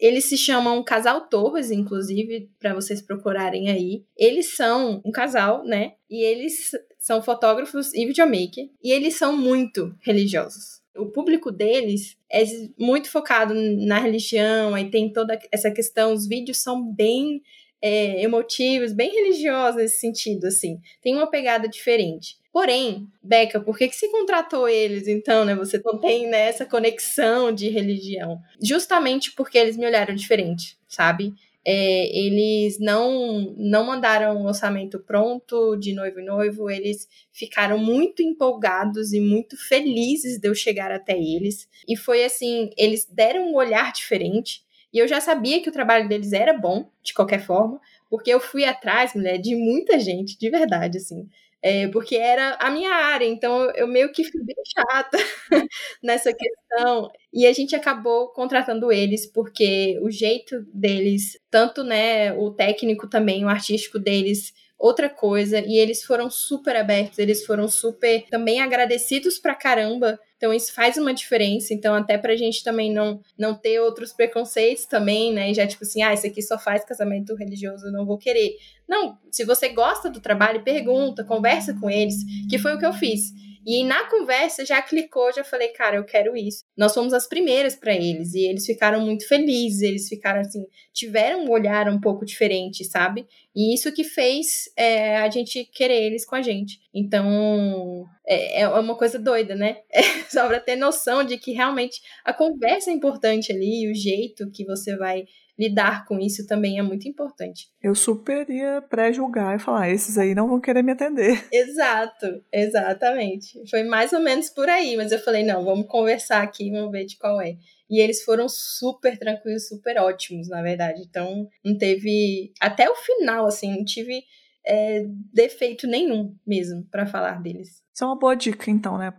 Eles 0.00 0.24
se 0.24 0.36
chamam 0.36 0.82
Casal 0.82 1.28
Torres, 1.28 1.70
inclusive, 1.70 2.50
para 2.58 2.74
vocês 2.74 3.00
procurarem 3.00 3.70
aí. 3.70 4.04
Eles 4.16 4.56
são 4.56 5.00
um 5.04 5.12
casal, 5.12 5.64
né? 5.64 5.92
E 6.10 6.24
eles 6.24 6.70
são 6.98 7.22
fotógrafos 7.22 7.94
e 7.94 8.04
videomaker, 8.06 8.68
e 8.82 8.90
eles 8.90 9.16
são 9.16 9.36
muito 9.36 9.94
religiosos. 10.00 10.82
O 10.98 11.06
público 11.06 11.50
deles 11.50 12.16
é 12.30 12.44
muito 12.78 13.10
focado 13.10 13.54
na 13.54 13.98
religião, 13.98 14.74
aí 14.74 14.90
tem 14.90 15.12
toda 15.12 15.38
essa 15.52 15.70
questão, 15.70 16.12
os 16.12 16.26
vídeos 16.26 16.62
são 16.62 16.92
bem 16.92 17.42
é, 17.80 18.22
emotivos, 18.22 18.92
bem 18.92 19.10
religiosos 19.10 19.76
nesse 19.76 20.00
sentido, 20.00 20.46
assim. 20.46 20.78
Tem 21.02 21.14
uma 21.14 21.30
pegada 21.30 21.68
diferente. 21.68 22.36
Porém, 22.52 23.06
Beca, 23.22 23.60
por 23.60 23.76
que, 23.76 23.86
que 23.86 23.94
você 23.94 24.08
contratou 24.08 24.68
eles 24.68 25.06
então, 25.06 25.44
né? 25.44 25.54
Você 25.54 25.80
não 25.84 26.00
tem 26.00 26.26
né, 26.26 26.48
essa 26.48 26.64
conexão 26.64 27.52
de 27.52 27.68
religião. 27.68 28.40
Justamente 28.62 29.32
porque 29.32 29.58
eles 29.58 29.76
me 29.76 29.84
olharam 29.84 30.14
diferente, 30.14 30.78
sabe? 30.88 31.34
É, 31.68 32.16
eles 32.16 32.78
não 32.78 33.52
não 33.56 33.84
mandaram 33.84 34.36
um 34.36 34.46
orçamento 34.46 35.00
pronto 35.00 35.76
de 35.76 35.92
noivo 35.92 36.20
e 36.20 36.24
noivo, 36.24 36.70
eles 36.70 37.08
ficaram 37.32 37.76
muito 37.76 38.22
empolgados 38.22 39.12
e 39.12 39.20
muito 39.20 39.56
felizes 39.56 40.38
de 40.38 40.48
eu 40.48 40.54
chegar 40.54 40.92
até 40.92 41.18
eles. 41.18 41.68
E 41.88 41.96
foi 41.96 42.24
assim, 42.24 42.70
eles 42.76 43.04
deram 43.06 43.50
um 43.50 43.56
olhar 43.56 43.92
diferente. 43.92 44.64
E 44.92 44.98
eu 44.98 45.08
já 45.08 45.20
sabia 45.20 45.60
que 45.60 45.68
o 45.68 45.72
trabalho 45.72 46.08
deles 46.08 46.32
era 46.32 46.52
bom, 46.52 46.88
de 47.02 47.12
qualquer 47.12 47.40
forma, 47.44 47.80
porque 48.08 48.30
eu 48.30 48.40
fui 48.40 48.64
atrás, 48.64 49.14
mulher, 49.14 49.38
de 49.38 49.56
muita 49.56 49.98
gente, 49.98 50.38
de 50.38 50.48
verdade, 50.48 50.98
assim 50.98 51.28
é, 51.68 51.88
porque 51.88 52.16
era 52.16 52.54
a 52.60 52.70
minha 52.70 52.90
área, 52.94 53.26
então 53.26 53.70
eu 53.74 53.88
meio 53.88 54.12
que 54.12 54.22
fui 54.24 54.40
bem 54.44 54.56
chata 54.66 55.18
nessa 56.02 56.32
questão. 56.32 57.10
E 57.32 57.46
a 57.46 57.52
gente 57.52 57.74
acabou 57.74 58.28
contratando 58.28 58.92
eles 58.92 59.26
porque 59.26 59.98
o 60.02 60.10
jeito 60.10 60.64
deles, 60.72 61.38
tanto 61.50 61.82
né, 61.82 62.32
o 62.34 62.50
técnico 62.52 63.08
também, 63.08 63.44
o 63.44 63.48
artístico 63.48 63.98
deles, 63.98 64.52
outra 64.78 65.08
coisa, 65.08 65.58
e 65.60 65.78
eles 65.78 66.04
foram 66.04 66.30
super 66.30 66.76
abertos, 66.76 67.18
eles 67.18 67.44
foram 67.44 67.66
super 67.68 68.24
também 68.30 68.60
agradecidos 68.60 69.38
pra 69.38 69.54
caramba 69.54 70.18
então 70.36 70.52
isso 70.52 70.72
faz 70.72 70.96
uma 70.96 71.14
diferença. 71.14 71.72
Então 71.72 71.94
até 71.94 72.18
pra 72.18 72.36
gente 72.36 72.62
também 72.62 72.92
não 72.92 73.20
não 73.38 73.54
ter 73.54 73.80
outros 73.80 74.12
preconceitos 74.12 74.86
também, 74.86 75.32
né? 75.32 75.52
Já 75.54 75.66
tipo 75.66 75.84
assim, 75.84 76.02
ah, 76.02 76.12
isso 76.12 76.26
aqui 76.26 76.42
só 76.42 76.58
faz 76.58 76.84
casamento 76.84 77.34
religioso, 77.34 77.90
não 77.90 78.06
vou 78.06 78.18
querer. 78.18 78.56
Não, 78.88 79.18
se 79.30 79.44
você 79.44 79.68
gosta 79.68 80.08
do 80.08 80.20
trabalho, 80.20 80.62
pergunta, 80.62 81.24
conversa 81.24 81.74
com 81.74 81.90
eles, 81.90 82.16
que 82.48 82.58
foi 82.58 82.74
o 82.74 82.78
que 82.78 82.86
eu 82.86 82.92
fiz. 82.92 83.32
E 83.66 83.82
na 83.82 84.08
conversa 84.08 84.64
já 84.64 84.80
clicou, 84.80 85.32
já 85.32 85.42
falei, 85.42 85.68
cara, 85.70 85.96
eu 85.96 86.04
quero 86.04 86.36
isso. 86.36 86.62
Nós 86.76 86.94
fomos 86.94 87.12
as 87.12 87.26
primeiras 87.26 87.74
para 87.74 87.92
eles 87.92 88.32
e 88.32 88.46
eles 88.46 88.64
ficaram 88.64 89.00
muito 89.00 89.26
felizes, 89.26 89.82
eles 89.82 90.08
ficaram 90.08 90.40
assim, 90.40 90.64
tiveram 90.92 91.44
um 91.44 91.50
olhar 91.50 91.88
um 91.88 92.00
pouco 92.00 92.24
diferente, 92.24 92.84
sabe? 92.84 93.26
E 93.56 93.74
isso 93.74 93.92
que 93.92 94.04
fez 94.04 94.70
é, 94.76 95.16
a 95.16 95.28
gente 95.28 95.64
querer 95.64 96.00
eles 96.00 96.24
com 96.24 96.36
a 96.36 96.42
gente. 96.42 96.78
Então, 96.94 98.06
é, 98.24 98.60
é 98.60 98.68
uma 98.68 98.96
coisa 98.96 99.18
doida, 99.18 99.56
né? 99.56 99.78
É, 99.90 100.02
só 100.28 100.46
pra 100.46 100.60
ter 100.60 100.76
noção 100.76 101.24
de 101.24 101.36
que 101.38 101.52
realmente 101.52 102.00
a 102.24 102.32
conversa 102.32 102.90
é 102.90 102.92
importante 102.92 103.50
ali, 103.50 103.90
o 103.90 103.94
jeito 103.94 104.50
que 104.50 104.64
você 104.64 104.96
vai 104.96 105.24
lidar 105.58 106.04
com 106.06 106.18
isso 106.18 106.46
também 106.46 106.78
é 106.78 106.82
muito 106.82 107.08
importante. 107.08 107.68
Eu 107.82 107.94
super 107.94 108.48
ia 108.50 108.82
pré-julgar 108.82 109.56
e 109.56 109.58
falar, 109.58 109.90
esses 109.90 110.18
aí 110.18 110.34
não 110.34 110.48
vão 110.48 110.60
querer 110.60 110.82
me 110.82 110.92
atender. 110.92 111.46
Exato, 111.52 112.42
exatamente. 112.52 113.62
Foi 113.70 113.82
mais 113.82 114.12
ou 114.12 114.20
menos 114.20 114.50
por 114.50 114.68
aí, 114.68 114.96
mas 114.96 115.12
eu 115.12 115.18
falei, 115.18 115.44
não, 115.44 115.64
vamos 115.64 115.86
conversar 115.86 116.42
aqui, 116.42 116.70
vamos 116.70 116.92
ver 116.92 117.06
de 117.06 117.16
qual 117.16 117.40
é. 117.40 117.56
E 117.88 118.00
eles 118.00 118.22
foram 118.22 118.48
super 118.48 119.18
tranquilos, 119.18 119.68
super 119.68 119.98
ótimos, 119.98 120.48
na 120.48 120.60
verdade. 120.60 121.02
Então, 121.08 121.48
não 121.64 121.78
teve. 121.78 122.52
Até 122.60 122.90
o 122.90 122.96
final, 122.96 123.46
assim, 123.46 123.76
não 123.76 123.84
tive 123.84 124.24
é, 124.66 125.04
defeito 125.32 125.86
nenhum 125.86 126.36
mesmo 126.44 126.84
para 126.90 127.06
falar 127.06 127.40
deles. 127.40 127.82
Isso 127.94 128.04
é 128.04 128.06
uma 128.06 128.18
boa 128.18 128.34
dica, 128.34 128.70
então, 128.70 128.98
né? 128.98 129.14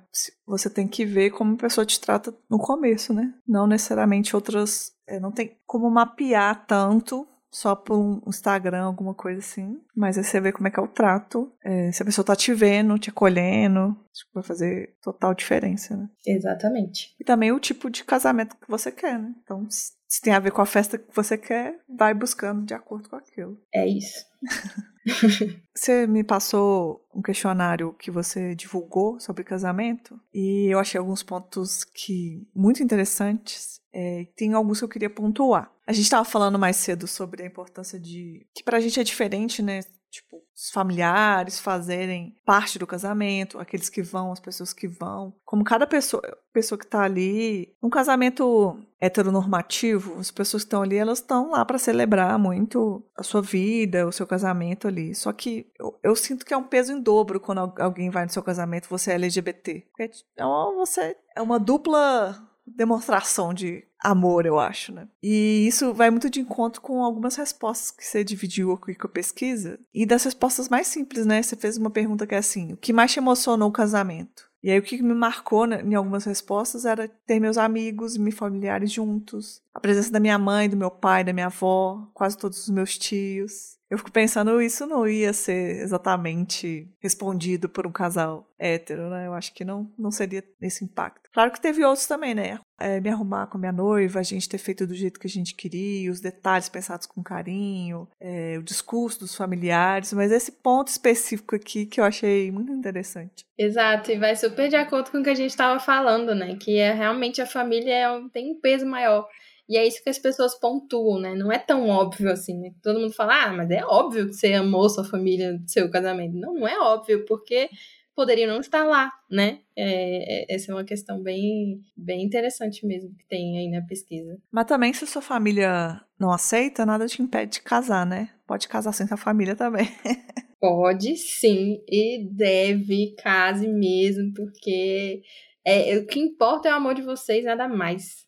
Você 0.45 0.69
tem 0.69 0.87
que 0.87 1.05
ver 1.05 1.31
como 1.31 1.55
a 1.55 1.57
pessoa 1.57 1.85
te 1.85 1.99
trata 1.99 2.35
no 2.49 2.59
começo, 2.59 3.13
né? 3.13 3.33
Não 3.47 3.65
necessariamente 3.65 4.35
outras. 4.35 4.91
Não 5.19 5.31
tem 5.31 5.57
como 5.65 5.89
mapear 5.89 6.65
tanto 6.65 7.27
só 7.49 7.75
por 7.75 7.97
um 7.97 8.21
Instagram, 8.27 8.83
alguma 8.83 9.13
coisa 9.13 9.39
assim. 9.39 9.81
Mas 9.95 10.17
aí 10.17 10.23
você 10.23 10.39
vê 10.39 10.51
como 10.51 10.67
é 10.67 10.71
que 10.71 10.79
é 10.79 10.83
o 10.83 10.87
trato. 10.87 11.51
É, 11.63 11.91
se 11.91 12.01
a 12.01 12.05
pessoa 12.05 12.25
tá 12.25 12.35
te 12.35 12.53
vendo, 12.53 12.99
te 12.99 13.09
acolhendo, 13.09 13.97
vai 14.33 14.43
fazer 14.43 14.95
total 15.01 15.33
diferença, 15.33 15.95
né? 15.95 16.09
Exatamente. 16.25 17.15
E 17.19 17.23
também 17.23 17.51
o 17.51 17.59
tipo 17.59 17.89
de 17.89 18.03
casamento 18.03 18.55
que 18.57 18.69
você 18.69 18.91
quer, 18.91 19.17
né? 19.17 19.33
Então, 19.43 19.65
se 19.69 20.21
tem 20.21 20.33
a 20.33 20.39
ver 20.39 20.51
com 20.51 20.61
a 20.61 20.65
festa 20.65 20.97
que 20.97 21.15
você 21.15 21.37
quer, 21.37 21.79
vai 21.87 22.13
buscando 22.13 22.65
de 22.65 22.73
acordo 22.73 23.09
com 23.09 23.15
aquilo. 23.15 23.57
É 23.73 23.87
isso. 23.87 24.25
você 25.73 26.05
me 26.07 26.23
passou 26.23 27.05
um 27.13 27.21
questionário 27.21 27.93
que 27.93 28.11
você 28.11 28.55
divulgou 28.55 29.19
sobre 29.19 29.43
casamento 29.43 30.19
e 30.33 30.71
eu 30.71 30.79
achei 30.79 30.99
alguns 30.99 31.23
pontos 31.23 31.83
que 31.83 32.47
muito 32.55 32.83
interessantes. 32.83 33.77
É, 33.93 34.27
tem 34.35 34.53
alguns 34.53 34.79
que 34.79 34.85
eu 34.85 34.89
queria 34.89 35.09
pontuar. 35.09 35.71
A 35.87 35.93
gente 35.93 36.03
estava 36.03 36.25
falando 36.25 36.59
mais 36.59 36.75
cedo 36.75 37.07
sobre 37.07 37.41
a 37.41 37.47
importância 37.47 37.99
de 37.99 38.45
que 38.53 38.63
para 38.63 38.77
a 38.77 38.79
gente 38.79 38.99
é 38.99 39.03
diferente, 39.03 39.63
né? 39.63 39.79
Tipo, 40.09 40.41
os 40.55 40.71
familiares 40.71 41.59
fazerem 41.59 42.35
parte 42.45 42.79
do 42.79 42.87
casamento, 42.87 43.59
aqueles 43.59 43.89
que 43.89 44.01
vão, 44.01 44.31
as 44.31 44.39
pessoas 44.39 44.73
que 44.73 44.87
vão. 44.87 45.35
Como 45.45 45.63
cada 45.63 45.85
pessoa, 45.85 46.21
pessoa 46.53 46.79
que 46.79 46.85
está 46.85 47.01
ali, 47.01 47.75
um 47.83 47.89
casamento 47.89 48.79
heteronormativo, 48.99 50.17
as 50.19 50.31
pessoas 50.31 50.63
que 50.63 50.67
estão 50.67 50.81
ali, 50.81 50.95
elas 50.95 51.19
estão 51.19 51.51
lá 51.51 51.63
para 51.63 51.77
celebrar 51.77 52.39
muito 52.39 53.05
a 53.15 53.21
sua 53.21 53.41
vida, 53.41 54.07
o 54.07 54.11
seu 54.11 54.25
casamento 54.25 54.87
ali. 54.87 55.13
Só 55.13 55.31
que 55.31 55.69
eu, 55.79 55.99
eu, 56.01 56.15
sinto 56.15 56.45
que 56.45 56.53
é 56.53 56.57
um 56.57 56.63
peso 56.63 56.93
em 56.93 57.01
dobro 57.01 57.39
quando 57.39 57.73
alguém 57.77 58.09
vai 58.09 58.23
no 58.23 58.31
seu 58.31 58.41
casamento, 58.41 58.89
você 58.89 59.11
é 59.11 59.15
LGBT. 59.15 59.87
Porque 59.91 60.03
é, 60.37 60.43
você 60.75 61.17
é 61.35 61.41
uma 61.41 61.59
dupla 61.59 62.46
demonstração 62.75 63.53
de 63.53 63.83
amor, 63.99 64.45
eu 64.45 64.59
acho, 64.59 64.93
né? 64.93 65.07
E 65.21 65.65
isso 65.67 65.93
vai 65.93 66.09
muito 66.09 66.29
de 66.29 66.41
encontro 66.41 66.81
com 66.81 67.03
algumas 67.03 67.35
respostas 67.35 67.91
que 67.91 68.05
você 68.05 68.23
dividiu 68.23 68.71
aqui 68.71 68.95
com 68.95 69.07
a 69.07 69.09
pesquisa. 69.09 69.79
E 69.93 70.05
das 70.05 70.23
respostas 70.23 70.69
mais 70.69 70.87
simples, 70.87 71.25
né? 71.25 71.41
Você 71.41 71.55
fez 71.55 71.77
uma 71.77 71.89
pergunta 71.89 72.27
que 72.27 72.35
é 72.35 72.37
assim: 72.37 72.73
o 72.73 72.77
que 72.77 72.93
mais 72.93 73.11
te 73.11 73.19
emocionou 73.19 73.69
o 73.69 73.73
casamento? 73.73 74.47
E 74.63 74.71
aí 74.71 74.79
o 74.79 74.81
que 74.81 75.01
me 75.01 75.13
marcou 75.13 75.65
né, 75.65 75.81
em 75.81 75.93
algumas 75.93 76.25
respostas 76.25 76.83
era 76.83 77.07
ter 77.07 77.39
meus 77.39 77.57
amigos 77.57 78.15
e 78.15 78.19
meus 78.19 78.35
familiares 78.35 78.91
juntos, 78.91 79.61
a 79.73 79.79
presença 79.79 80.11
da 80.11 80.19
minha 80.19 80.37
mãe, 80.37 80.67
do 80.67 80.75
meu 80.75 80.89
pai, 80.89 81.23
da 81.23 81.31
minha 81.31 81.45
avó, 81.45 82.09
quase 82.13 82.37
todos 82.37 82.63
os 82.63 82.69
meus 82.69 82.97
tios. 82.97 83.76
Eu 83.89 83.97
fico 83.97 84.11
pensando, 84.11 84.61
isso 84.61 84.85
não 84.85 85.07
ia 85.07 85.31
ser 85.31 85.81
exatamente 85.81 86.89
respondido 86.99 87.69
por 87.69 87.87
um 87.87 87.91
casal 87.91 88.45
hétero, 88.59 89.09
né? 89.09 89.27
Eu 89.27 89.33
acho 89.33 89.53
que 89.53 89.63
não, 89.63 89.89
não 89.97 90.11
seria 90.11 90.43
esse 90.61 90.83
impacto. 90.83 91.29
Claro 91.31 91.51
que 91.51 91.61
teve 91.61 91.85
outros 91.85 92.05
também, 92.05 92.35
né? 92.35 92.59
É, 92.79 92.99
me 92.99 93.09
arrumar 93.09 93.47
com 93.47 93.57
a 93.57 93.59
minha 93.59 93.71
noiva, 93.71 94.19
a 94.19 94.23
gente 94.23 94.49
ter 94.49 94.57
feito 94.57 94.85
do 94.85 94.93
jeito 94.93 95.19
que 95.19 95.27
a 95.27 95.29
gente 95.29 95.55
queria, 95.55 96.11
os 96.11 96.19
detalhes 96.19 96.67
pensados 96.67 97.07
com 97.07 97.23
carinho, 97.23 98.07
é, 98.19 98.57
o 98.59 98.63
discurso 98.63 99.19
dos 99.19 99.35
familiares, 99.35 100.11
mas 100.11 100.31
esse 100.31 100.51
ponto 100.51 100.89
específico 100.89 101.55
aqui 101.55 101.85
que 101.85 102.01
eu 102.01 102.03
achei 102.03 102.51
muito 102.51 102.71
interessante. 102.71 103.45
Exato, 103.57 104.11
e 104.11 104.17
vai 104.17 104.35
super 104.35 104.67
de 104.67 104.75
acordo 104.75 105.11
com 105.11 105.19
o 105.19 105.23
que 105.23 105.29
a 105.29 105.35
gente 105.35 105.51
estava 105.51 105.79
falando, 105.79 106.35
né? 106.35 106.57
Que 106.59 106.77
é 106.77 106.91
realmente 106.91 107.41
a 107.41 107.45
família 107.45 107.93
é, 107.93 108.21
tem 108.33 108.51
um 108.51 108.59
peso 108.59 108.85
maior. 108.85 109.27
E 109.69 109.77
é 109.77 109.85
isso 109.85 110.01
que 110.01 110.09
as 110.09 110.17
pessoas 110.17 110.57
pontuam, 110.57 111.19
né? 111.19 111.35
Não 111.35 111.51
é 111.51 111.59
tão 111.59 111.89
óbvio 111.89 112.31
assim, 112.31 112.57
né? 112.57 112.71
Todo 112.81 112.99
mundo 112.99 113.13
fala, 113.13 113.45
ah, 113.45 113.53
mas 113.53 113.69
é 113.69 113.83
óbvio 113.85 114.27
que 114.27 114.33
você 114.33 114.53
amou 114.53 114.89
sua 114.89 115.03
família, 115.03 115.59
seu 115.67 115.89
casamento. 115.91 116.37
Não, 116.37 116.53
não 116.53 116.67
é 116.67 116.79
óbvio, 116.79 117.25
porque 117.25 117.69
poderia 118.15 118.47
não 118.47 118.59
estar 118.59 118.83
lá, 118.83 119.11
né? 119.29 119.59
É, 119.75 120.51
é, 120.51 120.55
essa 120.55 120.71
é 120.71 120.75
uma 120.75 120.83
questão 120.83 121.21
bem, 121.21 121.81
bem 121.95 122.23
interessante 122.23 122.85
mesmo 122.85 123.13
que 123.15 123.27
tem 123.27 123.59
aí 123.59 123.69
na 123.69 123.85
pesquisa. 123.85 124.39
Mas 124.51 124.65
também, 124.65 124.91
se 124.91 125.05
sua 125.05 125.21
família 125.21 126.01
não 126.19 126.31
aceita, 126.31 126.85
nada 126.85 127.05
te 127.05 127.21
impede 127.21 127.53
de 127.53 127.61
casar, 127.61 128.05
né? 128.05 128.29
Pode 128.47 128.67
casar 128.67 128.93
sem 128.93 129.05
sua 129.05 129.17
família 129.17 129.55
também. 129.55 129.87
Pode 130.59 131.15
sim, 131.17 131.83
e 131.87 132.27
deve, 132.31 133.13
case 133.19 133.67
mesmo, 133.67 134.33
porque 134.33 135.21
é, 135.63 135.97
o 135.97 136.07
que 136.07 136.19
importa 136.19 136.67
é 136.67 136.71
o 136.71 136.77
amor 136.77 136.95
de 136.95 137.03
vocês, 137.03 137.45
nada 137.45 137.67
mais. 137.67 138.25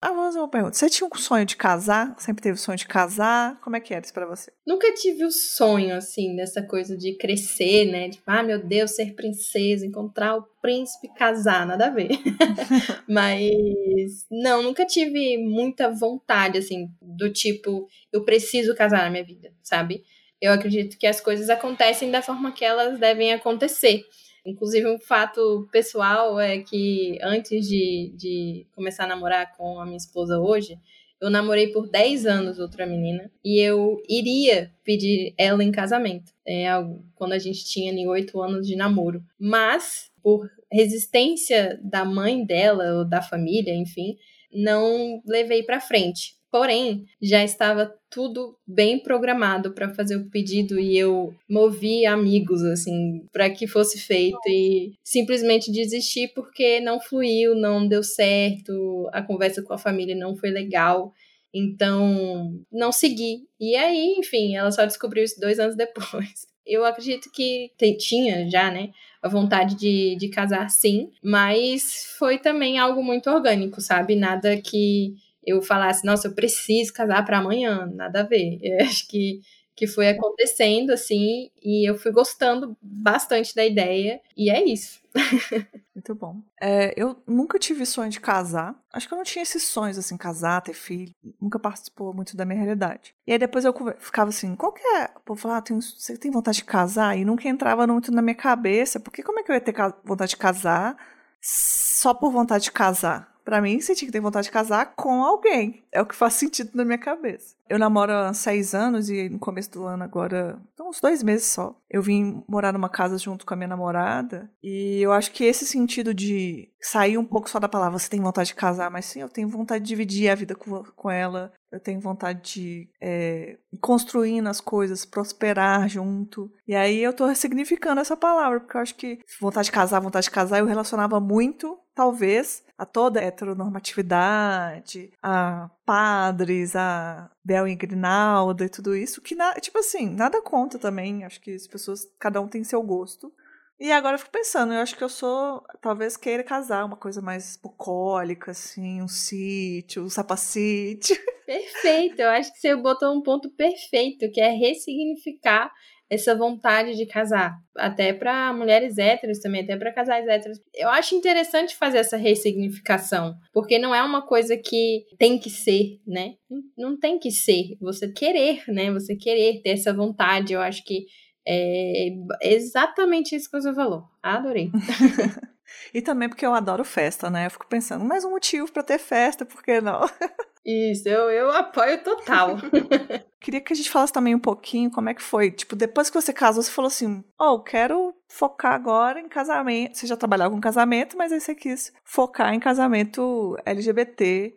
Ah, 0.00 0.08
vamos 0.08 0.26
fazer 0.26 0.38
uma 0.38 0.48
pergunta. 0.48 0.76
Você 0.76 0.88
tinha 0.88 1.08
um 1.12 1.18
sonho 1.18 1.44
de 1.44 1.56
casar? 1.56 2.14
Sempre 2.18 2.42
teve 2.42 2.58
sonho 2.58 2.78
de 2.78 2.86
casar? 2.86 3.60
Como 3.60 3.76
é 3.76 3.80
que 3.80 3.92
era 3.92 4.04
isso 4.04 4.14
pra 4.14 4.26
você? 4.26 4.52
Nunca 4.66 4.92
tive 4.94 5.24
o 5.24 5.30
sonho, 5.30 5.94
assim, 5.94 6.34
dessa 6.34 6.62
coisa 6.62 6.96
de 6.96 7.16
crescer, 7.16 7.86
né? 7.86 8.08
Tipo, 8.08 8.24
ah, 8.26 8.42
meu 8.42 8.64
Deus, 8.64 8.92
ser 8.92 9.14
princesa, 9.14 9.86
encontrar 9.86 10.36
o 10.36 10.46
príncipe 10.60 11.12
casar, 11.14 11.66
nada 11.66 11.86
a 11.86 11.90
ver. 11.90 12.08
Mas, 13.08 14.26
não, 14.30 14.62
nunca 14.62 14.86
tive 14.86 15.38
muita 15.38 15.90
vontade, 15.90 16.58
assim, 16.58 16.88
do 17.00 17.32
tipo, 17.32 17.86
eu 18.12 18.24
preciso 18.24 18.74
casar 18.74 19.04
na 19.04 19.10
minha 19.10 19.24
vida, 19.24 19.52
sabe? 19.62 20.02
Eu 20.40 20.52
acredito 20.52 20.98
que 20.98 21.06
as 21.06 21.20
coisas 21.20 21.48
acontecem 21.48 22.10
da 22.10 22.20
forma 22.20 22.52
que 22.52 22.64
elas 22.64 22.98
devem 22.98 23.32
acontecer. 23.32 24.04
Inclusive, 24.44 24.86
um 24.88 24.98
fato 24.98 25.66
pessoal 25.72 26.38
é 26.38 26.58
que 26.58 27.18
antes 27.22 27.66
de, 27.66 28.12
de 28.16 28.66
começar 28.74 29.04
a 29.04 29.08
namorar 29.08 29.56
com 29.56 29.80
a 29.80 29.84
minha 29.84 29.96
esposa 29.96 30.38
hoje, 30.38 30.78
eu 31.20 31.30
namorei 31.30 31.68
por 31.68 31.88
10 31.88 32.26
anos 32.26 32.58
outra 32.58 32.84
menina 32.84 33.30
e 33.42 33.58
eu 33.58 34.02
iria 34.06 34.70
pedir 34.84 35.32
ela 35.38 35.64
em 35.64 35.72
casamento, 35.72 36.32
é, 36.46 36.66
quando 37.14 37.32
a 37.32 37.38
gente 37.38 37.64
tinha 37.64 37.90
ali 37.90 38.06
8 38.06 38.42
anos 38.42 38.66
de 38.66 38.76
namoro. 38.76 39.24
Mas, 39.38 40.10
por 40.22 40.50
resistência 40.70 41.80
da 41.82 42.04
mãe 42.04 42.44
dela 42.44 42.98
ou 42.98 43.04
da 43.04 43.22
família, 43.22 43.74
enfim, 43.74 44.18
não 44.52 45.22
levei 45.26 45.62
para 45.62 45.80
frente. 45.80 46.34
Porém, 46.54 47.04
já 47.20 47.42
estava 47.42 47.92
tudo 48.08 48.56
bem 48.64 49.00
programado 49.00 49.72
para 49.72 49.92
fazer 49.92 50.14
o 50.14 50.30
pedido 50.30 50.78
e 50.78 50.96
eu 50.96 51.34
movi 51.50 52.06
amigos 52.06 52.62
assim 52.62 53.26
para 53.32 53.50
que 53.50 53.66
fosse 53.66 53.98
feito 53.98 54.38
e 54.46 54.92
simplesmente 55.02 55.72
desisti 55.72 56.28
porque 56.28 56.78
não 56.78 57.00
fluiu, 57.00 57.56
não 57.56 57.88
deu 57.88 58.04
certo, 58.04 59.10
a 59.12 59.20
conversa 59.20 59.62
com 59.62 59.72
a 59.72 59.78
família 59.78 60.14
não 60.14 60.36
foi 60.36 60.50
legal. 60.50 61.12
Então, 61.52 62.56
não 62.70 62.92
segui. 62.92 63.48
E 63.58 63.74
aí, 63.74 64.14
enfim, 64.16 64.54
ela 64.54 64.70
só 64.70 64.84
descobriu 64.84 65.24
isso 65.24 65.40
dois 65.40 65.58
anos 65.58 65.74
depois. 65.74 66.46
Eu 66.64 66.84
acredito 66.84 67.32
que 67.32 67.72
tinha 67.98 68.48
já, 68.48 68.70
né, 68.70 68.90
a 69.20 69.28
vontade 69.28 69.74
de, 69.74 70.14
de 70.16 70.28
casar 70.28 70.70
sim, 70.70 71.10
mas 71.20 72.14
foi 72.16 72.38
também 72.38 72.78
algo 72.78 73.02
muito 73.02 73.28
orgânico, 73.28 73.80
sabe? 73.80 74.14
Nada 74.14 74.56
que 74.58 75.16
eu 75.46 75.62
falasse, 75.62 76.04
nossa, 76.04 76.28
eu 76.28 76.34
preciso 76.34 76.92
casar 76.92 77.24
para 77.24 77.38
amanhã, 77.38 77.86
nada 77.94 78.20
a 78.20 78.24
ver. 78.24 78.58
Eu 78.62 78.84
acho 78.86 79.06
que, 79.08 79.40
que 79.76 79.86
foi 79.86 80.08
acontecendo 80.08 80.90
assim, 80.90 81.50
e 81.62 81.88
eu 81.88 81.96
fui 81.96 82.12
gostando 82.12 82.76
bastante 82.80 83.54
da 83.54 83.64
ideia, 83.64 84.20
e 84.36 84.50
é 84.50 84.64
isso. 84.64 85.00
Muito 85.94 86.14
bom. 86.14 86.42
É, 86.60 86.92
eu 87.00 87.16
nunca 87.26 87.56
tive 87.56 87.86
sonho 87.86 88.10
de 88.10 88.20
casar. 88.20 88.74
Acho 88.92 89.06
que 89.06 89.14
eu 89.14 89.16
não 89.16 89.24
tinha 89.24 89.42
esses 89.44 89.62
sonhos, 89.62 89.96
assim, 89.96 90.16
casar, 90.16 90.60
ter 90.60 90.74
filho. 90.74 91.14
Nunca 91.40 91.58
participou 91.58 92.12
muito 92.12 92.36
da 92.36 92.44
minha 92.44 92.58
realidade. 92.58 93.14
E 93.24 93.32
aí 93.32 93.38
depois 93.38 93.64
eu 93.64 93.72
ficava 93.98 94.30
assim, 94.30 94.56
qual 94.56 94.72
que 94.72 94.82
é? 94.82 95.10
O 95.16 95.20
povo 95.20 95.40
falava, 95.40 95.60
ah, 95.60 95.62
tem, 95.62 95.80
você 95.80 96.16
tem 96.16 96.32
vontade 96.32 96.58
de 96.58 96.64
casar? 96.64 97.16
E 97.16 97.24
nunca 97.24 97.48
entrava 97.48 97.86
muito 97.86 98.10
na 98.10 98.22
minha 98.22 98.34
cabeça, 98.34 98.98
porque 98.98 99.22
como 99.22 99.38
é 99.38 99.42
que 99.44 99.52
eu 99.52 99.54
ia 99.54 99.60
ter 99.60 99.74
vontade 100.04 100.30
de 100.30 100.36
casar 100.36 100.96
só 101.40 102.12
por 102.12 102.32
vontade 102.32 102.64
de 102.64 102.72
casar? 102.72 103.33
Para 103.44 103.60
mim, 103.60 103.78
você 103.78 103.94
tinha 103.94 104.06
que 104.06 104.12
ter 104.12 104.20
vontade 104.20 104.46
de 104.46 104.52
casar 104.52 104.94
com 104.96 105.22
alguém. 105.22 105.84
É 105.92 106.00
o 106.00 106.06
que 106.06 106.14
faz 106.14 106.34
sentido 106.34 106.70
na 106.74 106.84
minha 106.84 106.98
cabeça. 106.98 107.54
Eu 107.68 107.78
namoro 107.78 108.12
há 108.12 108.32
seis 108.32 108.74
anos 108.74 109.08
e 109.08 109.28
no 109.28 109.38
começo 109.38 109.70
do 109.70 109.84
ano 109.84 110.04
agora, 110.04 110.58
então, 110.72 110.88
uns 110.88 111.00
dois 111.00 111.22
meses 111.22 111.46
só. 111.46 111.74
Eu 111.90 112.02
vim 112.02 112.42
morar 112.48 112.72
numa 112.72 112.88
casa 112.88 113.16
junto 113.18 113.46
com 113.46 113.54
a 113.54 113.56
minha 113.56 113.68
namorada 113.68 114.50
e 114.62 115.00
eu 115.00 115.12
acho 115.12 115.32
que 115.32 115.44
esse 115.44 115.66
sentido 115.66 116.12
de 116.12 116.70
sair 116.80 117.16
um 117.16 117.24
pouco 117.24 117.48
só 117.48 117.58
da 117.58 117.68
palavra 117.68 117.98
você 117.98 118.08
tem 118.10 118.20
vontade 118.20 118.48
de 118.48 118.54
casar, 118.54 118.90
mas 118.90 119.06
sim, 119.06 119.20
eu 119.20 119.28
tenho 119.28 119.48
vontade 119.48 119.82
de 119.82 119.88
dividir 119.88 120.28
a 120.28 120.34
vida 120.34 120.54
com, 120.54 120.82
com 120.84 121.10
ela. 121.10 121.52
Eu 121.72 121.80
tenho 121.80 122.00
vontade 122.00 122.54
de 122.54 122.88
é, 123.00 123.56
ir 123.72 123.78
construindo 123.78 124.46
as 124.46 124.60
coisas, 124.60 125.04
prosperar 125.04 125.88
junto. 125.88 126.52
E 126.68 126.74
aí 126.74 127.02
eu 127.02 127.12
tô 127.12 127.26
ressignificando 127.26 128.00
essa 128.00 128.16
palavra, 128.16 128.60
porque 128.60 128.76
eu 128.76 128.80
acho 128.80 128.94
que 128.94 129.18
vontade 129.40 129.66
de 129.66 129.72
casar, 129.72 130.00
vontade 130.00 130.24
de 130.24 130.30
casar, 130.30 130.58
eu 130.58 130.66
relacionava 130.66 131.18
muito, 131.18 131.76
talvez, 131.94 132.64
a 132.76 132.84
toda 132.84 133.20
a 133.20 133.22
heteronormatividade, 133.22 135.12
a 135.22 135.70
padres, 135.86 136.74
a 136.74 137.30
Bel 137.44 137.68
e 137.68 137.74
Grinalda 137.74 138.64
e 138.64 138.68
tudo 138.68 138.96
isso, 138.96 139.22
que, 139.22 139.34
na, 139.34 139.54
tipo 139.54 139.78
assim, 139.78 140.10
nada 140.10 140.42
conta 140.42 140.78
também. 140.78 141.24
Acho 141.24 141.40
que 141.40 141.54
as 141.54 141.66
pessoas, 141.66 142.06
cada 142.18 142.40
um 142.40 142.48
tem 142.48 142.64
seu 142.64 142.82
gosto. 142.82 143.32
E 143.78 143.90
agora 143.90 144.14
eu 144.14 144.18
fico 144.18 144.30
pensando, 144.30 144.72
eu 144.72 144.80
acho 144.80 144.96
que 144.96 145.02
eu 145.02 145.08
sou, 145.08 145.62
talvez 145.80 146.16
queira 146.16 146.44
casar, 146.44 146.84
uma 146.84 146.96
coisa 146.96 147.20
mais 147.20 147.56
bucólica, 147.56 148.52
assim, 148.52 149.02
um 149.02 149.08
sítio, 149.08 150.04
um 150.04 150.08
sapacite. 150.08 151.20
Perfeito, 151.44 152.20
eu 152.20 152.30
acho 152.30 152.52
que 152.52 152.60
você 152.60 152.74
botou 152.76 153.12
um 153.12 153.22
ponto 153.22 153.50
perfeito, 153.50 154.30
que 154.32 154.40
é 154.40 154.48
ressignificar 154.50 155.70
essa 156.10 156.34
vontade 156.34 156.96
de 156.96 157.06
casar, 157.06 157.56
até 157.76 158.12
para 158.12 158.52
mulheres 158.52 158.98
héteros 158.98 159.38
também, 159.38 159.62
até 159.62 159.76
para 159.76 159.92
casais 159.92 160.26
héteros. 160.26 160.60
Eu 160.74 160.88
acho 160.90 161.14
interessante 161.14 161.74
fazer 161.76 161.98
essa 161.98 162.16
ressignificação, 162.16 163.34
porque 163.52 163.78
não 163.78 163.94
é 163.94 164.02
uma 164.02 164.26
coisa 164.26 164.56
que 164.56 165.04
tem 165.18 165.38
que 165.38 165.50
ser, 165.50 166.00
né? 166.06 166.34
Não 166.76 166.98
tem 166.98 167.18
que 167.18 167.30
ser, 167.30 167.76
você 167.80 168.12
querer, 168.12 168.62
né? 168.68 168.92
Você 168.92 169.16
querer 169.16 169.60
ter 169.62 169.70
essa 169.70 169.92
vontade, 169.92 170.52
eu 170.52 170.60
acho 170.60 170.84
que 170.84 171.06
é 171.46 172.08
exatamente 172.42 173.34
isso 173.34 173.50
que 173.50 173.60
você 173.60 173.74
falou. 173.74 174.04
Adorei. 174.22 174.70
e 175.92 176.00
também 176.00 176.28
porque 176.28 176.46
eu 176.46 176.54
adoro 176.54 176.84
festa, 176.84 177.28
né? 177.28 177.46
Eu 177.46 177.50
fico 177.50 177.66
pensando, 177.68 178.04
mais 178.04 178.24
um 178.24 178.30
motivo 178.30 178.70
para 178.70 178.82
ter 178.82 178.98
festa, 178.98 179.44
por 179.44 179.62
que 179.62 179.80
não? 179.80 180.00
Isso, 180.66 181.08
eu, 181.08 181.30
eu 181.30 181.50
apoio 181.50 182.02
total. 182.02 182.56
Queria 183.38 183.60
que 183.60 183.74
a 183.74 183.76
gente 183.76 183.90
falasse 183.90 184.12
também 184.12 184.34
um 184.34 184.38
pouquinho 184.38 184.90
como 184.90 185.10
é 185.10 185.14
que 185.14 185.22
foi. 185.22 185.50
Tipo, 185.50 185.76
depois 185.76 186.08
que 186.08 186.18
você 186.18 186.32
casou, 186.32 186.62
você 186.62 186.70
falou 186.70 186.86
assim: 186.86 187.22
oh, 187.38 187.60
quero 187.60 188.14
focar 188.26 188.72
agora 188.72 189.20
em 189.20 189.28
casamento. 189.28 189.98
Você 189.98 190.06
já 190.06 190.16
trabalhava 190.16 190.54
com 190.54 190.60
casamento, 190.60 191.18
mas 191.18 191.30
aí 191.30 191.40
você 191.40 191.54
quis 191.54 191.92
focar 192.02 192.54
em 192.54 192.58
casamento 192.58 193.54
LGBT. 193.66 194.56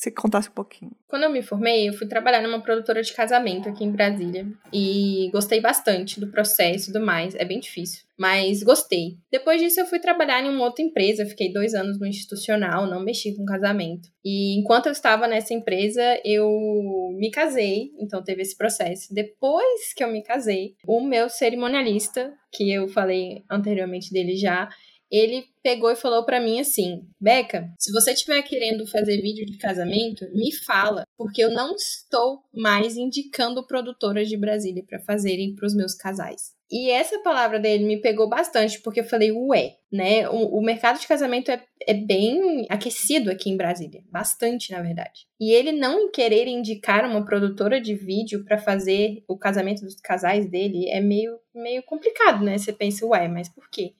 Você 0.00 0.10
contasse 0.10 0.48
um 0.48 0.52
pouquinho. 0.52 0.92
Quando 1.06 1.24
eu 1.24 1.30
me 1.30 1.42
formei, 1.42 1.86
eu 1.86 1.92
fui 1.92 2.06
trabalhar 2.06 2.40
numa 2.40 2.62
produtora 2.62 3.02
de 3.02 3.12
casamento 3.12 3.68
aqui 3.68 3.84
em 3.84 3.92
Brasília. 3.92 4.46
E 4.72 5.28
gostei 5.30 5.60
bastante 5.60 6.18
do 6.18 6.30
processo 6.30 6.88
e 6.88 6.92
tudo 6.94 7.04
mais. 7.04 7.34
É 7.34 7.44
bem 7.44 7.60
difícil, 7.60 8.04
mas 8.18 8.62
gostei. 8.62 9.18
Depois 9.30 9.60
disso, 9.60 9.78
eu 9.78 9.84
fui 9.84 9.98
trabalhar 9.98 10.42
em 10.42 10.48
uma 10.48 10.64
outra 10.64 10.82
empresa. 10.82 11.26
Fiquei 11.26 11.52
dois 11.52 11.74
anos 11.74 12.00
no 12.00 12.06
institucional, 12.06 12.86
não 12.86 13.04
mexi 13.04 13.36
com 13.36 13.44
casamento. 13.44 14.08
E 14.24 14.58
enquanto 14.58 14.86
eu 14.86 14.92
estava 14.92 15.26
nessa 15.26 15.52
empresa, 15.52 16.00
eu 16.24 16.48
me 17.18 17.30
casei. 17.30 17.90
Então 18.00 18.24
teve 18.24 18.40
esse 18.40 18.56
processo. 18.56 19.12
Depois 19.12 19.92
que 19.94 20.02
eu 20.02 20.10
me 20.10 20.22
casei, 20.22 20.76
o 20.86 21.02
meu 21.02 21.28
cerimonialista, 21.28 22.32
que 22.50 22.72
eu 22.72 22.88
falei 22.88 23.44
anteriormente 23.50 24.10
dele 24.10 24.34
já, 24.34 24.66
ele 25.10 25.44
pegou 25.62 25.90
e 25.90 25.96
falou 25.96 26.24
para 26.24 26.40
mim 26.40 26.60
assim: 26.60 27.02
Beca, 27.20 27.68
se 27.78 27.92
você 27.92 28.12
estiver 28.12 28.40
querendo 28.42 28.86
fazer 28.86 29.20
vídeo 29.20 29.44
de 29.44 29.58
casamento, 29.58 30.24
me 30.32 30.54
fala, 30.54 31.04
porque 31.16 31.42
eu 31.42 31.50
não 31.50 31.74
estou 31.74 32.42
mais 32.54 32.96
indicando 32.96 33.66
produtoras 33.66 34.28
de 34.28 34.36
Brasília 34.36 34.84
para 34.86 35.00
fazerem 35.00 35.54
para 35.54 35.66
os 35.66 35.74
meus 35.74 35.94
casais. 35.94 36.58
E 36.72 36.88
essa 36.88 37.18
palavra 37.18 37.58
dele 37.58 37.84
me 37.84 38.00
pegou 38.00 38.28
bastante, 38.28 38.80
porque 38.80 39.00
eu 39.00 39.04
falei, 39.04 39.32
ué, 39.32 39.78
né? 39.90 40.28
O, 40.28 40.58
o 40.58 40.62
mercado 40.62 41.00
de 41.00 41.06
casamento 41.06 41.50
é, 41.50 41.60
é, 41.84 41.92
bem 41.92 42.64
aquecido 42.68 43.28
aqui 43.28 43.50
em 43.50 43.56
Brasília. 43.56 44.04
Bastante, 44.08 44.70
na 44.70 44.80
verdade. 44.80 45.26
E 45.40 45.50
ele 45.50 45.72
não 45.72 46.12
querer 46.12 46.46
indicar 46.46 47.04
uma 47.04 47.24
produtora 47.24 47.80
de 47.80 47.96
vídeo 47.96 48.44
para 48.44 48.56
fazer 48.56 49.24
o 49.26 49.36
casamento 49.36 49.80
dos 49.80 49.96
casais 49.96 50.48
dele 50.48 50.88
é 50.88 51.00
meio, 51.00 51.36
meio 51.52 51.82
complicado, 51.82 52.44
né? 52.44 52.56
Você 52.56 52.72
pensa, 52.72 53.04
ué, 53.04 53.26
mas 53.26 53.48
por 53.48 53.68
quê? 53.68 53.94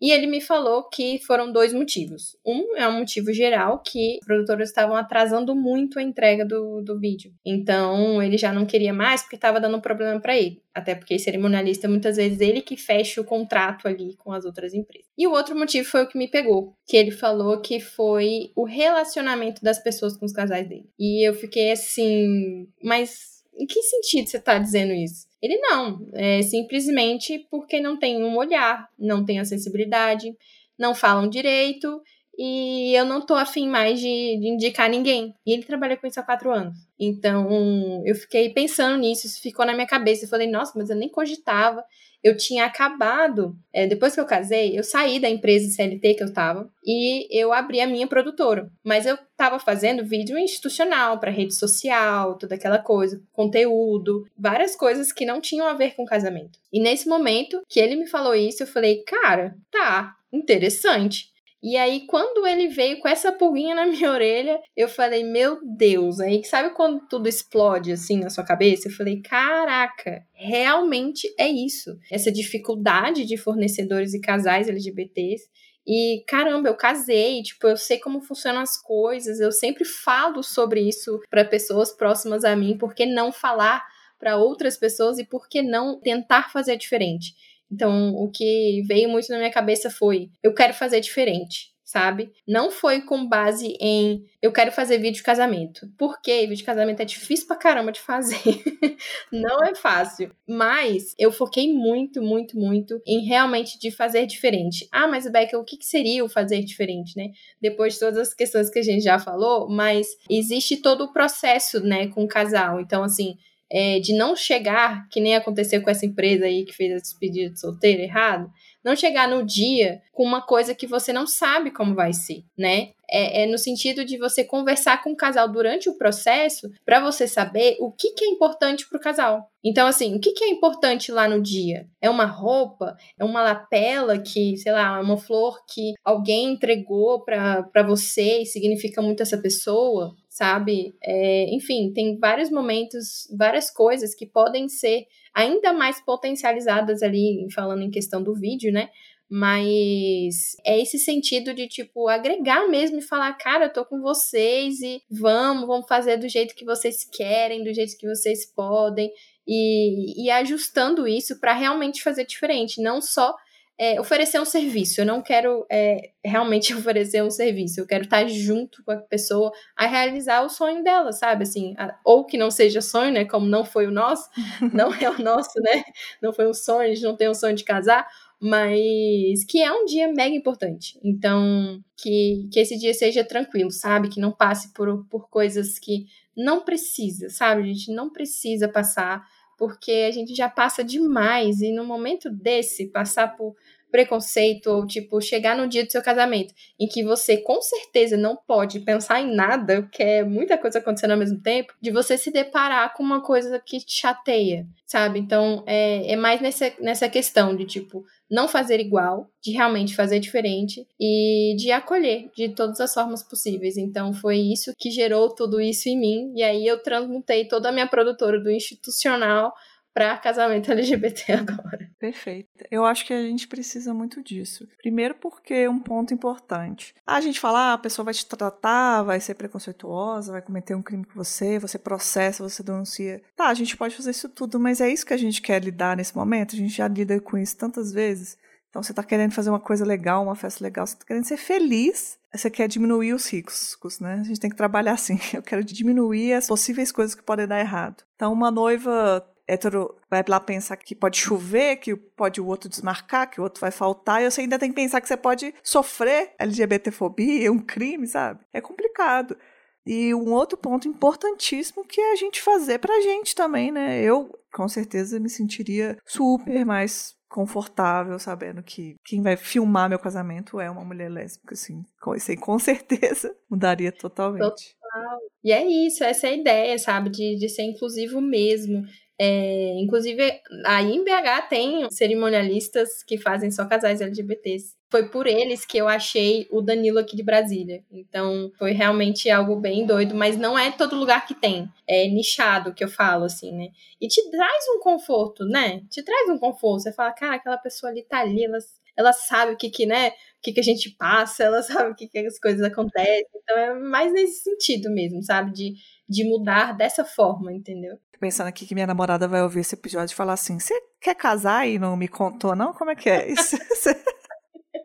E 0.00 0.10
ele 0.10 0.26
me 0.26 0.40
falou 0.40 0.84
que 0.84 1.18
foram 1.26 1.52
dois 1.52 1.72
motivos. 1.72 2.36
Um 2.44 2.76
é 2.76 2.88
um 2.88 2.98
motivo 2.98 3.32
geral, 3.32 3.82
que 3.84 4.18
os 4.20 4.26
produtores 4.26 4.70
estavam 4.70 4.96
atrasando 4.96 5.54
muito 5.54 5.98
a 5.98 6.02
entrega 6.02 6.44
do, 6.44 6.80
do 6.80 6.98
vídeo. 6.98 7.32
Então, 7.44 8.22
ele 8.22 8.38
já 8.38 8.52
não 8.52 8.64
queria 8.64 8.92
mais 8.92 9.22
porque 9.22 9.36
estava 9.36 9.60
dando 9.60 9.80
problema 9.80 10.18
para 10.18 10.36
ele. 10.36 10.62
Até 10.74 10.94
porque 10.94 11.18
cerimonialista, 11.18 11.88
muitas 11.88 12.16
vezes, 12.16 12.40
ele 12.40 12.62
que 12.62 12.76
fecha 12.76 13.20
o 13.20 13.24
contrato 13.24 13.86
ali 13.86 14.16
com 14.16 14.32
as 14.32 14.44
outras 14.44 14.72
empresas. 14.72 15.08
E 15.18 15.26
o 15.26 15.32
outro 15.32 15.56
motivo 15.56 15.86
foi 15.88 16.04
o 16.04 16.08
que 16.08 16.16
me 16.16 16.28
pegou, 16.28 16.74
que 16.86 16.96
ele 16.96 17.10
falou 17.10 17.60
que 17.60 17.80
foi 17.80 18.52
o 18.56 18.64
relacionamento 18.64 19.62
das 19.62 19.78
pessoas 19.78 20.16
com 20.16 20.24
os 20.24 20.32
casais 20.32 20.68
dele. 20.68 20.88
E 20.98 21.28
eu 21.28 21.34
fiquei 21.34 21.72
assim, 21.72 22.68
mas 22.82 23.40
em 23.54 23.66
que 23.66 23.82
sentido 23.82 24.28
você 24.28 24.38
está 24.38 24.58
dizendo 24.58 24.94
isso? 24.94 25.29
Ele 25.42 25.56
não, 25.58 26.06
é 26.14 26.42
simplesmente 26.42 27.46
porque 27.50 27.80
não 27.80 27.98
tem 27.98 28.22
um 28.22 28.36
olhar, 28.36 28.88
não 28.98 29.24
tem 29.24 29.38
acessibilidade, 29.38 30.36
não 30.78 30.94
falam 30.94 31.28
direito 31.28 32.00
e 32.38 32.94
eu 32.94 33.04
não 33.04 33.20
tô 33.24 33.34
afim 33.34 33.68
mais 33.68 34.00
de, 34.00 34.06
de, 34.06 34.48
indicar 34.48 34.88
ninguém. 34.88 35.34
E 35.46 35.52
ele 35.52 35.62
trabalha 35.62 35.96
com 35.96 36.06
isso 36.06 36.20
há 36.20 36.22
quatro 36.22 36.50
anos. 36.50 36.76
Então 36.98 38.02
eu 38.06 38.14
fiquei 38.14 38.50
pensando 38.50 38.98
nisso, 38.98 39.26
isso 39.26 39.42
ficou 39.42 39.66
na 39.66 39.74
minha 39.74 39.86
cabeça. 39.86 40.24
Eu 40.24 40.28
falei, 40.28 40.50
nossa, 40.50 40.72
mas 40.76 40.90
eu 40.90 40.96
nem 40.96 41.08
cogitava 41.08 41.84
eu 42.22 42.36
tinha 42.36 42.64
acabado, 42.64 43.56
é, 43.72 43.86
depois 43.86 44.14
que 44.14 44.20
eu 44.20 44.26
casei, 44.26 44.78
eu 44.78 44.84
saí 44.84 45.18
da 45.18 45.28
empresa 45.28 45.70
CLT 45.70 46.14
que 46.14 46.22
eu 46.22 46.28
estava 46.28 46.70
e 46.84 47.26
eu 47.30 47.52
abri 47.52 47.80
a 47.80 47.86
minha 47.86 48.06
produtora. 48.06 48.70
Mas 48.84 49.06
eu 49.06 49.14
estava 49.14 49.58
fazendo 49.58 50.04
vídeo 50.04 50.38
institucional 50.38 51.18
para 51.18 51.30
rede 51.30 51.54
social, 51.54 52.36
toda 52.36 52.54
aquela 52.54 52.78
coisa, 52.78 53.22
conteúdo, 53.32 54.26
várias 54.38 54.76
coisas 54.76 55.12
que 55.12 55.24
não 55.24 55.40
tinham 55.40 55.66
a 55.66 55.74
ver 55.74 55.94
com 55.94 56.04
casamento. 56.04 56.58
E 56.72 56.80
nesse 56.80 57.08
momento 57.08 57.62
que 57.68 57.80
ele 57.80 57.96
me 57.96 58.06
falou 58.06 58.34
isso, 58.34 58.62
eu 58.62 58.66
falei, 58.66 59.02
cara, 59.04 59.56
tá, 59.70 60.14
interessante. 60.32 61.30
E 61.62 61.76
aí, 61.76 62.06
quando 62.06 62.46
ele 62.46 62.68
veio 62.68 62.98
com 63.00 63.08
essa 63.08 63.30
pulguinha 63.30 63.74
na 63.74 63.84
minha 63.86 64.10
orelha, 64.10 64.60
eu 64.76 64.88
falei, 64.88 65.22
meu 65.22 65.58
Deus. 65.76 66.18
Aí, 66.20 66.42
sabe 66.44 66.74
quando 66.74 67.06
tudo 67.06 67.28
explode 67.28 67.92
assim 67.92 68.20
na 68.20 68.30
sua 68.30 68.44
cabeça? 68.44 68.88
Eu 68.88 68.92
falei, 68.92 69.20
caraca, 69.20 70.24
realmente 70.32 71.32
é 71.38 71.48
isso. 71.48 71.98
Essa 72.10 72.32
dificuldade 72.32 73.26
de 73.26 73.36
fornecedores 73.36 74.14
e 74.14 74.20
casais 74.20 74.68
LGBTs. 74.68 75.48
E 75.86 76.22
caramba, 76.26 76.68
eu 76.68 76.76
casei, 76.76 77.42
tipo, 77.42 77.66
eu 77.66 77.76
sei 77.76 77.98
como 77.98 78.20
funcionam 78.20 78.60
as 78.60 78.76
coisas, 78.76 79.40
eu 79.40 79.50
sempre 79.50 79.84
falo 79.84 80.42
sobre 80.42 80.80
isso 80.80 81.20
para 81.28 81.44
pessoas 81.44 81.90
próximas 81.90 82.44
a 82.44 82.54
mim, 82.54 82.76
por 82.76 82.94
que 82.94 83.06
não 83.06 83.32
falar 83.32 83.82
para 84.18 84.36
outras 84.36 84.76
pessoas 84.76 85.18
e 85.18 85.24
por 85.24 85.48
que 85.48 85.62
não 85.62 85.98
tentar 85.98 86.50
fazer 86.52 86.76
diferente? 86.76 87.34
Então, 87.70 88.14
o 88.14 88.30
que 88.30 88.82
veio 88.86 89.08
muito 89.08 89.28
na 89.28 89.38
minha 89.38 89.52
cabeça 89.52 89.90
foi: 89.90 90.30
eu 90.42 90.52
quero 90.54 90.74
fazer 90.74 91.00
diferente, 91.00 91.70
sabe? 91.84 92.32
Não 92.46 92.70
foi 92.70 93.02
com 93.02 93.28
base 93.28 93.76
em 93.80 94.24
eu 94.40 94.52
quero 94.52 94.72
fazer 94.72 94.98
vídeo 94.98 95.16
de 95.16 95.22
casamento. 95.22 95.86
Porque 95.98 96.42
vídeo 96.42 96.56
de 96.56 96.64
casamento 96.64 97.00
é 97.00 97.04
difícil 97.04 97.46
pra 97.46 97.56
caramba 97.56 97.92
de 97.92 98.00
fazer. 98.00 98.40
Não 99.30 99.62
é 99.62 99.74
fácil. 99.74 100.32
Mas 100.48 101.14
eu 101.18 101.30
foquei 101.30 101.72
muito, 101.72 102.22
muito, 102.22 102.56
muito 102.56 103.00
em 103.06 103.26
realmente 103.26 103.78
de 103.78 103.90
fazer 103.90 104.24
diferente. 104.26 104.88
Ah, 104.90 105.06
mas 105.06 105.30
Beca, 105.30 105.58
o 105.58 105.64
que, 105.64 105.76
que 105.76 105.84
seria 105.84 106.24
o 106.24 106.28
fazer 106.28 106.62
diferente, 106.62 107.16
né? 107.16 107.30
Depois 107.60 107.94
de 107.94 108.00
todas 108.00 108.18
as 108.18 108.34
questões 108.34 108.70
que 108.70 108.78
a 108.78 108.82
gente 108.82 109.02
já 109.02 109.18
falou, 109.18 109.68
mas 109.68 110.06
existe 110.28 110.78
todo 110.78 111.04
o 111.04 111.12
processo, 111.12 111.80
né, 111.80 112.08
com 112.08 112.24
o 112.24 112.28
casal. 112.28 112.80
Então, 112.80 113.02
assim, 113.02 113.36
é, 113.70 114.00
de 114.00 114.12
não 114.14 114.34
chegar, 114.34 115.08
que 115.08 115.20
nem 115.20 115.36
aconteceu 115.36 115.80
com 115.82 115.90
essa 115.90 116.04
empresa 116.04 116.46
aí 116.46 116.64
que 116.64 116.74
fez 116.74 116.92
a 116.92 116.96
despedida 116.96 117.50
de 117.50 117.60
solteiro 117.60 118.02
errado, 118.02 118.50
não 118.82 118.96
chegar 118.96 119.28
no 119.28 119.44
dia 119.44 120.00
com 120.12 120.24
uma 120.24 120.40
coisa 120.40 120.74
que 120.74 120.86
você 120.86 121.12
não 121.12 121.26
sabe 121.26 121.70
como 121.70 121.94
vai 121.94 122.12
ser, 122.12 122.42
né? 122.56 122.90
É, 123.12 123.42
é 123.42 123.46
no 123.46 123.58
sentido 123.58 124.04
de 124.04 124.16
você 124.16 124.44
conversar 124.44 125.02
com 125.02 125.10
o 125.12 125.16
casal 125.16 125.48
durante 125.48 125.88
o 125.88 125.98
processo 125.98 126.70
para 126.84 127.00
você 127.00 127.26
saber 127.26 127.76
o 127.80 127.90
que, 127.90 128.12
que 128.12 128.24
é 128.24 128.28
importante 128.28 128.88
para 128.88 128.96
o 128.96 129.00
casal. 129.00 129.50
Então, 129.62 129.86
assim, 129.86 130.14
o 130.14 130.20
que, 130.20 130.32
que 130.32 130.44
é 130.44 130.48
importante 130.48 131.12
lá 131.12 131.28
no 131.28 131.42
dia? 131.42 131.86
É 132.00 132.08
uma 132.08 132.24
roupa? 132.24 132.96
É 133.18 133.24
uma 133.24 133.42
lapela 133.42 134.18
que, 134.18 134.56
sei 134.56 134.72
lá, 134.72 134.98
é 134.98 135.02
uma 135.02 135.18
flor 135.18 135.58
que 135.66 135.92
alguém 136.04 136.52
entregou 136.52 137.22
para 137.24 137.82
você 137.86 138.42
e 138.42 138.46
significa 138.46 139.02
muito 139.02 139.22
essa 139.22 139.36
pessoa? 139.36 140.14
Sabe? 140.40 140.94
É, 141.02 141.54
enfim, 141.54 141.92
tem 141.92 142.18
vários 142.18 142.50
momentos, 142.50 143.28
várias 143.36 143.70
coisas 143.70 144.14
que 144.14 144.24
podem 144.24 144.70
ser 144.70 145.06
ainda 145.34 145.70
mais 145.70 146.02
potencializadas 146.02 147.02
ali, 147.02 147.46
falando 147.54 147.82
em 147.82 147.90
questão 147.90 148.22
do 148.22 148.34
vídeo, 148.34 148.72
né? 148.72 148.88
Mas 149.28 150.56
é 150.64 150.80
esse 150.80 150.98
sentido 150.98 151.52
de, 151.52 151.68
tipo, 151.68 152.08
agregar 152.08 152.66
mesmo 152.68 152.98
e 152.98 153.02
falar, 153.02 153.34
cara, 153.34 153.66
eu 153.66 153.72
tô 153.72 153.84
com 153.84 154.00
vocês 154.00 154.80
e 154.80 155.02
vamos, 155.10 155.66
vamos 155.66 155.86
fazer 155.86 156.16
do 156.16 156.26
jeito 156.26 156.54
que 156.54 156.64
vocês 156.64 157.04
querem, 157.04 157.62
do 157.62 157.74
jeito 157.74 157.98
que 157.98 158.08
vocês 158.08 158.46
podem. 158.46 159.12
E, 159.46 160.24
e 160.24 160.30
ajustando 160.30 161.06
isso 161.06 161.38
para 161.38 161.52
realmente 161.52 162.02
fazer 162.02 162.24
diferente, 162.24 162.80
não 162.80 163.02
só 163.02 163.36
é, 163.80 163.98
oferecer 163.98 164.38
um 164.38 164.44
serviço. 164.44 165.00
Eu 165.00 165.06
não 165.06 165.22
quero 165.22 165.64
é, 165.72 166.10
realmente 166.22 166.74
oferecer 166.76 167.24
um 167.24 167.30
serviço. 167.30 167.80
Eu 167.80 167.86
quero 167.86 168.04
estar 168.04 168.28
junto 168.28 168.84
com 168.84 168.90
a 168.90 168.96
pessoa 168.98 169.50
a 169.74 169.86
realizar 169.86 170.42
o 170.42 170.50
sonho 170.50 170.84
dela, 170.84 171.12
sabe? 171.12 171.44
Assim, 171.44 171.74
a, 171.78 171.98
ou 172.04 172.26
que 172.26 172.36
não 172.36 172.50
seja 172.50 172.82
sonho, 172.82 173.10
né? 173.10 173.24
Como 173.24 173.46
não 173.46 173.64
foi 173.64 173.86
o 173.86 173.90
nosso, 173.90 174.28
não 174.74 174.92
é 174.92 175.08
o 175.08 175.22
nosso, 175.22 175.58
né? 175.62 175.82
Não 176.20 176.30
foi 176.30 176.46
um 176.46 176.52
sonho, 176.52 176.90
a 176.90 176.94
gente 176.94 177.02
não 177.02 177.16
tem 177.16 177.30
um 177.30 177.34
sonho 177.34 177.56
de 177.56 177.64
casar, 177.64 178.06
mas 178.38 179.44
que 179.48 179.62
é 179.62 179.72
um 179.72 179.86
dia 179.86 180.12
mega 180.12 180.36
importante. 180.36 181.00
Então, 181.02 181.82
que, 181.96 182.50
que 182.52 182.60
esse 182.60 182.76
dia 182.76 182.92
seja 182.92 183.24
tranquilo, 183.24 183.70
sabe? 183.70 184.10
Que 184.10 184.20
não 184.20 184.30
passe 184.30 184.74
por, 184.74 185.06
por 185.06 185.30
coisas 185.30 185.78
que 185.78 186.04
não 186.36 186.66
precisa, 186.66 187.30
sabe? 187.30 187.62
A 187.62 187.66
gente 187.66 187.90
não 187.90 188.10
precisa 188.10 188.68
passar 188.68 189.24
porque 189.60 190.06
a 190.08 190.10
gente 190.10 190.34
já 190.34 190.48
passa 190.48 190.82
demais 190.82 191.60
e 191.60 191.70
no 191.70 191.84
momento 191.84 192.30
desse 192.30 192.86
passar 192.86 193.36
por 193.36 193.54
preconceito 193.90 194.68
ou 194.68 194.86
tipo 194.86 195.20
chegar 195.20 195.56
no 195.56 195.68
dia 195.68 195.84
do 195.84 195.90
seu 195.90 196.02
casamento 196.02 196.54
em 196.78 196.86
que 196.86 197.02
você 197.02 197.36
com 197.36 197.60
certeza 197.60 198.16
não 198.16 198.36
pode 198.36 198.80
pensar 198.80 199.20
em 199.20 199.34
nada, 199.34 199.88
que 199.92 200.02
é 200.02 200.24
muita 200.24 200.56
coisa 200.56 200.78
acontecendo 200.78 201.12
ao 201.12 201.18
mesmo 201.18 201.40
tempo, 201.40 201.74
de 201.80 201.90
você 201.90 202.16
se 202.16 202.30
deparar 202.30 202.94
com 202.94 203.02
uma 203.02 203.22
coisa 203.22 203.60
que 203.64 203.78
te 203.78 204.00
chateia, 204.00 204.66
sabe? 204.86 205.18
Então 205.18 205.62
é, 205.66 206.12
é 206.12 206.16
mais 206.16 206.40
nessa, 206.40 206.72
nessa 206.80 207.08
questão 207.08 207.54
de 207.54 207.64
tipo 207.64 208.04
não 208.30 208.46
fazer 208.46 208.78
igual, 208.78 209.28
de 209.42 209.50
realmente 209.50 209.96
fazer 209.96 210.20
diferente 210.20 210.86
e 210.98 211.56
de 211.58 211.72
acolher 211.72 212.30
de 212.34 212.50
todas 212.50 212.80
as 212.80 212.94
formas 212.94 213.22
possíveis. 213.22 213.76
Então 213.76 214.12
foi 214.12 214.36
isso 214.38 214.72
que 214.78 214.90
gerou 214.90 215.34
tudo 215.34 215.60
isso 215.60 215.88
em 215.88 215.98
mim 215.98 216.32
e 216.36 216.42
aí 216.42 216.66
eu 216.66 216.80
transmutei 216.80 217.44
toda 217.46 217.68
a 217.68 217.72
minha 217.72 217.88
produtora 217.88 218.38
do 218.38 218.50
institucional 218.50 219.52
para 219.92 220.16
casamento 220.18 220.70
LGBT 220.72 221.32
agora. 221.32 221.90
Perfeito. 221.98 222.48
Eu 222.70 222.84
acho 222.84 223.06
que 223.06 223.12
a 223.12 223.22
gente 223.22 223.46
precisa 223.46 223.92
muito 223.92 224.22
disso. 224.22 224.66
Primeiro 224.78 225.14
porque 225.14 225.54
é 225.54 225.70
um 225.70 225.78
ponto 225.78 226.14
importante. 226.14 226.94
A 227.06 227.20
gente 227.20 227.38
fala, 227.38 227.70
ah, 227.70 227.72
a 227.74 227.78
pessoa 227.78 228.04
vai 228.04 228.14
te 228.14 228.24
tratar, 228.24 229.02
vai 229.02 229.20
ser 229.20 229.34
preconceituosa, 229.34 230.32
vai 230.32 230.42
cometer 230.42 230.74
um 230.74 230.82
crime 230.82 231.04
com 231.04 231.14
você, 231.14 231.58
você 231.58 231.78
processa, 231.78 232.42
você 232.42 232.62
denuncia. 232.62 233.22
Tá, 233.36 233.48
a 233.48 233.54
gente 233.54 233.76
pode 233.76 233.96
fazer 233.96 234.10
isso 234.10 234.28
tudo, 234.28 234.58
mas 234.58 234.80
é 234.80 234.88
isso 234.88 235.04
que 235.04 235.14
a 235.14 235.18
gente 235.18 235.42
quer 235.42 235.62
lidar 235.62 235.96
nesse 235.96 236.16
momento? 236.16 236.54
A 236.54 236.58
gente 236.58 236.74
já 236.74 236.88
lida 236.88 237.20
com 237.20 237.36
isso 237.36 237.56
tantas 237.56 237.92
vezes. 237.92 238.38
Então 238.70 238.82
você 238.82 238.92
está 238.92 239.02
querendo 239.02 239.32
fazer 239.32 239.50
uma 239.50 239.60
coisa 239.60 239.84
legal, 239.84 240.22
uma 240.22 240.36
festa 240.36 240.62
legal, 240.62 240.86
você 240.86 240.94
está 240.94 241.04
querendo 241.04 241.24
ser 241.24 241.36
feliz, 241.36 242.16
você 242.32 242.48
quer 242.48 242.68
diminuir 242.68 243.12
os 243.12 243.28
riscos, 243.28 243.98
né? 243.98 244.18
A 244.20 244.22
gente 244.22 244.38
tem 244.38 244.48
que 244.48 244.56
trabalhar 244.56 244.92
assim. 244.92 245.18
Eu 245.34 245.42
quero 245.42 245.64
diminuir 245.64 246.34
as 246.34 246.46
possíveis 246.46 246.92
coisas 246.92 247.14
que 247.14 247.22
podem 247.22 247.48
dar 247.48 247.58
errado. 247.58 248.04
Então 248.14 248.32
uma 248.32 248.50
noiva 248.50 249.26
hétero 249.50 249.94
vai 250.08 250.22
lá 250.28 250.38
pensar 250.38 250.76
que 250.76 250.94
pode 250.94 251.18
chover, 251.18 251.76
que 251.76 251.96
pode 251.96 252.40
o 252.40 252.46
outro 252.46 252.68
desmarcar, 252.68 253.30
que 253.30 253.40
o 253.40 253.44
outro 253.44 253.60
vai 253.60 253.70
faltar, 253.70 254.22
e 254.22 254.30
você 254.30 254.42
ainda 254.42 254.58
tem 254.58 254.70
que 254.70 254.76
pensar 254.76 255.00
que 255.00 255.08
você 255.08 255.16
pode 255.16 255.54
sofrer 255.62 256.34
LGBTfobia, 256.38 257.50
um 257.50 257.58
crime, 257.58 258.06
sabe? 258.06 258.40
É 258.52 258.60
complicado. 258.60 259.36
E 259.84 260.14
um 260.14 260.32
outro 260.32 260.58
ponto 260.58 260.86
importantíssimo 260.86 261.84
que 261.84 262.00
é 262.00 262.12
a 262.12 262.16
gente 262.16 262.42
fazer 262.42 262.78
pra 262.78 263.00
gente 263.00 263.34
também, 263.34 263.72
né? 263.72 264.02
Eu, 264.02 264.30
com 264.52 264.68
certeza, 264.68 265.18
me 265.18 265.28
sentiria 265.28 265.96
super 266.04 266.64
mais 266.64 267.18
confortável 267.30 268.18
sabendo 268.18 268.60
que 268.60 268.96
quem 269.04 269.22
vai 269.22 269.36
filmar 269.36 269.88
meu 269.88 270.00
casamento 270.00 270.58
é 270.58 270.68
uma 270.68 270.84
mulher 270.84 271.08
lésbica, 271.08 271.54
assim. 271.54 271.82
Isso 272.16 272.30
aí 272.30 272.36
com 272.36 272.58
certeza 272.58 273.34
mudaria 273.48 273.92
totalmente. 273.92 274.42
Total. 274.42 275.18
E 275.42 275.52
é 275.52 275.64
isso, 275.64 276.02
essa 276.02 276.26
é 276.26 276.30
a 276.30 276.36
ideia, 276.36 276.78
sabe? 276.78 277.08
De, 277.08 277.36
de 277.36 277.48
ser 277.48 277.62
inclusivo 277.62 278.20
mesmo. 278.20 278.82
É, 279.22 279.74
inclusive, 279.76 280.40
aí 280.64 280.96
em 280.96 281.04
BH 281.04 281.48
tem 281.50 281.90
cerimonialistas 281.90 283.02
que 283.02 283.18
fazem 283.18 283.50
só 283.50 283.66
casais 283.66 284.00
LGBTs. 284.00 284.78
Foi 284.90 285.10
por 285.10 285.26
eles 285.26 285.66
que 285.66 285.76
eu 285.76 285.86
achei 285.86 286.48
o 286.50 286.62
Danilo 286.62 286.98
aqui 286.98 287.14
de 287.14 287.22
Brasília. 287.22 287.84
Então, 287.92 288.50
foi 288.58 288.72
realmente 288.72 289.28
algo 289.28 289.56
bem 289.56 289.84
doido, 289.84 290.14
mas 290.14 290.38
não 290.38 290.58
é 290.58 290.70
todo 290.70 290.96
lugar 290.96 291.26
que 291.26 291.34
tem. 291.34 291.68
É 291.86 292.08
nichado 292.08 292.72
que 292.72 292.82
eu 292.82 292.88
falo, 292.88 293.24
assim, 293.24 293.52
né? 293.54 293.68
E 294.00 294.08
te 294.08 294.22
traz 294.30 294.64
um 294.74 294.80
conforto, 294.80 295.44
né? 295.44 295.82
Te 295.90 296.02
traz 296.02 296.30
um 296.30 296.38
conforto. 296.38 296.84
Você 296.84 296.92
fala, 296.92 297.12
cara, 297.12 297.36
aquela 297.36 297.58
pessoa 297.58 297.92
ali 297.92 298.02
tá 298.02 298.20
ali, 298.20 298.46
ela, 298.46 298.58
ela 298.96 299.12
sabe 299.12 299.52
o 299.52 299.56
que 299.58 299.68
que, 299.68 299.84
né? 299.84 300.12
O 300.40 300.42
que 300.42 300.52
que 300.52 300.60
a 300.60 300.64
gente 300.64 300.90
passa, 300.98 301.44
ela 301.44 301.62
sabe 301.62 301.90
o 301.90 301.94
que 301.94 302.08
que 302.08 302.18
as 302.18 302.38
coisas 302.38 302.62
acontecem. 302.62 303.26
Então, 303.34 303.56
é 303.56 303.74
mais 303.74 304.12
nesse 304.12 304.42
sentido 304.42 304.90
mesmo, 304.90 305.22
sabe? 305.22 305.52
De 305.52 305.74
de 306.10 306.24
mudar 306.24 306.76
dessa 306.76 307.04
forma, 307.04 307.52
entendeu? 307.52 307.96
Pensando 308.18 308.48
aqui 308.48 308.66
que 308.66 308.74
minha 308.74 308.86
namorada 308.86 309.28
vai 309.28 309.42
ouvir 309.42 309.60
esse 309.60 309.76
episódio 309.76 310.12
e 310.12 310.16
falar 310.16 310.32
assim: 310.32 310.58
você 310.58 310.74
quer 311.00 311.14
casar 311.14 311.68
e 311.68 311.78
não 311.78 311.96
me 311.96 312.08
contou, 312.08 312.56
não? 312.56 312.72
Como 312.74 312.90
é 312.90 312.96
que 312.96 313.08
é 313.08 313.30
isso? 313.30 313.56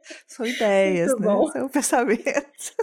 São 0.27 0.45
ideias, 0.45 1.11
Muito 1.11 1.21
né? 1.21 1.27
Bom. 1.27 1.47
São 1.51 1.69
pensamentos. 1.69 2.75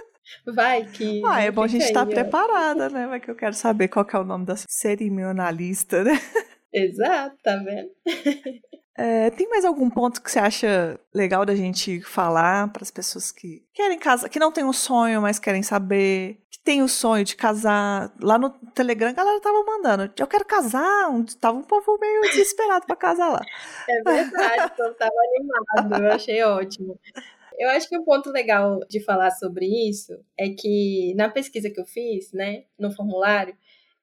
Vai 0.54 0.84
que. 0.86 1.22
Ah, 1.24 1.40
é 1.40 1.50
bom 1.50 1.62
a 1.62 1.68
gente 1.68 1.84
estar 1.84 2.04
tá 2.04 2.10
preparada, 2.10 2.88
né? 2.88 3.06
Vai 3.06 3.20
que 3.20 3.30
eu 3.30 3.36
quero 3.36 3.54
saber 3.54 3.88
qual 3.88 4.04
que 4.04 4.16
é 4.16 4.18
o 4.18 4.24
nome 4.24 4.44
da 4.44 4.56
cerimonialista, 4.56 6.02
né? 6.02 6.18
Exato, 6.72 7.36
tá 7.42 7.56
vendo? 7.56 7.90
É, 8.96 9.30
tem 9.30 9.48
mais 9.48 9.64
algum 9.64 9.88
ponto 9.88 10.20
que 10.22 10.30
você 10.30 10.38
acha 10.38 11.00
legal 11.14 11.46
da 11.46 11.54
gente 11.54 12.02
falar 12.02 12.70
para 12.72 12.82
as 12.82 12.90
pessoas 12.90 13.32
que 13.32 13.64
querem 13.72 13.98
casar, 13.98 14.28
que 14.28 14.38
não 14.38 14.52
tem 14.52 14.64
um 14.64 14.72
sonho, 14.72 15.22
mas 15.22 15.38
querem 15.38 15.62
saber, 15.62 16.38
que 16.50 16.58
tem 16.58 16.82
o 16.82 16.88
sonho 16.88 17.24
de 17.24 17.34
casar? 17.34 18.12
Lá 18.20 18.38
no 18.38 18.50
Telegram 18.74 19.08
a 19.08 19.14
galera 19.14 19.40
tava 19.40 19.64
mandando, 19.64 20.12
eu 20.18 20.26
quero 20.26 20.44
casar, 20.44 21.08
tava 21.40 21.56
um 21.56 21.62
povo 21.62 21.96
meio 21.98 22.20
desesperado 22.22 22.84
para 22.86 22.96
casar 22.96 23.30
lá. 23.30 23.40
É 23.88 24.02
verdade, 24.02 24.66
o 24.66 24.76
povo 24.76 24.94
tava 24.94 25.14
animado, 25.36 26.04
eu 26.04 26.12
achei 26.12 26.42
ótimo. 26.42 26.98
Eu 27.58 27.70
acho 27.70 27.88
que 27.88 27.96
um 27.96 28.04
ponto 28.04 28.30
legal 28.30 28.80
de 28.88 29.02
falar 29.04 29.30
sobre 29.30 29.66
isso 29.88 30.12
é 30.38 30.48
que 30.50 31.14
na 31.16 31.30
pesquisa 31.30 31.70
que 31.70 31.80
eu 31.80 31.86
fiz, 31.86 32.32
né, 32.32 32.64
no 32.78 32.90
formulário, 32.90 33.54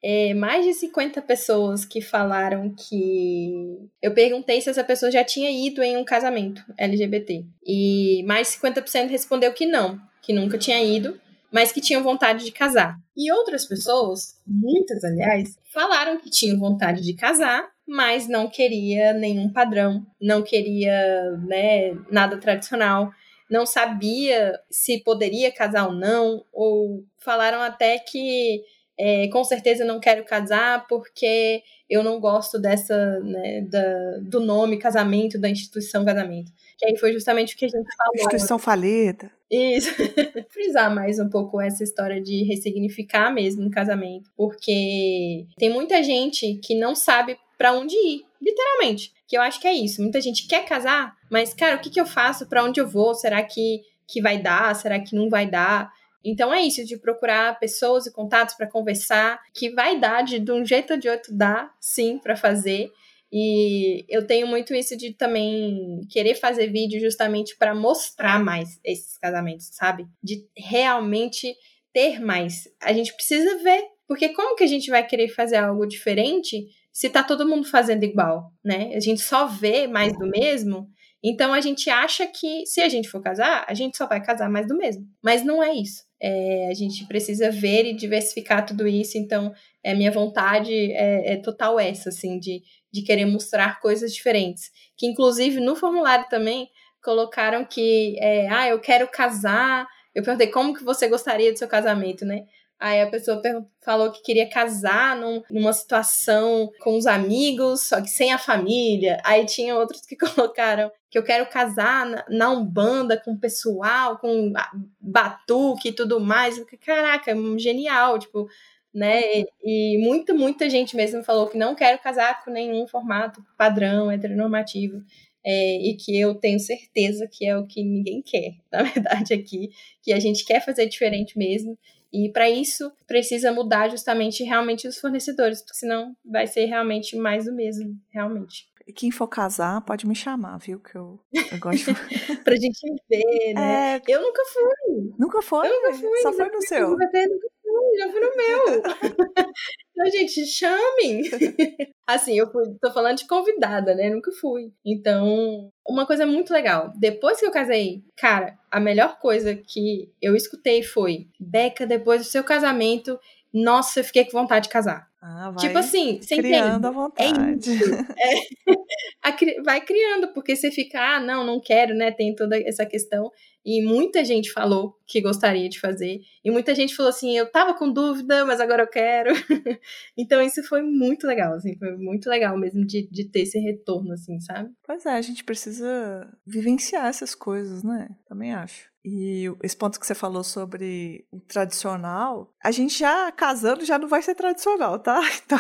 é, 0.02 0.34
mais 0.34 0.66
de 0.66 0.74
50 0.74 1.22
pessoas 1.22 1.86
que 1.86 2.02
falaram 2.02 2.74
que. 2.74 3.78
Eu 4.02 4.14
perguntei 4.14 4.62
se 4.62 4.70
essa 4.70 4.84
pessoa 4.84 5.12
já 5.12 5.24
tinha 5.24 5.52
ido 5.52 5.84
em 5.84 5.98
um 5.98 6.06
casamento 6.06 6.64
LGBT. 6.78 7.46
E 7.66 8.24
mais 8.26 8.50
de 8.50 8.58
50% 8.58 9.10
respondeu 9.10 9.54
que 9.54 9.66
não, 9.66 10.00
que 10.22 10.32
nunca 10.34 10.58
tinha 10.58 10.82
ido, 10.82 11.20
mas 11.52 11.72
que 11.72 11.82
tinham 11.82 12.04
vontade 12.04 12.46
de 12.46 12.52
casar. 12.52 12.98
E 13.16 13.32
outras 13.32 13.66
pessoas, 13.66 14.40
muitas 14.48 15.04
aliás, 15.04 15.58
falaram 15.74 16.20
que 16.20 16.30
tinham 16.30 16.58
vontade 16.58 17.02
de 17.02 17.14
casar, 17.14 17.70
mas 17.86 18.28
não 18.28 18.48
queria 18.48 19.14
nenhum 19.14 19.52
padrão, 19.52 20.06
não 20.22 20.42
queria 20.42 21.32
né, 21.46 21.94
nada 22.10 22.38
tradicional 22.38 23.12
não 23.50 23.66
sabia 23.66 24.60
se 24.70 25.00
poderia 25.04 25.52
casar 25.52 25.88
ou 25.88 25.94
não, 25.94 26.46
ou 26.54 27.04
falaram 27.18 27.62
até 27.62 27.98
que 27.98 28.64
é, 29.00 29.30
com 29.30 29.44
certeza 29.46 29.86
não 29.86 29.98
quero 29.98 30.26
casar 30.26 30.86
porque 30.88 31.64
eu 31.90 32.04
não 32.04 32.20
gosto 32.20 32.60
dessa, 32.60 33.20
né, 33.22 33.62
da, 33.62 34.18
do 34.22 34.42
nome 34.42 34.78
casamento, 34.78 35.40
da 35.40 35.50
instituição 35.50 36.04
casamento. 36.04 36.52
Que 36.78 36.86
aí 36.86 36.98
foi 36.98 37.14
justamente 37.14 37.56
o 37.56 37.58
que 37.58 37.66
a 37.66 37.70
gente 37.70 37.88
falou. 37.96 38.16
Instituição 38.16 38.60
falida. 38.60 39.32
Isso. 39.50 39.90
Frisar 40.52 40.94
mais 40.94 41.18
um 41.18 41.30
pouco 41.30 41.62
essa 41.62 41.84
história 41.84 42.22
de 42.22 42.44
ressignificar 42.44 43.34
mesmo 43.34 43.68
o 43.68 43.72
casamento. 43.72 44.30
Porque 44.36 45.46
tem 45.58 45.70
muita 45.70 46.04
gente 46.04 46.56
que 46.56 46.78
não 46.78 46.94
sabe 46.94 47.38
para 47.58 47.74
onde 47.74 47.96
ir, 47.96 48.26
literalmente. 48.42 49.14
Que 49.28 49.38
eu 49.38 49.42
acho 49.42 49.62
que 49.62 49.68
é 49.68 49.74
isso. 49.74 50.02
Muita 50.02 50.20
gente 50.20 50.46
quer 50.46 50.66
casar, 50.66 51.16
mas, 51.30 51.54
cara, 51.54 51.78
o 51.78 51.80
que, 51.80 51.90
que 51.90 52.00
eu 52.00 52.06
faço? 52.06 52.48
para 52.48 52.64
onde 52.64 52.80
eu 52.82 52.88
vou? 52.88 53.14
Será 53.14 53.42
que, 53.44 53.82
que 54.08 54.22
vai 54.22 54.42
dar? 54.42 54.76
Será 54.76 55.00
que 55.00 55.16
não 55.16 55.30
vai 55.30 55.50
dar? 55.50 55.90
Então 56.24 56.54
é 56.54 56.62
isso, 56.62 56.84
de 56.86 56.98
procurar 56.98 57.60
pessoas 57.60 58.06
e 58.06 58.12
contatos 58.12 58.56
para 58.56 58.70
conversar, 58.70 59.40
que 59.54 59.70
vai 59.70 60.00
dar, 60.00 60.24
de, 60.24 60.40
de 60.40 60.52
um 60.52 60.66
jeito 60.66 60.94
ou 60.94 61.00
de 61.00 61.10
outro 61.10 61.36
dá, 61.36 61.72
sim, 61.80 62.20
para 62.20 62.36
fazer. 62.36 62.92
E 63.32 64.06
eu 64.10 64.26
tenho 64.26 64.48
muito 64.48 64.74
isso 64.74 64.98
de 64.98 65.14
também 65.14 66.02
querer 66.10 66.36
fazer 66.36 66.68
vídeo 66.68 67.00
justamente 67.00 67.56
para 67.58 67.76
mostrar 67.76 68.44
mais 68.44 68.80
esses 68.84 69.18
casamentos, 69.18 69.70
sabe? 69.72 70.08
De 70.22 70.46
realmente 70.58 71.56
ter 71.94 72.20
mais. 72.20 72.68
A 72.82 72.92
gente 72.92 73.14
precisa 73.14 73.58
ver, 73.60 73.84
porque 74.08 74.30
como 74.30 74.56
que 74.56 74.64
a 74.64 74.68
gente 74.68 74.90
vai 74.90 75.06
querer 75.06 75.30
fazer 75.30 75.58
algo 75.58 75.86
diferente 75.86 76.68
se 76.92 77.10
tá 77.10 77.24
todo 77.24 77.48
mundo 77.48 77.68
fazendo 77.68 78.04
igual, 78.04 78.52
né? 78.64 78.94
A 78.96 79.00
gente 79.00 79.22
só 79.22 79.46
vê 79.46 79.88
mais 79.88 80.12
do 80.18 80.28
mesmo 80.28 80.90
então 81.24 81.54
a 81.54 81.62
gente 81.62 81.90
acha 81.90 82.26
que 82.28 82.66
se 82.66 82.82
a 82.82 82.90
gente 82.90 83.10
for 83.10 83.22
casar, 83.22 83.66
a 83.68 83.74
gente 83.74 83.98
só 83.98 84.08
vai 84.08 84.24
casar 84.24 84.50
mais 84.50 84.68
do 84.68 84.78
mesmo. 84.78 85.06
Mas 85.22 85.44
não 85.44 85.62
é 85.62 85.74
isso. 85.74 86.04
É, 86.22 86.68
a 86.70 86.74
gente 86.74 87.06
precisa 87.08 87.50
ver 87.50 87.86
e 87.86 87.96
diversificar 87.96 88.66
tudo 88.66 88.88
isso. 88.88 89.18
Então, 89.18 89.54
é 89.84 89.94
minha 89.94 90.12
vontade 90.12 90.74
é, 90.92 91.34
é 91.34 91.38
total 91.38 91.80
essa, 91.80 92.10
assim, 92.10 92.40
de, 92.40 92.62
de 92.92 93.02
querer 93.04 93.26
mostrar 93.26 93.80
coisas 93.80 94.14
diferentes. 94.14 94.70
Que 94.98 95.08
inclusive 95.08 95.60
no 95.60 95.76
formulário 95.76 96.28
também 96.30 96.68
colocaram 97.04 97.64
que, 97.64 98.18
é, 98.20 98.48
ah, 98.50 98.68
eu 98.68 98.80
quero 98.80 99.08
casar. 99.08 99.88
Eu 100.14 100.24
perguntei 100.24 100.48
como 100.48 100.74
que 100.74 100.84
você 100.84 101.08
gostaria 101.08 101.52
do 101.52 101.58
seu 101.58 101.68
casamento, 101.68 102.26
né? 102.26 102.46
Aí 102.80 103.02
a 103.02 103.10
pessoa 103.10 103.42
falou 103.84 104.10
que 104.10 104.22
queria 104.22 104.50
casar 104.50 105.18
num, 105.18 105.44
numa 105.52 105.74
situação 105.74 106.72
com 106.80 106.98
os 106.98 107.06
amigos, 107.06 107.88
só 107.90 108.02
que 108.02 108.08
sem 108.08 108.32
a 108.32 108.38
família. 108.38 109.18
Aí 109.26 109.46
tinha 109.46 109.76
outros 109.76 110.06
que 110.06 110.16
colocaram 110.18 110.90
que 111.10 111.18
eu 111.18 111.24
quero 111.24 111.46
casar 111.48 112.06
na, 112.06 112.26
na 112.30 112.52
Umbanda 112.52 113.18
com 113.18 113.34
o 113.34 113.40
pessoal, 113.40 114.18
com 114.18 114.54
batuque 115.00 115.90
e 115.90 115.94
tudo 115.94 116.20
mais. 116.20 116.62
Caraca, 116.86 117.34
genial, 117.58 118.20
tipo, 118.20 118.48
né? 118.94 119.22
E 119.64 119.98
muita, 120.00 120.34
muita 120.34 120.70
gente 120.70 120.96
mesmo 120.96 121.24
falou 121.24 121.48
que 121.48 121.58
não 121.58 121.76
quero 121.76 122.00
casar 122.00 122.44
com 122.44 122.52
nenhum 122.52 122.88
formato 122.88 123.44
padrão, 123.58 124.12
heteronormativo. 124.12 125.04
É, 125.42 125.78
e 125.90 125.96
que 125.96 126.20
eu 126.20 126.36
tenho 126.36 126.60
certeza 126.60 127.26
que 127.26 127.46
é 127.46 127.58
o 127.58 127.66
que 127.66 127.82
ninguém 127.82 128.22
quer, 128.22 128.56
na 128.70 128.84
verdade, 128.84 129.34
aqui, 129.34 129.70
que 130.04 130.12
a 130.12 130.20
gente 130.20 130.44
quer 130.44 130.64
fazer 130.64 130.86
diferente 130.86 131.38
mesmo 131.38 131.78
e 132.12 132.30
para 132.30 132.50
isso 132.50 132.92
precisa 133.08 133.52
mudar 133.52 133.90
justamente 133.90 134.44
realmente 134.44 134.88
os 134.88 134.98
fornecedores, 134.98 135.62
porque 135.62 135.78
senão 135.78 136.16
vai 136.26 136.48
ser 136.48 136.66
realmente 136.66 137.16
mais 137.16 137.46
do 137.46 137.54
mesmo, 137.54 137.96
realmente. 138.10 138.68
Quem 138.96 139.12
for 139.12 139.28
casar, 139.28 139.82
pode 139.82 140.08
me 140.08 140.16
chamar, 140.16 140.58
viu? 140.58 140.80
Que 140.80 140.96
eu, 140.96 141.20
eu 141.52 141.60
gosto. 141.60 141.92
pra 142.44 142.56
gente 142.56 142.80
ver, 143.10 143.54
né? 143.54 143.96
É... 143.98 144.02
Eu 144.08 144.22
nunca 144.22 144.42
fui. 144.46 145.14
Nunca 145.18 145.42
foi? 145.42 145.68
Eu 145.68 145.74
nunca 145.74 145.94
fui. 145.94 146.22
Só 146.22 146.34
foi 146.34 146.50
no 146.50 146.62
seu. 146.62 146.90
Nunca 146.90 147.10
fui, 147.10 147.98
já 147.98 148.12
fui 148.12 148.20
no 148.20 148.36
meu. 148.36 148.84
então, 149.92 150.12
gente, 150.12 150.46
chamem. 150.46 151.24
assim, 152.08 152.38
eu 152.38 152.52
fui, 152.52 152.64
tô 152.82 152.92
falando 152.92 153.18
de 153.18 153.28
convidada, 153.28 153.94
né? 153.96 154.10
Nunca 154.10 154.32
fui. 154.32 154.72
Então, 154.86 155.72
uma 155.88 156.06
coisa 156.06 156.26
muito 156.26 156.52
legal. 156.52 156.92
Depois 156.98 157.40
que 157.40 157.46
eu 157.46 157.52
casei, 157.52 158.04
cara, 158.18 158.58
a 158.72 158.80
melhor 158.80 159.20
coisa 159.20 159.56
que 159.56 160.12
eu 160.22 160.36
escutei 160.36 160.84
foi: 160.84 161.28
Beca, 161.40 161.86
depois 161.86 162.22
do 162.22 162.28
seu 162.28 162.44
casamento, 162.44 163.20
nossa, 163.54 164.00
eu 164.00 164.04
fiquei 164.04 164.26
com 164.26 164.32
vontade 164.32 164.66
de 164.66 164.74
casar. 164.74 165.10
Ah, 165.22 165.54
tipo 165.60 165.78
assim, 165.78 166.20
você 166.22 166.38
criando 166.38 166.78
entende? 166.78 166.88
a 166.88 166.92
vontade. 166.92 167.72
É, 168.18 169.28
é, 169.58 169.62
vai 169.62 169.82
criando, 169.82 170.30
porque 170.34 170.56
você 170.56 170.72
fica, 170.72 171.16
ah, 171.16 171.20
não, 171.20 171.46
não 171.46 171.60
quero, 171.60 171.94
né? 171.94 172.10
Tem 172.10 172.34
toda 172.34 172.58
essa 172.58 172.86
questão. 172.86 173.30
E 173.66 173.84
muita 173.84 174.24
gente 174.24 174.52
falou 174.52 174.96
que 175.06 175.20
gostaria 175.20 175.68
de 175.68 175.78
fazer. 175.78 176.22
E 176.44 176.50
muita 176.50 176.74
gente 176.74 176.96
falou 176.96 177.10
assim: 177.10 177.38
eu 177.38 177.52
tava 177.52 177.74
com 177.74 177.92
dúvida, 177.92 178.46
mas 178.46 178.62
agora 178.62 178.84
eu 178.84 178.88
quero. 178.88 179.34
então 180.18 180.42
isso 180.42 180.64
foi 180.64 180.82
muito 180.82 181.28
legal, 181.28 181.54
assim, 181.54 181.78
foi 181.78 181.98
muito 181.98 182.30
legal 182.30 182.58
mesmo 182.58 182.86
de, 182.86 183.08
de 183.12 183.26
ter 183.26 183.42
esse 183.42 183.60
retorno, 183.60 184.14
assim, 184.14 184.40
sabe? 184.40 184.72
Pois 184.84 185.06
é, 185.06 185.12
a 185.12 185.22
gente 185.22 185.44
precisa 185.44 186.32
vivenciar 186.48 187.08
essas 187.08 187.36
coisas, 187.36 187.84
né? 187.84 188.08
Também 188.26 188.54
acho. 188.54 188.89
E 189.04 189.46
esse 189.64 189.78
ponto 189.78 190.00
que 190.00 190.06
você 190.06 190.14
falou 190.14 190.44
sobre 190.44 191.26
o 191.32 191.40
tradicional, 191.40 192.54
a 192.64 192.72
gente 192.72 193.00
já 193.00 193.32
casando 193.32 193.86
já 193.86 193.98
não 193.98 194.08
vai 194.08 194.22
ser 194.22 194.36
tradicional, 194.36 195.00
tá? 195.00 195.22
Então, 195.46 195.58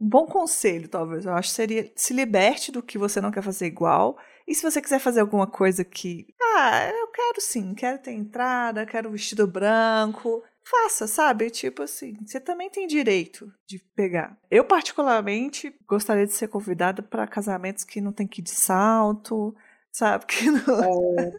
um 0.00 0.08
bom 0.08 0.26
conselho, 0.26 0.88
talvez, 0.88 1.24
eu 1.24 1.32
acho, 1.32 1.48
seria 1.48 1.90
se 1.96 2.12
liberte 2.12 2.70
do 2.70 2.82
que 2.82 2.98
você 2.98 3.20
não 3.20 3.30
quer 3.30 3.42
fazer 3.42 3.66
igual. 3.66 4.16
E 4.46 4.54
se 4.54 4.62
você 4.62 4.80
quiser 4.80 5.00
fazer 5.00 5.20
alguma 5.20 5.46
coisa 5.46 5.84
que, 5.84 6.26
ah, 6.40 6.90
eu 6.90 7.08
quero 7.08 7.40
sim, 7.40 7.74
quero 7.74 7.98
ter 7.98 8.12
entrada, 8.12 8.86
quero 8.86 9.10
vestido 9.10 9.46
branco, 9.46 10.42
faça, 10.64 11.06
sabe? 11.06 11.50
Tipo 11.50 11.82
assim, 11.82 12.16
você 12.24 12.38
também 12.40 12.70
tem 12.70 12.86
direito 12.86 13.52
de 13.66 13.78
pegar. 13.94 14.36
Eu, 14.50 14.64
particularmente, 14.64 15.74
gostaria 15.86 16.26
de 16.26 16.32
ser 16.32 16.48
convidada 16.48 17.02
para 17.02 17.26
casamentos 17.26 17.84
que 17.84 18.00
não 18.00 18.12
tem 18.12 18.26
que 18.26 18.40
ir 18.40 18.44
de 18.44 18.50
salto, 18.50 19.54
sabe? 19.92 20.26
Que 20.26 20.50
não... 20.50 21.16
É. 21.18 21.32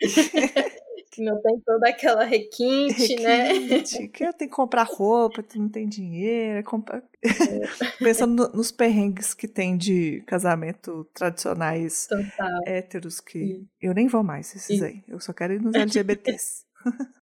que 1.14 1.22
não 1.22 1.40
tem 1.40 1.60
toda 1.60 1.88
aquela 1.88 2.24
requinte, 2.24 3.14
né? 3.16 3.52
requinte 3.52 4.00
né? 4.00 4.08
Que 4.08 4.32
tem 4.32 4.48
que 4.48 4.54
comprar 4.54 4.82
roupa, 4.82 5.42
tu 5.42 5.58
não 5.58 5.68
tem 5.68 5.88
dinheiro. 5.88 6.62
Compra... 6.64 7.02
É. 7.22 7.30
Pensando 8.02 8.48
no, 8.48 8.56
nos 8.56 8.72
perrengues 8.72 9.32
que 9.32 9.46
tem 9.46 9.76
de 9.76 10.22
casamento 10.26 11.08
tradicionais 11.14 12.08
Total. 12.08 12.60
héteros, 12.66 13.20
que 13.20 13.38
Sim. 13.38 13.68
eu 13.80 13.94
nem 13.94 14.08
vou 14.08 14.24
mais 14.24 14.54
esses 14.54 14.78
Sim. 14.78 14.84
aí. 14.84 15.04
Eu 15.06 15.20
só 15.20 15.32
quero 15.32 15.54
ir 15.54 15.62
nos 15.62 15.74
LGBTs. 15.74 16.64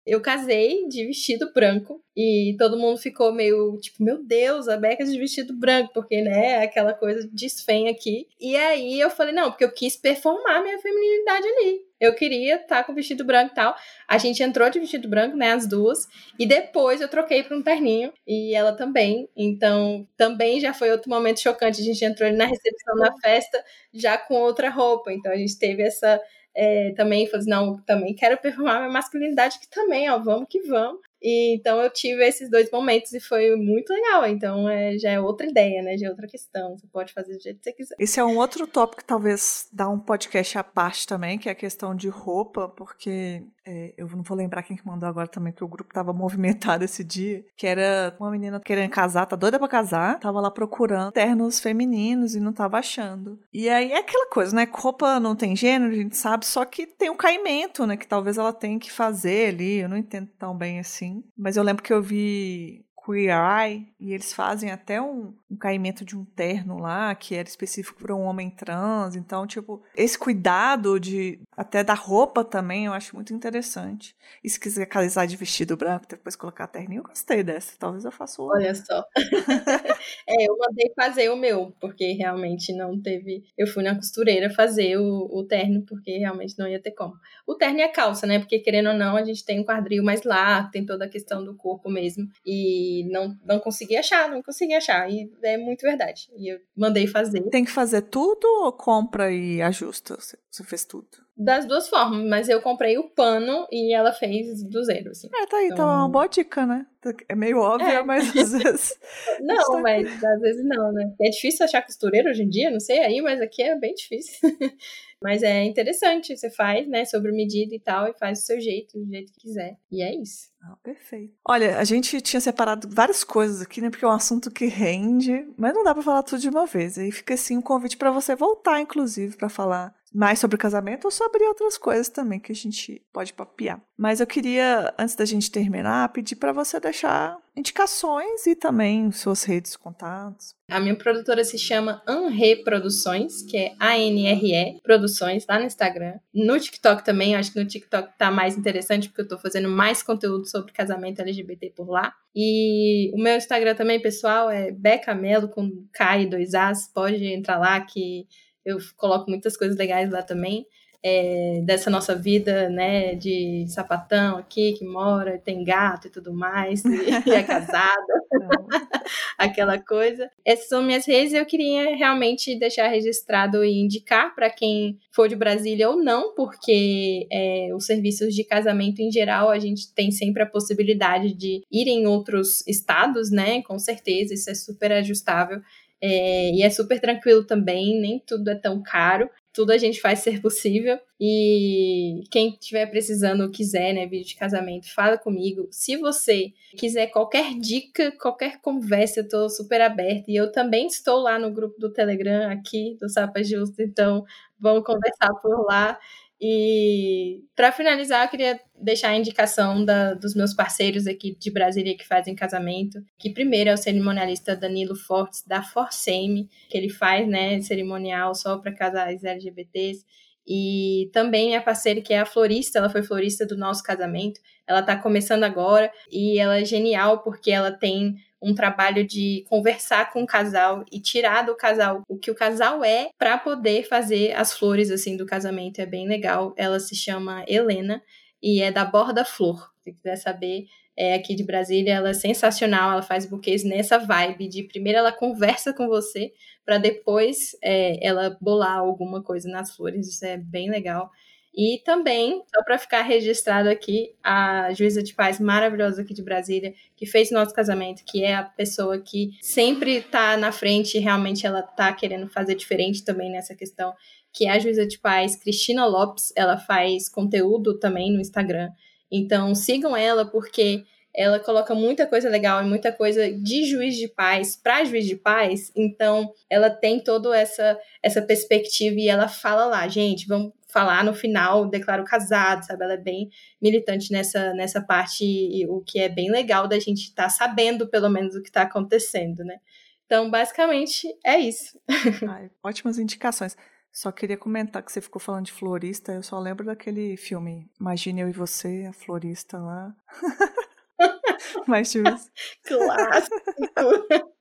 Eu 0.05 0.19
casei 0.19 0.85
de 0.89 1.05
vestido 1.05 1.53
branco 1.53 2.03
e 2.15 2.55
todo 2.59 2.77
mundo 2.77 2.97
ficou 2.97 3.31
meio 3.31 3.77
tipo, 3.79 4.03
meu 4.03 4.21
Deus, 4.21 4.67
a 4.67 4.75
Beca 4.75 5.05
de 5.05 5.17
vestido 5.17 5.53
branco, 5.53 5.91
porque, 5.93 6.21
né, 6.21 6.57
aquela 6.57 6.93
coisa 6.93 7.27
desfém 7.31 7.87
aqui. 7.87 8.27
E 8.39 8.55
aí 8.57 8.99
eu 8.99 9.09
falei, 9.09 9.33
não, 9.33 9.49
porque 9.49 9.63
eu 9.63 9.71
quis 9.71 9.95
performar 9.95 10.61
minha 10.61 10.77
feminilidade 10.77 11.47
ali. 11.47 11.81
Eu 12.03 12.13
queria 12.13 12.55
estar 12.55 12.79
tá 12.79 12.83
com 12.83 12.93
vestido 12.93 13.23
branco 13.23 13.53
e 13.53 13.55
tal. 13.55 13.73
A 14.05 14.17
gente 14.17 14.43
entrou 14.43 14.69
de 14.69 14.77
vestido 14.77 15.07
branco, 15.07 15.37
né, 15.37 15.53
as 15.53 15.65
duas. 15.65 16.05
E 16.37 16.45
depois 16.45 16.99
eu 16.99 17.07
troquei 17.07 17.41
para 17.43 17.55
um 17.55 17.61
terninho. 17.61 18.11
E 18.27 18.53
ela 18.53 18.73
também. 18.73 19.29
Então, 19.37 20.05
também 20.17 20.59
já 20.59 20.73
foi 20.73 20.91
outro 20.91 21.09
momento 21.09 21.39
chocante. 21.39 21.79
A 21.79 21.83
gente 21.83 22.03
entrou 22.03 22.29
na 22.33 22.45
recepção 22.45 22.95
na 22.97 23.17
festa 23.21 23.63
já 23.93 24.17
com 24.17 24.35
outra 24.35 24.69
roupa. 24.69 25.13
Então, 25.13 25.31
a 25.31 25.37
gente 25.37 25.57
teve 25.57 25.81
essa 25.81 26.19
é, 26.55 26.93
também 26.95 27.27
falei 27.27 27.45
não, 27.47 27.77
também 27.81 28.13
quero 28.15 28.37
performar 28.37 28.79
minha 28.79 28.91
masculinidade 28.91 29.57
aqui 29.57 29.67
também, 29.69 30.09
ó, 30.09 30.19
vamos 30.19 30.47
que 30.49 30.61
vamos. 30.61 31.01
E, 31.23 31.55
então 31.55 31.81
eu 31.81 31.89
tive 31.89 32.21
esses 32.27 32.49
dois 32.49 32.69
momentos 32.69 33.13
e 33.13 33.19
foi 33.19 33.55
muito 33.55 33.93
legal. 33.93 34.27
Então 34.27 34.67
é, 34.67 34.97
já 34.97 35.11
é 35.11 35.19
outra 35.19 35.47
ideia, 35.47 35.81
né? 35.81 35.97
Já 35.97 36.07
é 36.07 36.09
outra 36.09 36.27
questão. 36.27 36.77
Você 36.77 36.85
pode 36.87 37.13
fazer 37.13 37.37
do 37.37 37.41
jeito 37.41 37.59
que 37.59 37.63
você 37.63 37.73
quiser. 37.73 37.95
Esse 37.97 38.19
é 38.19 38.25
um 38.25 38.37
outro 38.37 38.67
tópico 38.67 39.01
que 39.01 39.07
talvez 39.07 39.69
dá 39.71 39.87
um 39.87 39.97
podcast 39.97 40.57
à 40.57 40.63
parte 40.63 41.07
também, 41.07 41.39
que 41.39 41.47
é 41.47 41.53
a 41.53 41.55
questão 41.55 41.95
de 41.95 42.09
roupa, 42.09 42.67
porque 42.67 43.41
é, 43.65 43.93
eu 43.97 44.07
não 44.09 44.23
vou 44.23 44.37
lembrar 44.37 44.63
quem 44.63 44.75
que 44.75 44.85
mandou 44.85 45.07
agora 45.07 45.27
também, 45.27 45.53
que 45.53 45.63
o 45.63 45.67
grupo 45.67 45.93
tava 45.93 46.11
movimentado 46.13 46.83
esse 46.83 47.03
dia, 47.03 47.43
que 47.55 47.65
era 47.65 48.15
uma 48.19 48.31
menina 48.31 48.59
querendo 48.59 48.89
casar, 48.89 49.25
tá 49.25 49.35
doida 49.35 49.59
pra 49.59 49.67
casar, 49.67 50.19
tava 50.19 50.39
lá 50.41 50.51
procurando 50.51 51.11
ternos 51.11 51.59
femininos 51.59 52.35
e 52.35 52.39
não 52.39 52.53
tava 52.53 52.77
achando. 52.77 53.39
E 53.53 53.69
aí 53.69 53.91
é 53.91 53.99
aquela 53.99 54.29
coisa, 54.29 54.55
né? 54.55 54.67
Roupa 54.71 55.19
não 55.19 55.35
tem 55.35 55.55
gênero, 55.55 55.91
a 55.91 55.95
gente 55.95 56.17
sabe, 56.17 56.45
só 56.45 56.65
que 56.65 56.85
tem 56.85 57.09
um 57.09 57.17
caimento, 57.17 57.85
né? 57.85 57.95
Que 57.95 58.07
talvez 58.07 58.37
ela 58.37 58.53
tenha 58.53 58.79
que 58.79 58.91
fazer 58.91 59.49
ali. 59.49 59.79
Eu 59.79 59.89
não 59.89 59.97
entendo 59.97 60.29
tão 60.37 60.55
bem 60.55 60.79
assim. 60.79 61.23
Mas 61.37 61.55
eu 61.55 61.63
lembro 61.63 61.83
que 61.83 61.93
eu 61.93 62.01
vi 62.01 62.85
Queer 63.05 63.35
Eye, 63.35 63.87
e 63.99 64.13
eles 64.13 64.31
fazem 64.31 64.71
até 64.71 65.01
um, 65.01 65.33
um 65.51 65.57
caimento 65.57 66.05
de 66.05 66.17
um 66.17 66.23
terno 66.23 66.79
lá, 66.79 67.13
que 67.13 67.35
era 67.35 67.47
específico 67.47 68.01
para 68.01 68.15
um 68.15 68.21
homem 68.21 68.49
trans. 68.49 69.15
Então, 69.15 69.45
tipo, 69.45 69.83
esse 69.95 70.17
cuidado 70.17 70.99
de 70.99 71.39
até 71.55 71.83
da 71.83 71.93
roupa 71.93 72.43
também 72.43 72.85
eu 72.85 72.93
acho 72.93 73.15
muito 73.15 73.33
interessante. 73.33 74.15
E 74.43 74.49
se 74.49 74.59
quiser 74.59 74.85
casar 74.85 75.27
de 75.27 75.35
vestido 75.35 75.75
branco, 75.75 76.05
depois 76.07 76.35
colocar 76.35 76.67
terninho, 76.67 76.99
eu 76.99 77.03
gostei 77.03 77.43
dessa. 77.43 77.75
Talvez 77.77 78.05
eu 78.05 78.11
faça 78.11 78.41
o. 78.41 78.47
Olha 78.47 78.73
só. 78.73 79.05
é, 80.27 80.47
eu 80.47 80.57
mandei 80.57 80.91
fazer 80.95 81.29
o 81.29 81.35
meu, 81.35 81.73
porque 81.81 82.13
realmente 82.13 82.73
não 82.73 82.99
teve. 82.99 83.43
Eu 83.57 83.67
fui 83.67 83.83
na 83.83 83.95
costureira 83.95 84.49
fazer 84.49 84.97
o, 84.97 85.29
o 85.31 85.43
terno, 85.43 85.83
porque 85.85 86.17
realmente 86.17 86.57
não 86.57 86.67
ia 86.67 86.81
ter 86.81 86.91
como. 86.91 87.13
O 87.45 87.55
terno 87.55 87.79
e 87.79 87.83
a 87.83 87.91
calça, 87.91 88.25
né? 88.25 88.39
Porque 88.39 88.59
querendo 88.59 88.89
ou 88.89 88.95
não, 88.95 89.17
a 89.17 89.23
gente 89.23 89.43
tem 89.43 89.59
um 89.59 89.65
quadril 89.65 90.03
mais 90.03 90.23
largo, 90.23 90.71
tem 90.71 90.85
toda 90.85 91.05
a 91.05 91.09
questão 91.09 91.43
do 91.43 91.55
corpo 91.55 91.89
mesmo. 91.89 92.27
E 92.45 92.92
não, 93.09 93.35
não 93.45 93.59
consegui 93.59 93.95
achar, 93.95 94.29
não 94.29 94.43
consegui 94.43 94.73
achar. 94.73 95.09
E 95.09 95.31
é 95.41 95.57
muito 95.57 95.81
verdade. 95.81 96.29
E 96.35 96.53
eu 96.53 96.59
mandei 96.75 97.07
fazer. 97.07 97.41
Tem 97.49 97.65
que 97.65 97.71
fazer 97.71 98.01
tudo 98.03 98.45
ou 98.63 98.71
compra 98.73 99.31
e 99.31 99.61
ajusta? 99.61 100.17
Você 100.19 100.63
fez 100.63 100.85
tudo? 100.85 101.07
Das 101.35 101.65
duas 101.65 101.89
formas, 101.89 102.23
mas 102.29 102.47
eu 102.47 102.61
comprei 102.61 102.95
o 102.95 103.09
pano 103.09 103.65
e 103.71 103.91
ela 103.91 104.13
fez 104.13 104.63
do 104.63 104.83
zero, 104.83 105.09
assim. 105.09 105.27
É, 105.33 105.47
tá 105.47 105.57
aí, 105.57 105.65
então, 105.65 105.77
então 105.77 105.89
é 105.89 105.95
uma 105.95 106.09
boa 106.09 106.27
dica, 106.27 106.63
né? 106.63 106.85
É 107.27 107.33
meio 107.33 107.57
óbvio, 107.57 107.87
é. 107.87 108.03
mas 108.03 108.29
às 108.37 108.51
vezes. 108.51 108.99
não, 109.41 109.55
tá 109.55 109.79
mas 109.81 110.23
às 110.23 110.41
vezes 110.41 110.63
não, 110.63 110.91
né? 110.91 111.11
É 111.19 111.29
difícil 111.31 111.65
achar 111.65 111.81
costureira 111.81 112.29
hoje 112.29 112.43
em 112.43 112.49
dia, 112.49 112.69
não 112.69 112.79
sei 112.79 112.99
aí, 112.99 113.19
mas 113.19 113.41
aqui 113.41 113.63
é 113.63 113.75
bem 113.75 113.95
difícil. 113.95 114.37
Mas 115.23 115.41
é 115.41 115.63
interessante, 115.63 116.35
você 116.35 116.49
faz, 116.49 116.85
né, 116.85 117.05
sobre 117.05 117.31
medida 117.31 117.73
e 117.73 117.79
tal, 117.79 118.09
e 118.09 118.13
faz 118.13 118.39
do 118.39 118.45
seu 118.45 118.59
jeito, 118.59 118.99
do 118.99 119.09
jeito 119.09 119.31
que 119.31 119.39
quiser. 119.39 119.77
E 119.89 120.03
é 120.03 120.13
isso. 120.13 120.51
Ah, 120.61 120.75
perfeito. 120.83 121.33
Olha, 121.47 121.79
a 121.79 121.83
gente 121.85 122.19
tinha 122.19 122.41
separado 122.41 122.89
várias 122.91 123.23
coisas 123.23 123.61
aqui, 123.61 123.79
né, 123.79 123.89
porque 123.89 124.03
é 124.03 124.07
um 124.07 124.11
assunto 124.11 124.51
que 124.51 124.65
rende, 124.65 125.47
mas 125.57 125.73
não 125.73 125.83
dá 125.83 125.93
para 125.93 126.03
falar 126.03 126.23
tudo 126.23 126.41
de 126.41 126.49
uma 126.49 126.65
vez. 126.65 126.97
Aí 126.97 127.09
fica 127.09 127.35
assim 127.35 127.57
um 127.57 127.61
convite 127.61 127.95
para 127.95 128.11
você 128.11 128.35
voltar, 128.35 128.81
inclusive, 128.81 129.37
para 129.37 129.47
falar 129.47 129.95
mais 130.13 130.39
sobre 130.39 130.57
casamento 130.57 131.05
ou 131.05 131.11
sobre 131.11 131.43
outras 131.45 131.77
coisas 131.77 132.07
também 132.07 132.39
que 132.39 132.51
a 132.51 132.55
gente 132.55 133.01
pode 133.11 133.33
papiar. 133.33 133.81
Mas 133.97 134.19
eu 134.19 134.27
queria, 134.27 134.93
antes 134.97 135.15
da 135.15 135.25
gente 135.25 135.51
terminar, 135.51 136.09
pedir 136.09 136.35
para 136.35 136.51
você 136.51 136.79
deixar 136.79 137.37
indicações 137.55 138.47
e 138.47 138.55
também 138.55 139.11
suas 139.11 139.43
redes, 139.43 139.75
contatos. 139.75 140.55
A 140.69 140.79
minha 140.79 140.95
produtora 140.95 141.43
se 141.43 141.57
chama 141.57 142.01
Anre 142.07 142.63
Produções, 142.63 143.43
que 143.43 143.55
é 143.55 143.75
A-N-R-E 143.79 144.79
Produções, 144.81 145.45
lá 145.47 145.59
no 145.59 145.65
Instagram. 145.65 146.15
No 146.33 146.59
TikTok 146.59 147.05
também, 147.05 147.35
acho 147.35 147.53
que 147.53 147.59
no 147.59 147.67
TikTok 147.67 148.17
tá 148.17 148.31
mais 148.31 148.57
interessante, 148.57 149.07
porque 149.07 149.21
eu 149.21 149.27
tô 149.27 149.37
fazendo 149.37 149.69
mais 149.69 150.01
conteúdo 150.01 150.47
sobre 150.47 150.73
casamento 150.73 151.21
LGBT 151.21 151.73
por 151.75 151.89
lá. 151.89 152.13
E 152.35 153.11
o 153.13 153.21
meu 153.21 153.35
Instagram 153.37 153.75
também, 153.75 154.01
pessoal, 154.01 154.49
é 154.49 154.71
Becamelo, 154.71 155.47
com 155.47 155.85
K 155.93 156.19
e 156.19 156.29
dois 156.29 156.55
As. 156.55 156.87
Pode 156.87 157.23
entrar 157.23 157.59
lá 157.59 157.79
que 157.81 158.25
eu 158.65 158.77
coloco 158.97 159.29
muitas 159.29 159.57
coisas 159.57 159.77
legais 159.77 160.09
lá 160.11 160.21
também. 160.21 160.65
É, 161.05 161.59
dessa 161.65 161.89
nossa 161.89 162.15
vida, 162.15 162.69
né, 162.69 163.13
de 163.15 163.65
sapatão 163.67 164.37
aqui, 164.37 164.71
que 164.71 164.85
mora, 164.85 165.37
tem 165.37 165.61
gato 165.61 166.07
e 166.07 166.09
tudo 166.09 166.33
mais, 166.33 166.81
e, 166.85 166.87
é 167.29 167.43
casada, 167.43 168.13
aquela 169.37 169.77
coisa. 169.77 170.29
Essas 170.45 170.67
são 170.67 170.83
minhas 170.83 171.05
redes 171.05 171.33
eu 171.33 171.45
queria 171.45 171.95
realmente 171.95 172.57
deixar 172.57 172.87
registrado 172.87 173.63
e 173.63 173.79
indicar 173.79 174.33
para 174.35 174.49
quem 174.49 174.97
for 175.11 175.27
de 175.27 175.35
Brasília 175.35 175.89
ou 175.89 175.97
não, 175.97 176.33
porque 176.35 177.27
é, 177.31 177.69
os 177.75 177.85
serviços 177.85 178.33
de 178.33 178.43
casamento 178.43 179.01
em 179.01 179.11
geral, 179.11 179.49
a 179.49 179.59
gente 179.59 179.93
tem 179.93 180.11
sempre 180.11 180.43
a 180.43 180.47
possibilidade 180.47 181.33
de 181.33 181.63
ir 181.71 181.87
em 181.87 182.07
outros 182.07 182.65
estados, 182.67 183.31
né, 183.31 183.61
com 183.63 183.77
certeza, 183.77 184.33
isso 184.33 184.49
é 184.49 184.55
super 184.55 184.91
ajustável. 184.91 185.61
É, 186.05 186.51
e 186.51 186.61
é 186.63 186.69
super 186.69 186.99
tranquilo 186.99 187.45
também, 187.45 187.97
nem 188.01 188.19
tudo 188.19 188.49
é 188.49 188.55
tão 188.55 188.83
caro. 188.83 189.29
Tudo 189.53 189.71
a 189.71 189.77
gente 189.77 190.01
faz 190.01 190.19
ser 190.19 190.41
possível. 190.41 190.99
E 191.17 192.23
quem 192.29 192.49
estiver 192.49 192.87
precisando 192.87 193.41
ou 193.43 193.49
quiser, 193.49 193.93
né, 193.93 194.05
vídeo 194.05 194.27
de 194.27 194.35
casamento, 194.35 194.93
fala 194.93 195.17
comigo. 195.17 195.65
Se 195.71 195.95
você 195.95 196.51
quiser 196.77 197.07
qualquer 197.07 197.53
dica, 197.57 198.11
qualquer 198.19 198.59
conversa, 198.59 199.21
eu 199.21 199.29
tô 199.29 199.47
super 199.49 199.79
aberta. 199.79 200.29
E 200.29 200.35
eu 200.35 200.51
também 200.51 200.87
estou 200.87 201.19
lá 201.21 201.39
no 201.39 201.51
grupo 201.53 201.79
do 201.79 201.93
Telegram 201.93 202.51
aqui, 202.51 202.97
do 202.99 203.07
Sapa 203.07 203.41
Justo, 203.41 203.81
então 203.81 204.25
vamos 204.59 204.83
conversar 204.83 205.33
por 205.41 205.65
lá. 205.65 205.97
E 206.45 207.45
para 207.55 207.71
finalizar, 207.71 208.25
eu 208.25 208.29
queria 208.29 208.59
deixar 208.77 209.11
a 209.11 209.15
indicação 209.15 209.85
da, 209.85 210.13
dos 210.13 210.35
meus 210.35 210.53
parceiros 210.53 211.07
aqui 211.07 211.33
de 211.39 211.49
Brasília 211.49 211.95
que 211.95 212.05
fazem 212.05 212.35
casamento, 212.35 212.99
que 213.17 213.29
primeiro 213.29 213.69
é 213.69 213.73
o 213.73 213.77
cerimonialista 213.77 214.53
Danilo 214.53 214.93
Fortes, 214.93 215.41
da 215.47 215.63
Forceme, 215.63 216.49
que 216.69 216.77
ele 216.77 216.89
faz 216.89 217.25
né, 217.25 217.61
cerimonial 217.61 218.35
só 218.35 218.57
para 218.57 218.75
casais 218.75 219.23
LGBTs. 219.23 220.05
E 220.45 221.09
também 221.13 221.55
a 221.55 221.61
parceira 221.61 222.01
que 222.01 222.13
é 222.13 222.19
a 222.19 222.25
florista, 222.25 222.77
ela 222.77 222.89
foi 222.89 223.03
florista 223.03 223.45
do 223.45 223.55
nosso 223.55 223.81
casamento. 223.81 224.41
Ela 224.67 224.81
está 224.81 224.97
começando 224.97 225.45
agora 225.45 225.89
e 226.11 226.37
ela 226.39 226.59
é 226.59 226.65
genial 226.65 227.23
porque 227.23 227.51
ela 227.51 227.71
tem 227.71 228.17
um 228.43 228.53
trabalho 228.53 229.07
de 229.07 229.45
conversar 229.47 230.11
com 230.11 230.21
o 230.21 230.27
casal 230.27 230.83
e 230.91 230.99
tirar 230.99 231.43
do 231.43 231.55
casal 231.55 232.01
o 232.09 232.17
que 232.17 232.29
o 232.29 232.35
casal 232.35 232.83
é 232.83 233.09
para 233.17 233.37
poder 233.37 233.87
fazer 233.87 234.33
as 234.33 234.51
flores 234.51 234.91
assim 234.91 235.15
do 235.15 235.25
casamento. 235.25 235.79
É 235.79 235.85
bem 235.85 236.07
legal. 236.07 236.53
Ela 236.57 236.79
se 236.79 236.95
chama 236.95 237.45
Helena 237.47 238.03
e 238.41 238.61
é 238.61 238.71
da 238.71 238.83
Borda 238.83 239.23
Flor. 239.23 239.71
Se 239.83 239.93
quiser 239.93 240.17
saber, 240.17 240.65
é 240.95 241.15
aqui 241.15 241.35
de 241.35 241.43
Brasília, 241.43 241.95
ela 241.95 242.09
é 242.09 242.13
sensacional, 242.13 242.91
ela 242.91 243.01
faz 243.01 243.25
buquês 243.25 243.63
nessa 243.63 243.97
vibe 243.97 244.47
de 244.47 244.63
primeiro 244.63 244.99
ela 244.99 245.11
conversa 245.11 245.73
com 245.73 245.87
você 245.87 246.31
para 246.65 246.77
depois 246.77 247.57
é, 247.63 248.05
ela 248.05 248.37
bolar 248.39 248.77
alguma 248.77 249.23
coisa 249.23 249.49
nas 249.49 249.75
flores, 249.75 250.07
isso 250.07 250.25
é 250.25 250.37
bem 250.37 250.69
legal. 250.69 251.09
E 251.55 251.79
também, 251.85 252.41
só 252.53 252.63
para 252.63 252.79
ficar 252.79 253.03
registrado 253.03 253.69
aqui, 253.69 254.15
a 254.23 254.73
juíza 254.73 255.03
de 255.03 255.13
paz 255.13 255.39
maravilhosa 255.39 256.01
aqui 256.01 256.13
de 256.13 256.23
Brasília, 256.23 256.73
que 256.95 257.05
fez 257.05 257.29
nosso 257.29 257.53
casamento, 257.53 258.03
que 258.05 258.23
é 258.23 258.33
a 258.33 258.43
pessoa 258.43 258.99
que 258.99 259.31
sempre 259.39 259.97
está 259.97 260.35
na 260.35 260.51
frente, 260.51 260.97
realmente 260.97 261.45
ela 261.45 261.59
está 261.59 261.93
querendo 261.93 262.27
fazer 262.27 262.55
diferente 262.55 263.05
também 263.05 263.31
nessa 263.31 263.53
questão, 263.53 263.93
que 264.33 264.47
é 264.47 264.49
a 264.49 264.57
juíza 264.57 264.87
de 264.87 264.97
paz 264.97 265.35
Cristina 265.35 265.85
Lopes, 265.85 266.33
ela 266.35 266.57
faz 266.57 267.07
conteúdo 267.07 267.77
também 267.77 268.11
no 268.11 268.19
Instagram. 268.19 268.71
Então 269.11 269.53
sigam 269.53 269.95
ela 269.95 270.25
porque 270.25 270.83
ela 271.15 271.39
coloca 271.39 271.75
muita 271.75 272.07
coisa 272.07 272.27
legal 272.27 272.63
e 272.63 272.67
muita 272.67 272.91
coisa 272.91 273.31
de 273.31 273.65
juiz 273.65 273.95
de 273.95 274.07
paz 274.07 274.55
para 274.55 274.83
juiz 274.83 275.05
de 275.05 275.15
paz. 275.15 275.71
Então, 275.75 276.33
ela 276.49 276.71
tem 276.71 276.99
toda 276.99 277.37
essa 277.37 277.79
essa 278.01 278.21
perspectiva 278.21 278.95
e 278.99 279.07
ela 279.07 279.27
fala 279.27 279.65
lá, 279.65 279.87
gente, 279.87 280.27
vamos 280.27 280.51
falar 280.73 281.03
no 281.03 281.13
final, 281.13 281.69
declaro 281.69 282.03
casado, 282.03 282.65
sabe? 282.65 282.83
Ela 282.83 282.93
é 282.93 282.97
bem 282.97 283.29
militante 283.61 284.11
nessa, 284.11 284.53
nessa 284.53 284.81
parte, 284.81 285.23
e 285.23 285.65
o 285.67 285.81
que 285.81 285.99
é 285.99 286.09
bem 286.09 286.31
legal 286.31 286.67
da 286.67 286.79
gente 286.79 287.03
estar 287.03 287.23
tá 287.23 287.29
sabendo, 287.29 287.87
pelo 287.87 288.09
menos, 288.09 288.35
o 288.35 288.41
que 288.41 288.49
está 288.49 288.63
acontecendo, 288.63 289.43
né? 289.43 289.57
Então, 290.05 290.29
basicamente, 290.29 291.07
é 291.23 291.39
isso. 291.39 291.79
Ai, 292.29 292.49
ótimas 292.63 292.97
indicações. 292.97 293.55
Só 293.91 294.11
queria 294.11 294.37
comentar 294.37 294.81
que 294.81 294.91
você 294.91 294.99
ficou 294.99 295.19
falando 295.19 295.45
de 295.45 295.51
florista, 295.51 296.11
eu 296.11 296.23
só 296.23 296.39
lembro 296.39 296.65
daquele 296.65 297.15
filme 297.15 297.69
Imagine 297.79 298.21
Eu 298.21 298.29
e 298.29 298.33
Você, 298.33 298.87
a 298.89 298.93
florista 298.93 299.59
lá. 299.59 299.95
Mas, 301.67 301.91
tipo... 301.91 302.09
Clássico! 302.65 304.33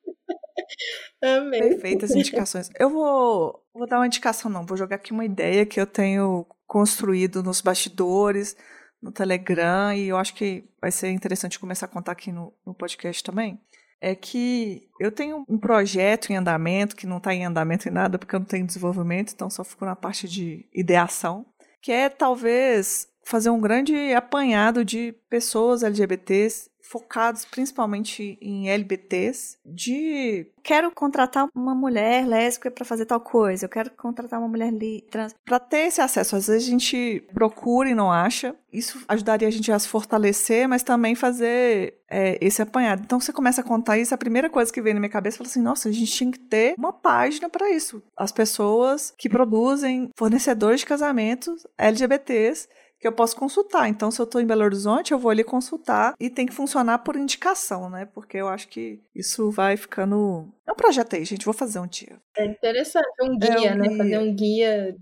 Amei. 1.23 1.61
Perfeitas 1.61 2.11
indicações. 2.11 2.71
Eu 2.79 2.91
vou, 2.91 3.65
vou 3.75 3.87
dar 3.87 3.99
uma 3.99 4.07
indicação, 4.07 4.51
não. 4.51 4.67
Vou 4.67 4.77
jogar 4.77 4.97
aqui 4.97 5.13
uma 5.13 5.25
ideia 5.25 5.67
que 5.67 5.81
eu 5.81 5.87
tenho 5.87 6.47
construído 6.67 7.43
nos 7.43 7.61
bastidores, 7.61 8.57
no 9.01 9.13
Telegram, 9.13 9.93
e 9.93 10.09
eu 10.09 10.17
acho 10.17 10.35
que 10.35 10.65
vai 10.81 10.91
ser 10.91 11.11
interessante 11.11 11.59
começar 11.59 11.87
a 11.87 11.89
contar 11.89 12.13
aqui 12.13 12.31
no, 12.31 12.53
no 12.65 12.73
podcast 12.73 13.23
também. 13.23 13.61
É 14.01 14.15
que 14.15 14.89
eu 14.99 15.13
tenho 15.13 15.45
um 15.49 15.59
projeto 15.59 16.31
em 16.31 16.37
andamento, 16.37 16.97
que 16.97 17.07
não 17.07 17.19
está 17.19 17.35
em 17.35 17.45
andamento 17.45 17.89
em 17.89 17.93
nada, 17.93 18.19
porque 18.19 18.35
eu 18.35 18.41
não 18.41 18.47
tenho 18.47 18.67
desenvolvimento, 18.67 19.33
então 19.33 19.49
só 19.49 19.63
fico 19.63 19.85
na 19.85 19.95
parte 19.95 20.29
de 20.29 20.67
ideação, 20.73 21.47
que 21.81 21.93
é 21.93 22.09
talvez 22.09 23.09
fazer 23.25 23.51
um 23.51 23.61
grande 23.61 24.13
apanhado 24.15 24.85
de 24.85 25.13
pessoas 25.29 25.83
LGBTs 25.83 26.72
focados 26.93 27.47
principalmente 27.47 28.37
em 28.39 28.69
LBTs, 28.69 29.57
de 29.65 30.47
quero 30.63 30.91
contratar 30.91 31.49
uma 31.55 31.75
mulher 31.75 32.27
lésbica 32.27 32.71
para 32.71 32.85
fazer 32.85 33.07
tal 33.07 33.19
coisa, 33.19 33.65
eu 33.65 33.69
quero 33.69 33.91
contratar 33.93 34.39
uma 34.39 34.49
mulher 34.49 34.71
trans, 35.11 35.35
para 35.43 35.59
ter 35.59 35.87
esse 35.87 36.03
acesso. 36.03 36.37
Às 36.37 36.49
vezes 36.49 36.69
a 36.69 36.71
gente 36.71 37.25
procura 37.33 37.89
e 37.89 37.95
não 37.95 38.13
acha. 38.13 38.55
Isso 38.71 39.03
ajudaria 39.09 39.49
a 39.49 39.51
gente 39.51 39.73
a 39.73 39.79
se 39.79 39.89
fortalecer, 39.89 40.69
mas 40.69 40.83
também 40.83 41.15
fazer 41.15 41.95
é, 42.09 42.39
esse 42.41 42.61
apanhado. 42.61 43.03
Então 43.05 43.19
você 43.19 43.33
começa 43.33 43.63
a 43.63 43.65
contar 43.65 43.99
isso, 43.99 44.15
a 44.15 44.19
primeira 44.19 44.51
coisa 44.51 44.73
que 44.73 44.83
vem 44.83 44.93
na 44.93 45.01
minha 45.01 45.11
cabeça 45.11 45.43
é 45.43 45.47
assim: 45.47 45.63
nossa, 45.63 45.89
a 45.89 45.93
gente 45.93 46.13
tinha 46.13 46.31
que 46.31 46.39
ter 46.39 46.75
uma 46.77 46.93
página 46.93 47.49
para 47.49 47.71
isso. 47.71 48.03
As 48.15 48.31
pessoas 48.31 49.15
que 49.17 49.31
produzem 49.31 50.11
fornecedores 50.15 50.81
de 50.81 50.87
casamentos 50.87 51.67
LGBTs 51.79 52.69
que 53.03 53.09
eu 53.09 53.13
posso 53.13 53.35
consultar. 53.35 53.89
Então, 53.89 54.13
se 54.13 54.21
eu 54.21 54.25
estou 54.25 54.41
em 54.41 54.47
Belo 54.47 54.63
Horizonte, 54.63 55.13
eu 55.13 55.19
vou 55.19 55.33
ali 55.33 55.43
consultar 55.43 56.15
e 56.21 56.31
tem 56.31 56.47
que 56.47 56.55
funcionar 56.55 57.01
por 57.01 57.17
indicação, 57.17 57.91
né? 57.91 58.07
Porque 58.07 58.37
eu 58.37 58.47
acho 58.47 58.69
que 58.69 59.01
isso 59.13 59.51
vai 59.51 59.77
ficando. 59.77 60.49
É 60.65 60.71
um 60.71 60.77
projeto 60.77 61.17
aí, 61.17 61.25
gente. 61.25 61.45
Vou 61.45 61.53
fazer 61.53 61.81
um 61.81 61.87
dia. 61.87 62.21
É 62.37 62.47
interessante, 62.47 63.05
um 63.21 63.37
guia, 63.37 63.71
é 63.71 63.75
um 63.75 63.77
né? 63.77 63.89
Guia. 63.89 63.99
Fazer 63.99 64.19
um 64.19 64.35
guia 64.35 64.97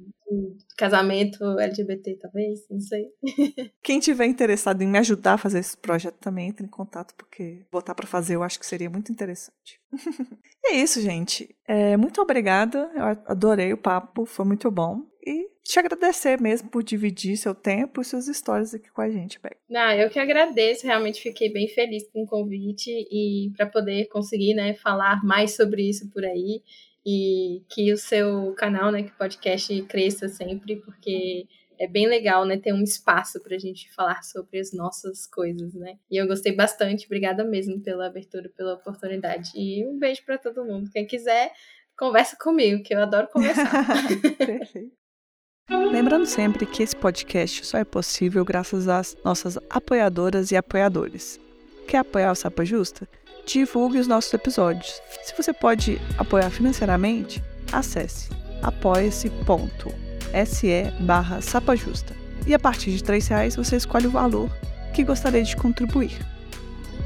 casamento 0.77 1.59
LGBT, 1.59 2.17
talvez, 2.17 2.61
não 2.71 2.81
sei. 2.81 3.09
Quem 3.83 4.01
tiver 4.01 4.27
interessado 4.27 4.83
em 4.83 4.87
me 4.87 4.99
ajudar 4.99 5.35
a 5.35 5.39
fazer 5.39 5.59
esse 5.59 5.77
projeto 5.77 6.17
também 6.17 6.49
entre 6.49 6.65
em 6.65 6.71
contato, 6.71 7.15
porque 7.15 7.63
botar 7.71 7.95
para 7.95 8.07
fazer 8.07 8.37
eu 8.37 8.43
acho 8.43 8.59
que 8.59 8.67
seria 8.67 8.91
muito 8.91 9.13
interessante. 9.13 9.81
é 10.67 10.77
isso, 10.77 11.01
gente. 11.01 11.55
É, 11.67 11.97
muito 11.97 12.21
obrigada. 12.21 12.91
Eu 12.95 13.05
adorei 13.27 13.73
o 13.73 13.79
papo, 13.79 14.25
foi 14.25 14.45
muito 14.45 14.71
bom. 14.71 15.03
E 15.25 15.51
te 15.63 15.79
agradecer 15.79 16.41
mesmo 16.41 16.71
por 16.71 16.83
dividir 16.83 17.37
seu 17.37 17.55
tempo 17.55 18.01
e 18.01 18.05
suas 18.05 18.27
histórias 18.27 18.75
aqui 18.75 18.91
com 18.91 19.03
a 19.03 19.11
gente, 19.11 19.39
Beck. 19.41 19.57
Não, 19.69 19.93
eu 19.93 20.09
que 20.09 20.19
agradeço, 20.19 20.87
realmente 20.87 21.21
fiquei 21.21 21.53
bem 21.53 21.69
feliz 21.69 22.11
com 22.11 22.23
o 22.23 22.27
convite 22.27 22.91
e 22.91 23.53
para 23.55 23.67
poder 23.67 24.07
conseguir, 24.09 24.55
né, 24.55 24.75
falar 24.75 25.23
mais 25.25 25.55
sobre 25.55 25.89
isso 25.89 26.11
por 26.11 26.25
aí 26.25 26.63
e 27.05 27.63
que 27.71 27.93
o 27.93 27.97
seu 27.97 28.55
canal, 28.55 28.93
né, 28.93 29.03
que 29.03 29.11
o 29.11 29.17
podcast 29.17 29.83
cresça 29.83 30.29
sempre, 30.29 30.77
porque 30.77 31.47
é 31.79 31.87
bem 31.87 32.07
legal, 32.07 32.45
né, 32.45 32.59
ter 32.59 32.75
um 32.75 32.83
espaço 32.83 33.43
para 33.43 33.57
a 33.57 33.59
gente 33.59 33.91
falar 33.95 34.23
sobre 34.23 34.59
as 34.59 34.73
nossas 34.73 35.27
coisas, 35.27 35.73
né? 35.75 35.97
E 36.11 36.17
eu 36.21 36.27
gostei 36.27 36.55
bastante, 36.55 37.07
obrigada 37.07 37.43
mesmo 37.43 37.81
pela 37.81 38.07
abertura, 38.07 38.51
pela 38.55 38.75
oportunidade. 38.75 39.51
E 39.55 39.87
um 39.87 39.99
beijo 39.99 40.23
para 40.27 40.37
todo 40.37 40.65
mundo. 40.65 40.91
Quem 40.91 41.07
quiser, 41.07 41.51
conversa 41.99 42.37
comigo, 42.39 42.83
que 42.83 42.95
eu 42.95 43.01
adoro 43.01 43.29
conversar. 43.29 43.87
Lembrando 45.71 46.27
sempre 46.27 46.67
que 46.67 46.83
esse 46.83 46.97
podcast 46.97 47.65
só 47.65 47.79
é 47.79 47.85
possível 47.85 48.45
graças 48.45 48.89
às 48.89 49.17
nossas 49.25 49.57
apoiadoras 49.71 50.51
e 50.51 50.57
apoiadores. 50.57 51.41
Quer 51.91 51.99
apoiar 51.99 52.31
o 52.31 52.37
Sapa 52.37 52.65
Justa? 52.65 53.09
Divulgue 53.45 53.99
os 53.99 54.07
nossos 54.07 54.33
episódios. 54.33 55.03
Se 55.25 55.37
você 55.37 55.53
pode 55.53 56.01
apoiar 56.17 56.49
financeiramente, 56.49 57.43
acesse 57.73 58.31
apoia-se.se 58.63 59.43
barra 61.01 61.41
sapajusta. 61.41 62.15
E 62.47 62.55
a 62.55 62.61
partir 62.61 62.93
de 62.93 63.03
R$ 63.03 63.19
reais 63.29 63.57
você 63.57 63.75
escolhe 63.75 64.07
o 64.07 64.11
valor 64.11 64.49
que 64.95 65.03
gostaria 65.03 65.43
de 65.43 65.57
contribuir. 65.57 66.17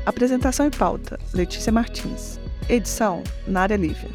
Apresentação 0.05 0.67
e 0.67 0.71
pauta, 0.71 1.19
Letícia 1.33 1.73
Martins. 1.73 2.39
Edição, 2.69 3.25
Nária 3.49 3.79
Lívia. 3.79 4.11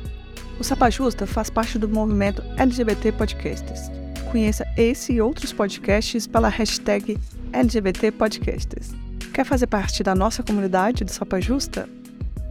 O 0.60 0.64
Sapa 0.64 0.92
Justa 0.92 1.26
faz 1.26 1.50
parte 1.50 1.80
do 1.80 1.90
movimento 1.90 2.44
LGBT 2.58 3.12
Podcasters 3.14 3.90
Conheça 4.32 4.68
esse 4.78 5.14
e 5.14 5.20
outros 5.22 5.52
podcasts 5.52 6.28
pela 6.28 6.48
hashtag 6.48 7.18
LGBT 7.52 8.12
Podcasters. 8.12 8.94
Quer 9.40 9.46
fazer 9.46 9.68
parte 9.68 10.04
da 10.04 10.14
nossa 10.14 10.44
comunidade 10.44 11.06
do 11.06 11.12
Sopa 11.14 11.40
Justa? 11.40 11.88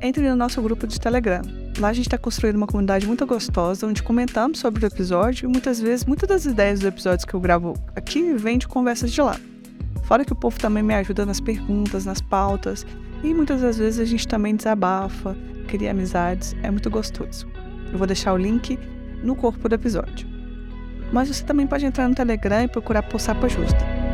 Entre 0.01 0.27
no 0.27 0.35
nosso 0.35 0.63
grupo 0.63 0.87
de 0.87 0.99
Telegram. 0.99 1.43
Lá 1.79 1.89
a 1.89 1.93
gente 1.93 2.07
está 2.07 2.17
construindo 2.17 2.57
uma 2.57 2.67
comunidade 2.67 3.07
muito 3.07 3.27
gostosa, 3.27 3.87
onde 3.87 4.03
comentamos 4.03 4.59
sobre 4.59 4.83
o 4.83 4.87
episódio 4.87 5.47
e 5.47 5.53
muitas 5.53 5.79
vezes, 5.79 6.07
muitas 6.07 6.27
das 6.27 6.47
ideias 6.47 6.81
dos 6.81 6.89
episódios 6.89 7.27
que 7.27 7.35
eu 7.35 7.41
gravo 7.41 7.75
aqui 7.95 8.33
vêm 8.33 8.57
de 8.57 8.67
conversas 8.67 9.13
de 9.13 9.21
lá. 9.21 9.39
Fora 10.05 10.25
que 10.25 10.33
o 10.33 10.35
povo 10.35 10.59
também 10.59 10.83
me 10.83 10.95
ajuda 10.95 11.27
nas 11.27 11.41
perguntas, 11.41 12.07
nas 12.07 12.23
pautas, 12.23 12.87
e 13.23 13.35
muitas 13.35 13.61
das 13.61 13.77
vezes 13.77 14.01
a 14.01 14.07
gente 14.07 14.27
também 14.27 14.57
desabafa, 14.57 15.37
cria 15.67 15.91
amizades, 15.91 16.57
é 16.63 16.71
muito 16.71 16.89
gostoso. 16.89 17.47
Eu 17.93 17.99
vou 17.99 18.07
deixar 18.07 18.33
o 18.33 18.39
link 18.39 18.79
no 19.23 19.37
corpo 19.37 19.69
do 19.69 19.75
episódio. 19.75 20.27
Mas 21.13 21.29
você 21.29 21.45
também 21.45 21.67
pode 21.67 21.85
entrar 21.85 22.09
no 22.09 22.15
Telegram 22.15 22.63
e 22.63 22.69
procurar 22.69 23.03
por 23.03 23.21
Sapa 23.21 23.47
Justa. 23.47 24.08